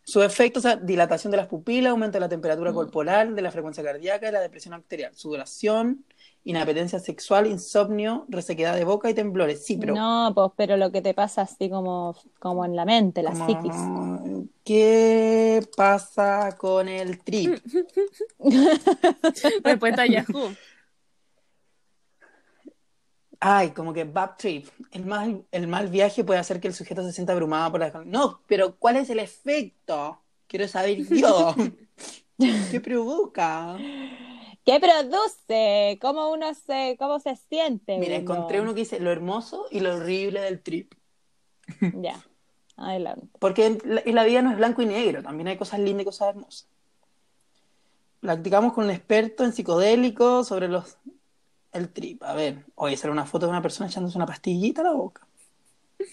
Sus 0.04 0.24
efectos, 0.24 0.64
o 0.64 0.68
sea, 0.68 0.76
dilatación 0.76 1.32
de 1.32 1.36
las 1.38 1.48
pupilas, 1.48 1.90
aumento 1.90 2.14
de 2.18 2.20
la 2.20 2.28
temperatura 2.28 2.72
corporal, 2.72 3.34
de 3.34 3.42
la 3.42 3.50
frecuencia 3.50 3.82
cardíaca 3.82 4.28
y 4.28 4.32
la 4.32 4.40
depresión 4.40 4.72
arterial, 4.72 5.16
sudoración, 5.16 6.04
inapetencia 6.44 6.98
sexual, 6.98 7.46
insomnio, 7.46 8.24
resequedad 8.28 8.74
de 8.76 8.84
boca 8.84 9.10
y 9.10 9.14
temblores. 9.14 9.64
Sí, 9.64 9.76
pero 9.76 9.94
No, 9.94 10.32
pues, 10.34 10.50
pero 10.56 10.76
lo 10.76 10.90
que 10.90 11.02
te 11.02 11.14
pasa 11.14 11.42
así 11.42 11.68
como, 11.68 12.16
como 12.38 12.64
en 12.64 12.76
la 12.76 12.84
mente, 12.84 13.22
la 13.22 13.32
como, 13.32 13.46
psiquis. 13.46 14.50
¿qué 14.64 15.66
pasa 15.76 16.56
con 16.56 16.88
el 16.88 17.22
trip? 17.22 17.58
Respuesta 19.64 20.02
a 20.02 20.06
Yahoo. 20.06 20.50
Ay, 23.42 23.70
como 23.70 23.92
que 23.92 24.04
bad 24.04 24.36
trip. 24.36 24.68
El 24.92 25.06
mal, 25.06 25.46
el 25.50 25.66
mal 25.66 25.88
viaje 25.88 26.24
puede 26.24 26.40
hacer 26.40 26.60
que 26.60 26.68
el 26.68 26.74
sujeto 26.74 27.02
se 27.02 27.12
sienta 27.12 27.32
abrumado 27.32 27.70
por 27.70 27.80
la... 27.80 28.02
No, 28.04 28.42
pero 28.46 28.76
¿cuál 28.76 28.96
es 28.96 29.08
el 29.08 29.18
efecto? 29.18 30.20
Quiero 30.46 30.68
saber 30.68 30.98
yo. 31.08 31.54
¿Qué 32.70 32.80
provoca? 32.80 33.78
¿Qué 34.64 34.78
produce? 34.78 35.98
¿Cómo 36.00 36.30
uno 36.30 36.54
se, 36.54 36.96
cómo 36.98 37.18
se 37.18 37.36
siente? 37.36 37.98
Mira, 37.98 38.18
uno? 38.18 38.22
encontré 38.22 38.60
uno 38.60 38.74
que 38.74 38.80
dice 38.80 39.00
lo 39.00 39.10
hermoso 39.10 39.66
y 39.70 39.80
lo 39.80 39.96
horrible 39.96 40.40
del 40.40 40.62
trip. 40.62 40.94
Ya, 41.94 42.20
adelante. 42.76 43.28
Porque 43.38 43.78
la, 43.84 44.02
la 44.04 44.24
vida 44.24 44.42
no 44.42 44.50
es 44.50 44.56
blanco 44.56 44.82
y 44.82 44.86
negro, 44.86 45.22
también 45.22 45.48
hay 45.48 45.56
cosas 45.56 45.80
lindas 45.80 46.02
y 46.02 46.04
cosas 46.04 46.28
hermosas. 46.30 46.68
Practicamos 48.20 48.72
con 48.74 48.84
un 48.84 48.90
experto 48.90 49.44
en 49.44 49.52
psicodélicos 49.52 50.48
sobre 50.48 50.68
los 50.68 50.98
el 51.72 51.88
trip. 51.90 52.22
A 52.22 52.34
ver, 52.34 52.64
oye, 52.74 52.96
será 52.96 53.12
una 53.12 53.26
foto 53.26 53.46
de 53.46 53.50
una 53.50 53.62
persona 53.62 53.88
echándose 53.88 54.18
una 54.18 54.26
pastillita 54.26 54.80
a 54.82 54.84
la 54.84 54.92
boca. 54.92 55.26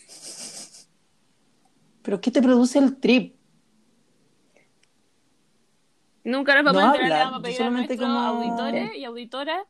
¿Pero 2.04 2.22
qué 2.22 2.32
te 2.32 2.42
produce 2.42 2.80
el 2.80 2.98
trip? 3.00 3.37
Nunca 6.28 6.56
nos 6.56 6.66
vamos 6.66 6.82
No 6.82 6.88
a 6.90 6.96
enterar, 6.96 7.12
habla, 7.12 7.18
le 7.18 7.24
vamos 7.26 7.40
a 7.40 7.44
pedir 7.44 7.62
a 7.64 7.70
nuestros 7.70 8.00
como- 8.00 8.20
auditores 8.20 8.96
y 8.98 9.04
auditoras 9.06 9.64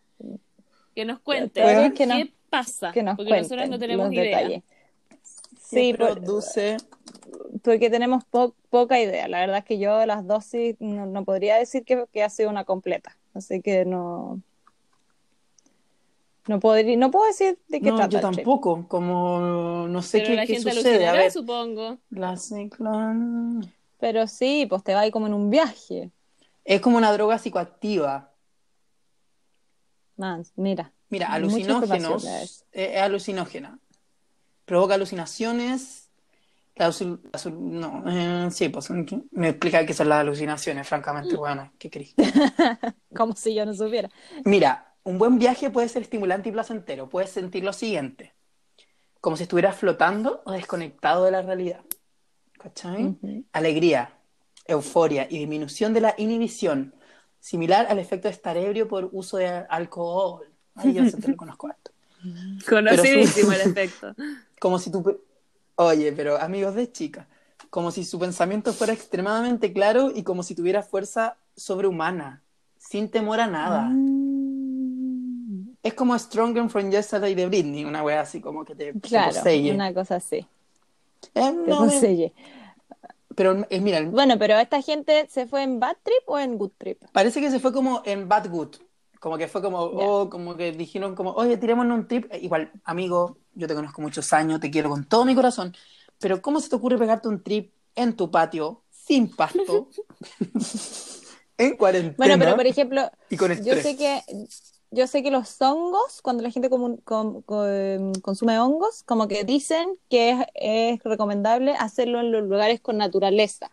que 0.95 1.05
nos 1.05 1.19
cuenten 1.19 1.91
qué 1.91 1.97
que 1.97 2.05
nos- 2.07 2.27
pasa. 2.49 2.91
Que 2.91 3.03
nos 3.03 3.15
porque 3.15 3.37
nosotros 3.37 3.69
no 3.69 3.77
tenemos 3.77 4.11
idea. 4.11 4.23
detalles. 4.23 4.63
¿Qué 4.63 5.47
Sí, 5.59 5.93
por- 5.93 6.13
produce? 6.21 6.77
porque 7.61 7.89
tenemos 7.89 8.23
po- 8.25 8.55
poca 8.69 8.99
idea. 8.99 9.27
La 9.27 9.39
verdad 9.41 9.59
es 9.59 9.65
que 9.65 9.77
yo 9.77 10.05
las 10.05 10.25
dosis 10.25 10.75
no, 10.79 11.05
no 11.05 11.25
podría 11.25 11.57
decir 11.57 11.83
que, 11.83 12.05
que 12.11 12.23
ha 12.23 12.29
sido 12.29 12.49
una 12.49 12.63
completa. 12.63 13.15
Así 13.35 13.61
que 13.61 13.85
no. 13.85 14.41
No, 16.47 16.59
podría, 16.61 16.95
no 16.95 17.11
puedo 17.11 17.25
decir 17.27 17.59
de 17.67 17.81
qué 17.81 17.89
No, 17.91 17.97
trata 17.97 18.09
yo 18.09 18.19
tampoco, 18.21 18.87
como 18.87 19.85
no 19.89 20.01
sé 20.01 20.19
Pero 20.19 20.29
qué, 20.31 20.35
la 20.37 20.45
qué 20.47 20.53
gente 20.55 20.71
sucede. 20.71 21.05
A 21.07 21.11
ver, 21.11 21.29
supongo. 21.31 21.97
la 22.09 22.37
ciclón... 22.37 23.71
Pero 23.99 24.27
sí, 24.27 24.65
pues 24.69 24.83
te 24.83 24.93
va 24.93 25.01
ahí 25.01 25.11
como 25.11 25.27
en 25.27 25.33
un 25.33 25.49
viaje. 25.49 26.09
Es 26.67 26.81
como 26.81 26.97
una 26.97 27.13
droga 27.13 27.39
psicoactiva. 27.39 28.33
Man, 30.17 30.43
mira. 30.57 30.91
Mira, 31.07 31.27
alucinógenos, 31.27 32.25
eh, 32.73 32.91
es 32.95 33.01
alucinógena. 33.01 33.79
Provoca 34.65 34.95
alucinaciones. 34.95 36.09
la 36.75 36.89
la 36.89 37.51
no, 37.51 38.03
eh, 38.05 38.51
sí, 38.51 38.67
pues 38.67 38.89
me 39.31 39.47
explica 39.47 39.85
qué 39.85 39.93
son 39.93 40.09
las 40.09 40.19
alucinaciones, 40.19 40.85
francamente, 40.85 41.37
bueno, 41.37 41.71
qué 41.79 41.89
crees. 41.89 42.13
Como 43.15 43.33
si 43.33 43.55
yo 43.55 43.65
no 43.65 43.73
supiera. 43.73 44.09
Mira, 44.43 44.93
un 45.03 45.17
buen 45.17 45.39
viaje 45.39 45.69
puede 45.69 45.87
ser 45.87 46.01
estimulante 46.01 46.49
y 46.49 46.51
placentero. 46.51 47.07
Puedes 47.07 47.29
sentir 47.29 47.63
lo 47.63 47.71
siguiente: 47.71 48.33
como 49.21 49.37
si 49.37 49.43
estuvieras 49.43 49.77
flotando 49.77 50.41
o 50.45 50.51
desconectado 50.51 51.23
de 51.23 51.31
la 51.31 51.41
realidad. 51.41 51.85
¿Cachai? 52.59 53.15
Alegría, 53.53 54.16
euforia 54.67 55.27
y 55.29 55.39
disminución 55.39 55.93
de 55.93 56.01
la 56.01 56.15
inhibición. 56.17 56.93
similar 57.39 57.87
al 57.89 57.99
efecto 57.99 58.27
de 58.27 58.33
estar 58.33 58.57
ebrio 58.57 58.87
por 58.87 59.09
uso 59.13 59.37
de 59.37 59.47
alcohol. 59.69 60.45
Ay, 60.75 60.93
yo 60.93 61.05
te 61.09 61.27
lo 61.29 61.37
conozco 61.37 61.67
harto. 61.67 61.91
Conocidísimo 62.67 63.51
el 63.53 63.61
efecto. 63.61 64.15
Como 64.59 64.79
si 64.79 64.91
tu... 64.91 65.21
Oye, 65.75 66.11
pero 66.13 66.37
amigos 66.41 66.73
de 66.75 66.91
chica, 66.91 67.27
como 67.69 67.91
si 67.91 68.03
su 68.03 68.17
pensamiento 68.17 68.73
fuera 68.73 68.93
extremadamente 68.93 69.71
claro 69.71 70.11
y 70.13 70.23
como 70.23 70.41
si 70.41 70.55
tuviera 70.55 70.81
fuerza 70.81 71.37
sobrehumana, 71.55 72.41
sin 72.79 73.09
temor 73.11 73.39
a 73.39 73.47
nada. 73.47 73.83
Mm, 73.83 75.77
Es 75.83 75.93
como 75.93 76.17
Stronger 76.17 76.67
from 76.69 76.89
Yesterday 76.91 77.35
de 77.35 77.45
Britney, 77.47 77.85
una 77.85 78.03
wea 78.03 78.21
así 78.21 78.41
como 78.41 78.65
que 78.65 78.75
te, 78.75 78.93
te 78.93 78.99
Claro, 78.99 79.33
posee. 79.35 79.71
una 79.75 79.93
cosa 79.93 80.15
así. 80.15 80.47
Eh, 81.35 81.51
Te 81.51 81.51
no, 81.69 81.85
me-. 81.85 82.33
Pero 83.37 83.67
eh, 83.69 83.79
mira, 83.79 84.01
Bueno, 84.01 84.39
pero 84.39 84.57
esta 84.57 84.81
gente 84.81 85.27
se 85.29 85.45
fue 85.45 85.61
en 85.61 85.79
bad 85.79 85.95
trip 86.01 86.23
o 86.25 86.39
en 86.39 86.57
good 86.57 86.71
trip. 86.75 87.03
parece 87.13 87.39
que 87.39 87.51
se 87.51 87.59
fue 87.59 87.71
como 87.71 88.01
en 88.03 88.27
Bad 88.27 88.49
Good. 88.49 88.75
Como 89.19 89.37
que 89.37 89.47
fue 89.47 89.61
como, 89.61 89.91
Ya. 89.91 90.05
oh, 90.07 90.29
como 90.29 90.57
que 90.57 90.71
dijeron 90.71 91.13
como, 91.15 91.31
oye, 91.33 91.55
tirémonos 91.57 91.99
un 91.99 92.07
trip. 92.07 92.25
Eh, 92.31 92.39
Igual, 92.41 92.71
amigo, 92.83 93.37
yo 93.53 93.67
te 93.67 93.75
conozco 93.75 94.01
muchos 94.01 94.33
años, 94.33 94.59
te 94.59 94.71
quiero 94.71 94.89
con 94.89 95.05
todo 95.05 95.23
mi 95.23 95.35
corazón. 95.35 95.75
Pero 96.19 96.41
¿cómo 96.41 96.59
se 96.59 96.69
te 96.69 96.75
ocurre 96.75 96.97
pegarte 96.97 97.27
un 97.27 97.43
trip 97.43 97.73
en 97.95 98.15
tu 98.15 98.31
patio, 98.31 98.83
sin 98.89 99.29
pasto, 99.35 99.89
en 101.59 101.77
cuarentena 101.77 102.15
Bueno, 102.17 102.35
pero 102.39 102.55
por 102.55 102.65
ejemplo, 102.65 103.09
y 103.29 103.37
con 103.37 103.51
yo 103.63 103.75
sé 103.75 103.95
que 103.95 104.21
yo 104.91 105.07
sé 105.07 105.21
que 105.23 105.31
los 105.31 105.61
hongos, 105.61 106.21
cuando 106.21 106.43
la 106.43 106.51
gente 106.51 106.69
com- 106.69 106.97
com- 106.97 107.41
consume 108.21 108.59
hongos, 108.59 109.03
como 109.03 109.27
que 109.27 109.43
dicen 109.43 109.89
que 110.09 110.31
es, 110.31 110.45
es 110.55 111.03
recomendable 111.03 111.73
hacerlo 111.77 112.19
en 112.19 112.31
los 112.31 112.43
lugares 112.43 112.79
con 112.81 112.97
naturaleza, 112.97 113.69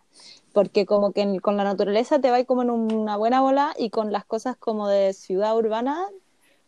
porque 0.52 0.86
como 0.86 1.12
que 1.12 1.22
en- 1.22 1.38
con 1.40 1.56
la 1.56 1.64
naturaleza 1.64 2.20
te 2.20 2.30
va 2.30 2.42
como 2.44 2.62
en 2.62 2.70
una 2.70 3.16
buena 3.16 3.40
bola 3.40 3.74
y 3.78 3.90
con 3.90 4.12
las 4.12 4.24
cosas 4.24 4.56
como 4.56 4.88
de 4.88 5.12
ciudad 5.12 5.56
urbana, 5.56 6.06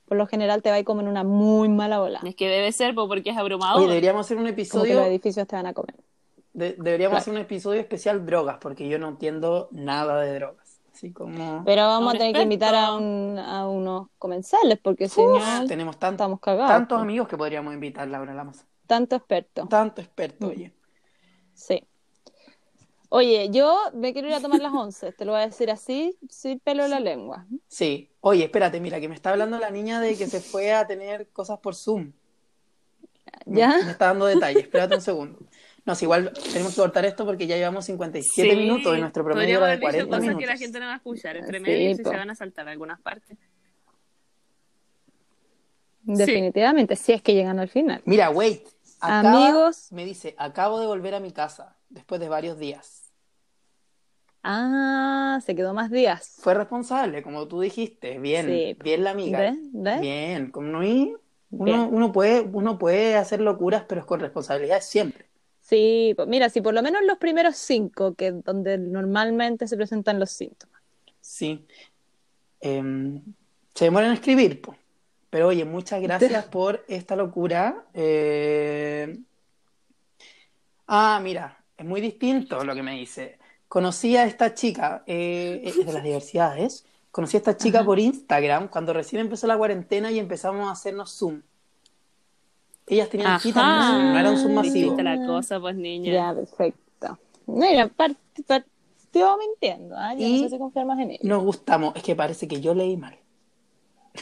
por 0.06 0.16
lo 0.16 0.26
general 0.26 0.62
te 0.62 0.70
va 0.70 0.82
como 0.84 1.00
en 1.00 1.08
una 1.08 1.24
muy 1.24 1.68
mala 1.68 1.98
bola. 1.98 2.20
Es 2.24 2.36
que 2.36 2.48
debe 2.48 2.70
ser 2.72 2.94
po, 2.94 3.08
porque 3.08 3.30
es 3.30 3.36
abrumador. 3.36 3.78
Oye, 3.80 3.88
deberíamos 3.88 4.26
hacer 4.26 4.36
un 4.36 4.44
Como 4.44 4.54
que 4.54 4.62
episodio 4.62 4.94
los 5.00 5.06
edificios 5.06 5.46
te 5.48 5.56
van 5.56 5.66
a 5.66 5.74
comer. 5.74 5.96
De- 6.52 6.72
deberíamos 6.78 7.10
Claro. 7.16 7.20
hacer 7.22 7.34
un 7.34 7.40
episodio 7.40 7.80
especial 7.80 8.24
drogas, 8.24 8.58
porque 8.60 8.88
yo 8.88 8.98
no 8.98 9.08
entiendo 9.08 9.68
nada 9.72 10.20
de 10.20 10.34
drogas. 10.34 10.65
Así 10.96 11.12
como 11.12 11.62
Pero 11.66 11.82
vamos 11.82 12.14
a 12.14 12.18
tener 12.18 12.32
que 12.34 12.40
invitar 12.40 12.74
a, 12.74 12.94
un- 12.94 13.38
a 13.38 13.68
unos 13.68 14.08
comensales, 14.18 14.78
porque 14.82 15.10
si 15.10 15.20
no, 15.20 15.66
tenemos 15.66 15.98
tanto- 15.98 16.14
estamos 16.22 16.40
cagados. 16.40 16.70
tantos 16.70 16.96
pues. 16.96 17.02
amigos 17.02 17.28
que 17.28 17.36
podríamos 17.36 17.74
invitar, 17.74 18.08
Laura 18.08 18.32
Lamas. 18.32 18.64
Tanto 18.86 19.14
experto. 19.16 19.66
Tanto 19.68 20.00
experto, 20.00 20.46
Mm. 20.46 20.50
oye. 20.50 20.72
Sí. 21.52 21.84
Oye, 23.10 23.50
yo 23.50 23.78
me 23.92 24.14
quiero 24.14 24.28
ir 24.28 24.34
a 24.34 24.40
tomar 24.40 24.60
las 24.60 24.72
once, 24.72 25.12
te 25.12 25.26
lo 25.26 25.32
voy 25.32 25.42
a 25.42 25.46
decir 25.46 25.70
así, 25.70 26.16
sin 26.30 26.60
pelo 26.60 26.84
en 26.84 26.90
la 26.90 27.00
lengua. 27.00 27.46
Sí. 27.68 28.10
Oye, 28.20 28.44
espérate, 28.44 28.80
mira, 28.80 28.98
que 28.98 29.08
me 29.08 29.14
está 29.14 29.30
hablando 29.30 29.58
la 29.58 29.70
niña 29.70 30.00
de 30.00 30.16
que 30.16 30.26
se 30.26 30.40
fue 30.40 30.72
a 30.72 30.86
tener 30.86 31.28
cosas 31.28 31.58
por 31.58 31.74
Zoom. 31.74 32.12
Me- 33.46 33.58
¿Ya? 33.60 33.68
Me, 33.84 33.90
está 33.90 34.06
dando 34.06 34.24
detalles, 34.24 34.62
espérate 34.62 34.94
un 34.94 35.00
segundo. 35.02 35.38
No, 35.86 35.94
si 35.94 36.04
igual 36.04 36.32
tenemos 36.52 36.74
que 36.74 36.80
cortar 36.80 37.04
esto 37.06 37.24
porque 37.24 37.46
ya 37.46 37.56
llevamos 37.56 37.84
57 37.86 38.50
Sí, 38.50 38.56
minutos 38.56 38.98
y 38.98 39.00
nuestro 39.00 39.24
promedio 39.24 39.58
era 39.58 39.66
de 39.66 39.72
haber 39.74 39.78
dicho 39.78 39.86
40 39.90 40.06
cosas 40.08 40.22
minutos. 40.22 40.40
que 40.40 40.46
la 40.46 40.56
gente 40.58 40.80
no 40.80 40.86
va 40.86 40.92
a 40.92 40.96
escuchar 40.96 41.36
entre 41.36 41.58
Sí, 41.58 41.64
medio 41.64 41.90
y 41.90 41.94
se 41.94 42.02
van 42.02 42.30
a 42.30 42.34
saltar 42.34 42.68
algunas 42.68 43.00
partes. 43.00 43.38
Definitivamente, 46.02 46.94
si 46.96 47.12
es 47.12 47.22
que 47.22 47.34
llegan 47.34 47.58
al 47.58 47.68
final. 47.68 48.02
Mira, 48.04 48.30
wait. 48.30 48.62
Acaba- 49.00 49.44
Amigos. 49.44 49.88
Me 49.92 50.04
dice, 50.04 50.34
acabo 50.38 50.80
de 50.80 50.86
volver 50.86 51.14
a 51.14 51.20
mi 51.20 51.32
casa 51.32 51.76
después 51.88 52.20
de 52.20 52.28
varios 52.28 52.58
días. 52.58 53.12
Ah, 54.42 55.40
se 55.44 55.56
quedó 55.56 55.74
más 55.74 55.90
días. 55.90 56.36
Fue 56.40 56.54
responsable, 56.54 57.22
como 57.22 57.48
tú 57.48 57.60
dijiste. 57.60 58.18
Bien, 58.18 58.46
Sí. 58.46 58.76
bien 58.82 59.02
la 59.04 59.10
amiga. 59.10 59.40
¿Ves? 59.40 59.56
¿Ves? 59.72 60.00
Bien, 60.00 60.50
como 60.50 60.68
no 60.68 60.80
uno, 61.50 61.88
uno 61.88 62.12
puede, 62.12 62.40
uno 62.40 62.78
puede 62.78 63.16
hacer 63.16 63.40
locuras, 63.40 63.84
pero 63.88 64.00
es 64.00 64.06
con 64.06 64.20
responsabilidad 64.20 64.80
siempre. 64.80 65.26
Sí, 65.68 66.12
pues 66.14 66.28
mira, 66.28 66.48
si 66.48 66.60
por 66.60 66.74
lo 66.74 66.82
menos 66.82 67.02
los 67.04 67.18
primeros 67.18 67.56
cinco, 67.56 68.14
que 68.14 68.28
es 68.28 68.44
donde 68.44 68.78
normalmente 68.78 69.66
se 69.66 69.76
presentan 69.76 70.20
los 70.20 70.30
síntomas. 70.30 70.80
Sí. 71.20 71.66
Em, 72.60 73.20
se 73.74 73.86
demoran 73.86 74.10
en 74.10 74.14
escribir, 74.14 74.60
po. 74.60 74.76
Pero 75.28 75.48
oye, 75.48 75.64
muchas 75.64 76.00
gracias 76.00 76.44
por 76.50 76.84
esta 76.86 77.16
locura. 77.16 77.84
Eh, 77.94 79.18
Ah, 80.86 81.20
mira, 81.22 81.64
es 81.76 81.84
muy 81.84 82.00
distinto 82.00 82.64
lo 82.64 82.74
que 82.74 82.82
me 82.82 82.92
dice. 82.92 83.38
Conocí 83.68 84.16
a 84.16 84.24
esta 84.24 84.54
chica, 84.54 85.02
eh, 85.06 85.60
es 85.64 85.84
de 85.84 85.92
las 85.92 86.04
diversidades. 86.04 86.86
Conocí 87.10 87.36
a 87.36 87.38
esta 87.38 87.56
chica 87.56 87.78
Ajá. 87.78 87.86
por 87.86 87.98
Instagram 87.98 88.68
cuando 88.68 88.92
recién 88.92 89.20
empezó 89.22 89.46
la 89.48 89.56
cuarentena 89.58 90.12
y 90.12 90.18
empezamos 90.20 90.68
a 90.68 90.72
hacernos 90.72 91.10
Zoom. 91.18 91.42
Ellas 92.86 93.08
tenían 93.08 93.40
citas, 93.40 93.62
no, 93.64 94.12
no 94.12 94.18
era 94.18 94.30
un 94.30 94.38
Zoom 94.38 94.54
masivo. 94.54 94.74
Distinta 94.74 95.02
la 95.02 95.26
cosa, 95.26 95.58
pues 95.60 95.74
niña. 95.76 96.12
Ya, 96.12 96.34
perfecto. 96.34 97.18
Mira, 97.46 97.88
part- 97.88 98.16
partió 98.46 99.36
mintiendo. 99.38 99.96
Ya 99.96 100.14
Y- 100.14 100.42
no 100.42 100.48
sé 100.48 100.50
si 100.54 100.58
confiar 100.58 100.86
más 100.86 100.98
en 101.00 101.10
ella. 101.10 101.20
Nos 101.22 101.42
gustamos, 101.42 101.94
es 101.96 102.02
que 102.02 102.14
parece 102.14 102.46
que 102.46 102.60
yo 102.60 102.74
leí 102.74 102.96
mal. 102.96 103.16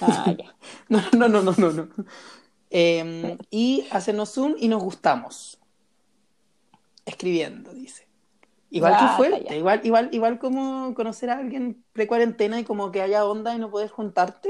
Ah, 0.00 0.34
ya. 0.36 0.54
No, 0.88 1.00
no, 1.12 1.28
no, 1.28 1.42
no, 1.42 1.52
no, 1.56 1.72
no. 1.72 1.88
Eh, 2.70 3.36
y 3.50 3.86
hacernos 3.90 4.32
Zoom 4.32 4.54
y 4.58 4.68
nos 4.68 4.82
gustamos. 4.82 5.58
Escribiendo, 7.04 7.72
dice. 7.72 8.08
Igual 8.70 8.96
que 8.98 9.06
fuerte, 9.16 9.56
igual, 9.56 9.80
igual, 9.84 10.08
igual 10.10 10.38
como 10.40 10.94
conocer 10.94 11.30
a 11.30 11.38
alguien 11.38 11.84
pre-cuarentena 11.92 12.58
y 12.58 12.64
como 12.64 12.90
que 12.90 13.02
haya 13.02 13.24
onda 13.24 13.54
y 13.54 13.58
no 13.58 13.70
poder 13.70 13.88
juntarte. 13.90 14.48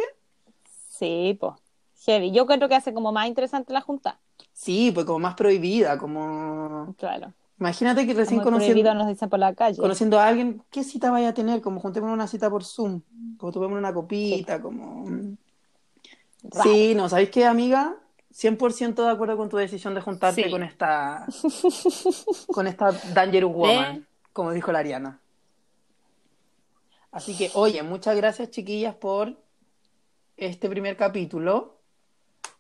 Sí, 0.89 1.37
pues. 1.39 1.53
Heavy. 2.05 2.33
Yo 2.33 2.47
creo 2.47 2.69
que 2.69 2.75
hace 2.75 2.93
como 2.93 3.13
más 3.13 3.29
interesante 3.29 3.73
la 3.73 3.81
junta. 3.81 4.19
Sí, 4.53 4.91
pues 4.93 5.07
como 5.07 5.19
más 5.21 5.35
prohibida, 5.35 5.99
como... 5.99 6.95
Claro. 6.99 7.33
Imagínate 7.59 8.07
que 8.07 8.15
recién 8.15 8.41
prohibido 8.41 8.67
conociendo, 8.67 8.95
nos 8.95 9.09
dicen 9.09 9.29
por 9.29 9.39
la 9.39 9.55
calle. 9.55 9.79
conociendo 9.79 10.19
a 10.19 10.27
alguien, 10.27 10.63
¿qué 10.71 10.83
cita 10.83 11.11
vaya 11.11 11.29
a 11.29 11.35
tener? 11.35 11.61
Como 11.61 11.81
juntemos 11.81 12.11
una 12.13 12.27
cita 12.27 12.51
por 12.51 12.65
Zoom, 12.65 13.01
como 13.39 13.53
tomemos 13.53 13.79
una 13.79 13.95
copita, 13.95 14.61
como... 14.61 15.05
Sí, 16.63 16.95
no, 16.95 17.09
¿sabéis 17.09 17.31
qué, 17.31 17.47
amiga? 17.47 17.97
100% 18.35 18.95
de 18.95 19.11
acuerdo 19.11 19.37
con 19.37 19.49
tu 19.49 19.57
decisión 19.57 19.95
de 19.95 20.01
juntarte 20.01 20.45
Sí. 20.45 20.51
con 20.51 20.63
esta 20.65 21.25
con 22.49 22.67
esta 22.67 22.91
Dangerous 23.15 23.55
Woman, 23.55 24.07
como 24.33 24.51
dijo 24.51 24.73
la 24.73 24.81
Ariana. 24.81 25.21
Así 27.13 27.37
que, 27.37 27.51
oye, 27.55 27.83
muchas 27.85 28.17
gracias, 28.17 28.51
chiquillas, 28.51 28.97
por 28.97 29.37
este 30.37 30.69
primer 30.69 30.97
capítulo 30.97 31.74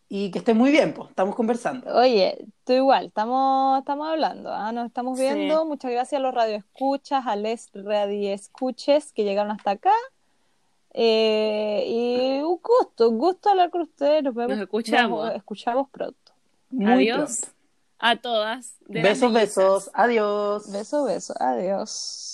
y 0.08 0.30
que 0.30 0.38
estén 0.38 0.56
muy 0.56 0.70
bien, 0.70 0.92
pues, 0.94 1.10
estamos 1.10 1.34
conversando. 1.34 1.92
Oye, 1.96 2.44
tú 2.64 2.72
igual, 2.72 3.06
estamos, 3.06 3.78
estamos 3.80 4.08
hablando, 4.08 4.52
¿ah? 4.52 4.70
Nos 4.72 4.86
estamos 4.86 5.18
Sí. 5.18 5.24
viendo. 5.24 5.64
Muchas 5.64 5.90
gracias 5.90 6.18
a 6.18 6.22
los 6.22 6.34
radioescuchas, 6.34 7.26
a 7.26 7.36
les 7.36 7.70
radioescuches 7.74 9.12
que 9.12 9.24
llegaron 9.24 9.50
hasta 9.52 9.72
acá. 9.72 9.92
Eh, 10.92 11.84
y 11.88 12.42
un 12.42 12.60
gusto, 12.62 13.08
un 13.10 13.18
gusto 13.18 13.50
hablar 13.50 13.70
con 13.70 13.82
ustedes. 13.82 14.22
Nos 14.22 14.34
vemos, 14.34 14.56
Nos 14.56 14.62
escuchamos. 14.64 15.26
nos 15.26 15.34
escuchamos 15.36 15.88
pronto. 15.90 16.32
Muy 16.70 17.08
Adiós 17.10 17.40
pronto. 17.40 17.56
a 17.98 18.16
todas. 18.16 18.76
Besos, 18.86 19.32
besos, 19.32 19.90
adiós. 19.94 20.70
Beso, 20.70 21.04
beso, 21.04 21.34
adiós. 21.40 22.30